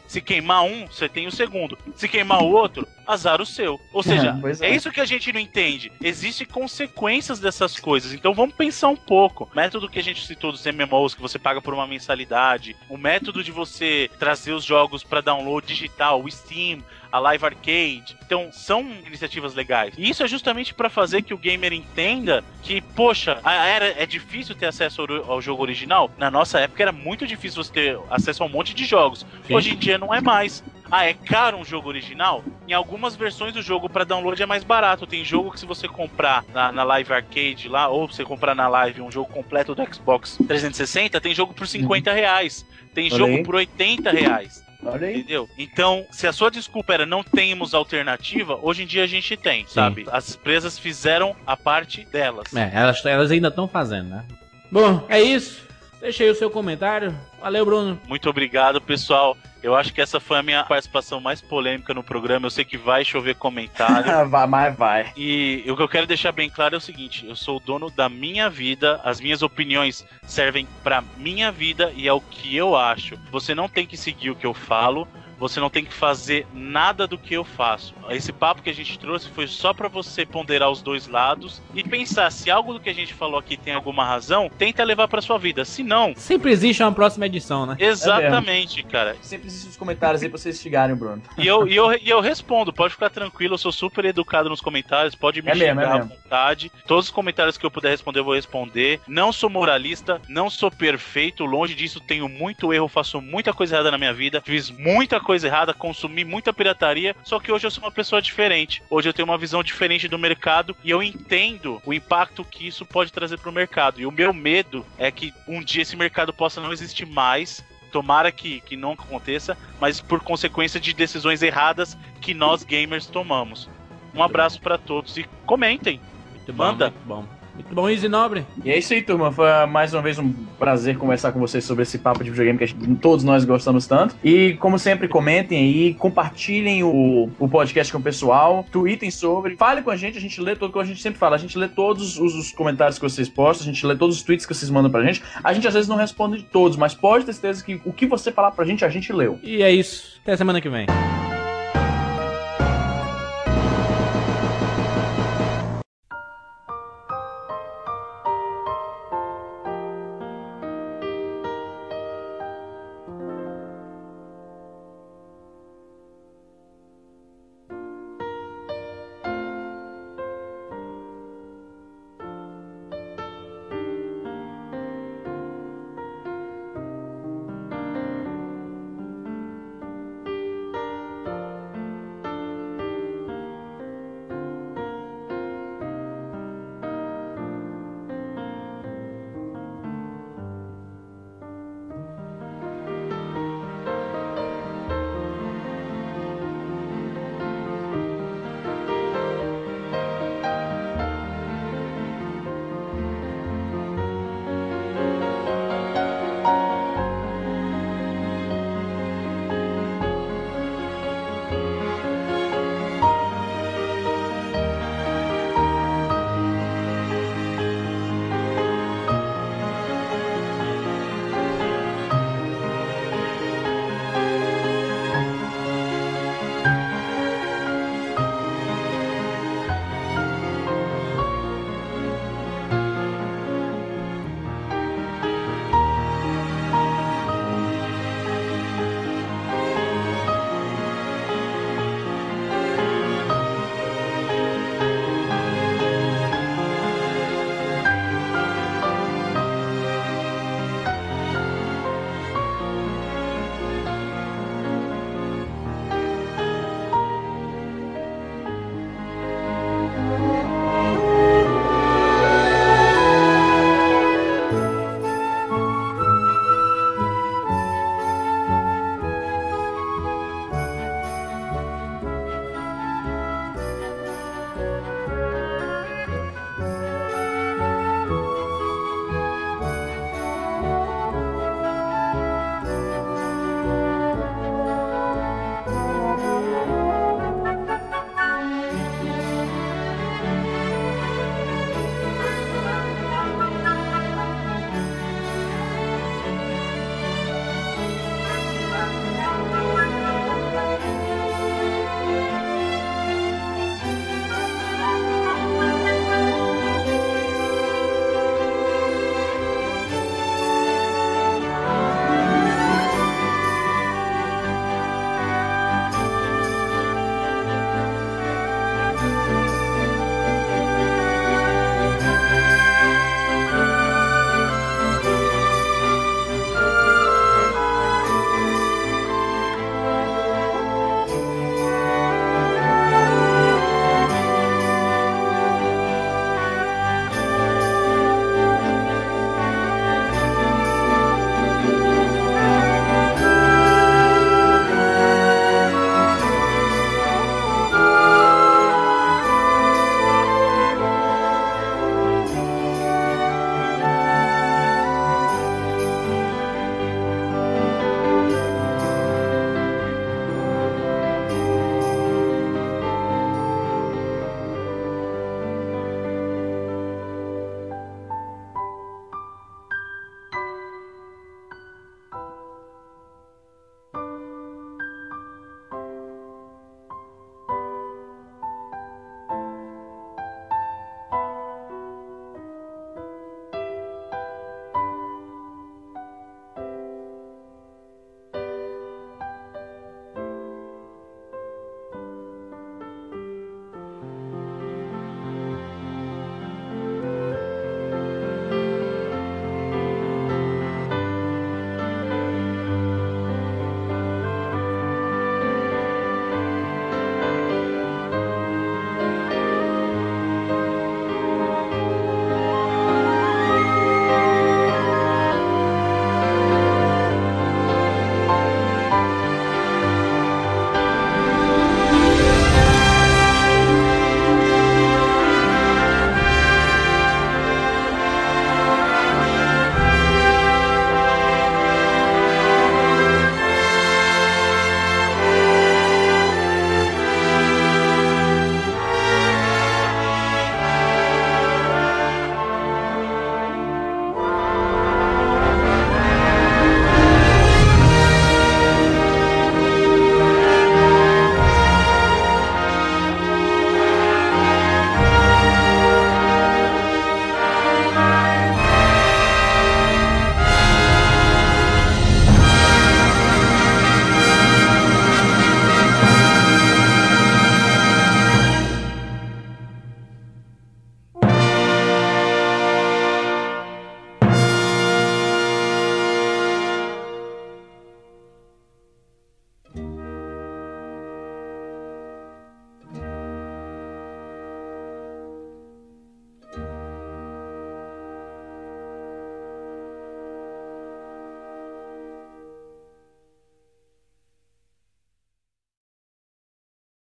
Se 0.07 0.21
queimar 0.21 0.63
um, 0.63 0.87
você 0.87 1.07
tem 1.07 1.27
o 1.27 1.31
segundo. 1.31 1.77
Se 1.95 2.07
queimar 2.07 2.41
o 2.43 2.51
outro, 2.51 2.87
azar 3.05 3.41
o 3.41 3.45
seu. 3.45 3.79
Ou 3.93 4.03
seja, 4.03 4.37
Pois 4.41 4.61
é 4.61 4.69
é. 4.69 4.75
isso 4.75 4.91
que 4.91 5.01
a 5.01 5.05
gente 5.05 5.31
não 5.31 5.39
entende. 5.39 5.91
Existem 6.01 6.45
consequências 6.47 7.39
dessas 7.39 7.79
coisas. 7.79 8.13
Então 8.13 8.33
vamos 8.33 8.55
pensar 8.55 8.89
um 8.89 8.95
pouco. 8.95 9.49
O 9.51 9.55
método 9.55 9.89
que 9.89 9.99
a 9.99 10.03
gente 10.03 10.25
citou 10.25 10.51
dos 10.51 10.65
MMOs, 10.65 11.15
que 11.15 11.21
você 11.21 11.39
paga 11.39 11.61
por 11.61 11.73
uma 11.73 11.87
mensalidade. 11.87 12.75
O 12.89 12.97
método 12.97 13.43
de 13.43 13.51
você 13.51 14.09
trazer 14.19 14.53
os 14.53 14.63
jogos 14.63 15.03
para 15.03 15.21
download 15.21 15.65
digital, 15.67 16.21
o 16.23 16.31
Steam, 16.31 16.83
a 17.11 17.19
Live 17.19 17.45
Arcade. 17.45 18.17
Então, 18.25 18.49
são 18.51 18.81
iniciativas 19.05 19.53
legais. 19.53 19.93
E 19.97 20.09
isso 20.09 20.23
é 20.23 20.27
justamente 20.27 20.73
para 20.73 20.89
fazer 20.89 21.21
que 21.21 21.33
o 21.33 21.37
gamer 21.37 21.73
entenda 21.73 22.43
que, 22.63 22.81
poxa, 22.81 23.39
era, 23.43 24.01
é 24.01 24.05
difícil 24.05 24.55
ter 24.55 24.67
acesso 24.67 25.01
ao, 25.01 25.31
ao 25.31 25.41
jogo 25.41 25.61
original. 25.61 26.09
Na 26.17 26.31
nossa 26.31 26.59
época 26.59 26.81
era 26.81 26.91
muito 26.91 27.27
difícil 27.27 27.63
você 27.63 27.71
ter 27.71 27.99
acesso 28.09 28.43
a 28.43 28.45
um 28.45 28.49
monte 28.49 28.73
de 28.73 28.85
jogos. 28.85 29.25
Sim. 29.45 29.55
Hoje 29.55 29.71
em 29.71 29.77
dia 29.77 29.97
não 29.97 30.13
é 30.13 30.21
mais. 30.21 30.63
Ah, 30.89 31.05
é 31.05 31.13
caro 31.13 31.57
um 31.57 31.63
jogo 31.63 31.87
original? 31.87 32.43
Em 32.67 32.73
algumas 32.73 33.15
versões 33.15 33.53
do 33.53 33.61
jogo 33.61 33.89
para 33.89 34.03
download 34.03 34.41
é 34.41 34.45
mais 34.45 34.63
barato. 34.63 35.07
Tem 35.07 35.23
jogo 35.23 35.51
que 35.51 35.59
se 35.59 35.65
você 35.65 35.87
comprar 35.87 36.43
na, 36.53 36.69
na 36.71 36.83
Live 36.83 37.13
Arcade 37.13 37.69
lá, 37.69 37.87
ou 37.87 38.07
você 38.07 38.25
comprar 38.25 38.53
na 38.53 38.67
Live 38.67 39.01
um 39.01 39.09
jogo 39.09 39.31
completo 39.31 39.73
do 39.73 39.93
Xbox 39.93 40.37
360, 40.47 41.21
tem 41.21 41.33
jogo 41.33 41.53
por 41.53 41.65
50 41.65 42.11
reais. 42.11 42.65
Tem 42.93 43.09
jogo 43.09 43.41
por 43.43 43.55
80 43.55 44.11
reais. 44.11 44.61
Olha 44.83 45.07
aí. 45.07 45.17
Entendeu? 45.19 45.49
Então, 45.57 46.05
se 46.11 46.27
a 46.27 46.33
sua 46.33 46.49
desculpa 46.49 46.93
era 46.93 47.05
não 47.05 47.23
temos 47.23 47.73
alternativa, 47.73 48.57
hoje 48.61 48.83
em 48.83 48.87
dia 48.87 49.03
a 49.03 49.07
gente 49.07 49.37
tem, 49.37 49.65
sabe? 49.67 50.05
As 50.11 50.35
empresas 50.35 50.79
fizeram 50.79 51.35
a 51.45 51.55
parte 51.55 52.05
delas. 52.05 52.53
É, 52.55 52.71
elas, 52.73 53.05
elas 53.05 53.31
ainda 53.31 53.49
estão 53.49 53.67
fazendo, 53.67 54.09
né? 54.09 54.25
Bom, 54.71 55.05
é 55.09 55.21
isso. 55.21 55.67
Deixa 55.99 56.23
aí 56.23 56.29
o 56.31 56.35
seu 56.35 56.49
comentário. 56.49 57.15
Valeu, 57.39 57.63
Bruno. 57.63 57.99
Muito 58.07 58.27
obrigado, 58.29 58.81
pessoal. 58.81 59.37
Eu 59.63 59.75
acho 59.75 59.93
que 59.93 60.01
essa 60.01 60.19
foi 60.19 60.39
a 60.39 60.43
minha 60.43 60.63
participação 60.63 61.21
mais 61.21 61.39
polêmica 61.39 61.93
no 61.93 62.03
programa. 62.03 62.47
Eu 62.47 62.49
sei 62.49 62.65
que 62.65 62.77
vai 62.77 63.05
chover 63.05 63.35
comentário. 63.35 64.11
vai, 64.29 64.47
mas 64.47 64.75
vai. 64.75 65.13
E 65.15 65.63
o 65.67 65.75
que 65.75 65.83
eu 65.83 65.89
quero 65.89 66.07
deixar 66.07 66.31
bem 66.31 66.49
claro 66.49 66.75
é 66.75 66.77
o 66.77 66.81
seguinte: 66.81 67.25
eu 67.27 67.35
sou 67.35 67.57
o 67.57 67.59
dono 67.59 67.89
da 67.89 68.09
minha 68.09 68.49
vida, 68.49 68.99
as 69.03 69.21
minhas 69.21 69.41
opiniões 69.41 70.05
servem 70.23 70.67
pra 70.83 71.03
minha 71.17 71.51
vida 71.51 71.91
e 71.95 72.07
é 72.07 72.13
o 72.13 72.21
que 72.21 72.55
eu 72.55 72.75
acho. 72.75 73.15
Você 73.31 73.53
não 73.53 73.69
tem 73.69 73.85
que 73.85 73.97
seguir 73.97 74.31
o 74.31 74.35
que 74.35 74.45
eu 74.45 74.53
falo. 74.53 75.07
Você 75.41 75.59
não 75.59 75.71
tem 75.71 75.83
que 75.83 75.91
fazer 75.91 76.45
nada 76.53 77.07
do 77.07 77.17
que 77.17 77.33
eu 77.33 77.43
faço. 77.43 77.95
Esse 78.11 78.31
papo 78.31 78.61
que 78.61 78.69
a 78.69 78.73
gente 78.73 78.99
trouxe 78.99 79.27
foi 79.27 79.47
só 79.47 79.73
pra 79.73 79.87
você 79.87 80.23
ponderar 80.23 80.69
os 80.69 80.83
dois 80.83 81.07
lados 81.07 81.59
e 81.73 81.83
pensar 81.83 82.31
se 82.31 82.51
algo 82.51 82.73
do 82.73 82.79
que 82.79 82.91
a 82.91 82.93
gente 82.93 83.11
falou 83.11 83.39
aqui 83.39 83.57
tem 83.57 83.73
alguma 83.73 84.05
razão, 84.05 84.51
tenta 84.55 84.83
levar 84.83 85.07
pra 85.07 85.19
sua 85.19 85.39
vida. 85.39 85.65
Se 85.65 85.81
não, 85.81 86.13
Sempre 86.15 86.51
existe 86.51 86.83
uma 86.83 86.91
próxima 86.91 87.25
edição, 87.25 87.65
né? 87.65 87.75
exatamente, 87.79 88.83
cara. 88.83 89.15
Sempre 89.19 89.47
existem 89.47 89.71
os 89.71 89.77
comentários 89.77 90.21
aí 90.21 90.29
pra 90.29 90.37
vocês 90.37 90.63
o 90.63 90.95
Bruno. 90.95 91.23
E 91.35 91.47
eu, 91.47 91.67
e, 91.67 91.75
eu, 91.75 91.91
e 91.91 92.07
eu 92.07 92.21
respondo, 92.21 92.71
pode 92.71 92.93
ficar 92.93 93.09
tranquilo, 93.09 93.55
eu 93.55 93.57
sou 93.57 93.71
super 93.71 94.05
educado 94.05 94.47
nos 94.47 94.61
comentários, 94.61 95.15
pode 95.15 95.41
me 95.41 95.49
É 95.49 95.55
mesmo, 95.55 95.81
xingar 95.81 95.95
é 95.95 95.99
à 95.99 96.03
vontade. 96.03 96.71
Todos 96.85 97.05
os 97.05 97.11
comentários 97.11 97.57
que 97.57 97.65
eu 97.65 97.71
puder 97.71 97.89
responder, 97.89 98.19
eu 98.19 98.25
vou 98.25 98.35
responder. 98.35 99.01
Não 99.07 99.33
sou 99.33 99.49
moralista, 99.49 100.21
não 100.29 100.51
sou 100.51 100.69
perfeito, 100.69 101.45
longe 101.45 101.73
disso, 101.73 101.99
tenho 101.99 102.29
muito 102.29 102.71
erro, 102.71 102.87
faço 102.87 103.19
muita 103.19 103.51
coisa 103.53 103.75
errada 103.75 103.89
na 103.89 103.97
minha 103.97 104.13
vida, 104.13 104.39
fiz 104.39 104.69
muita 104.69 105.19
coisa 105.19 105.30
errada, 105.35 105.73
consumi 105.73 106.23
muita 106.23 106.53
pirataria, 106.53 107.15
só 107.23 107.39
que 107.39 107.51
hoje 107.51 107.65
eu 107.65 107.71
sou 107.71 107.83
uma 107.83 107.91
pessoa 107.91 108.21
diferente. 108.21 108.83
Hoje 108.89 109.09
eu 109.09 109.13
tenho 109.13 109.27
uma 109.27 109.37
visão 109.37 109.63
diferente 109.63 110.07
do 110.07 110.19
mercado 110.19 110.75
e 110.83 110.89
eu 110.89 111.01
entendo 111.01 111.81
o 111.85 111.93
impacto 111.93 112.43
que 112.43 112.67
isso 112.67 112.85
pode 112.85 113.11
trazer 113.11 113.37
pro 113.39 113.51
mercado. 113.51 113.99
E 113.99 114.05
o 114.05 114.11
meu 114.11 114.33
medo 114.33 114.85
é 114.97 115.11
que 115.11 115.33
um 115.47 115.61
dia 115.63 115.81
esse 115.81 115.95
mercado 115.95 116.33
possa 116.33 116.61
não 116.61 116.71
existir 116.71 117.05
mais. 117.05 117.63
Tomara 117.91 118.31
que, 118.31 118.61
que 118.61 118.77
não 118.77 118.93
aconteça, 118.93 119.57
mas 119.79 119.99
por 119.99 120.21
consequência 120.21 120.79
de 120.79 120.93
decisões 120.93 121.41
erradas 121.41 121.97
que 122.21 122.33
nós 122.33 122.63
gamers 122.63 123.05
tomamos. 123.05 123.69
Um 124.13 124.23
abraço 124.23 124.61
pra 124.61 124.77
todos 124.77 125.17
e 125.17 125.25
comentem. 125.45 125.99
Muito 126.35 126.53
bom, 126.53 126.65
Manda. 126.65 126.85
muito 126.85 127.05
bom. 127.05 127.40
Muito 127.53 127.73
bom, 127.73 127.89
Easy 127.89 128.07
Nobre. 128.07 128.45
E 128.63 128.71
é 128.71 128.77
isso 128.77 128.93
aí, 128.93 129.01
turma. 129.01 129.31
Foi 129.31 129.47
mais 129.67 129.93
uma 129.93 130.01
vez 130.01 130.17
um 130.17 130.31
prazer 130.57 130.97
conversar 130.97 131.31
com 131.31 131.39
vocês 131.39 131.63
sobre 131.63 131.83
esse 131.83 131.97
papo 131.97 132.23
de 132.23 132.29
videogame 132.29 132.59
que 132.59 132.95
todos 132.95 133.23
nós 133.23 133.43
gostamos 133.45 133.87
tanto. 133.87 134.15
E, 134.23 134.53
como 134.59 134.77
sempre, 134.79 135.07
comentem 135.07 135.57
aí, 135.57 135.93
compartilhem 135.93 136.83
o, 136.83 137.29
o 137.39 137.49
podcast 137.49 137.91
com 137.91 137.99
o 137.99 138.01
pessoal, 138.01 138.65
tweetem 138.71 139.11
sobre, 139.11 139.55
falem 139.55 139.83
com 139.83 139.91
a 139.91 139.95
gente, 139.95 140.17
a 140.17 140.21
gente 140.21 140.39
lê 140.41 140.55
todo, 140.55 140.71
como 140.71 140.83
a 140.83 140.87
gente 140.87 141.01
sempre 141.01 141.19
fala, 141.19 141.35
a 141.35 141.39
gente 141.39 141.57
lê 141.57 141.67
todos 141.67 142.17
os, 142.19 142.35
os 142.35 142.51
comentários 142.51 142.97
que 142.97 143.03
vocês 143.03 143.29
postam, 143.29 143.67
a 143.67 143.73
gente 143.73 143.85
lê 143.85 143.95
todos 143.95 144.17
os 144.17 144.23
tweets 144.23 144.45
que 144.45 144.53
vocês 144.53 144.69
mandam 144.69 144.91
pra 144.91 145.03
gente. 145.03 145.21
A 145.43 145.53
gente 145.53 145.67
às 145.67 145.73
vezes 145.73 145.89
não 145.89 145.95
responde 145.95 146.43
todos, 146.43 146.77
mas 146.77 146.93
pode 146.93 147.25
ter 147.25 147.33
certeza 147.33 147.63
que 147.63 147.81
o 147.85 147.93
que 147.93 148.05
você 148.05 148.31
falar 148.31 148.51
pra 148.51 148.65
gente, 148.65 148.85
a 148.85 148.89
gente 148.89 149.11
leu. 149.11 149.39
E 149.43 149.61
é 149.61 149.71
isso. 149.71 150.19
Até 150.23 150.37
semana 150.37 150.61
que 150.61 150.69
vem. 150.69 150.85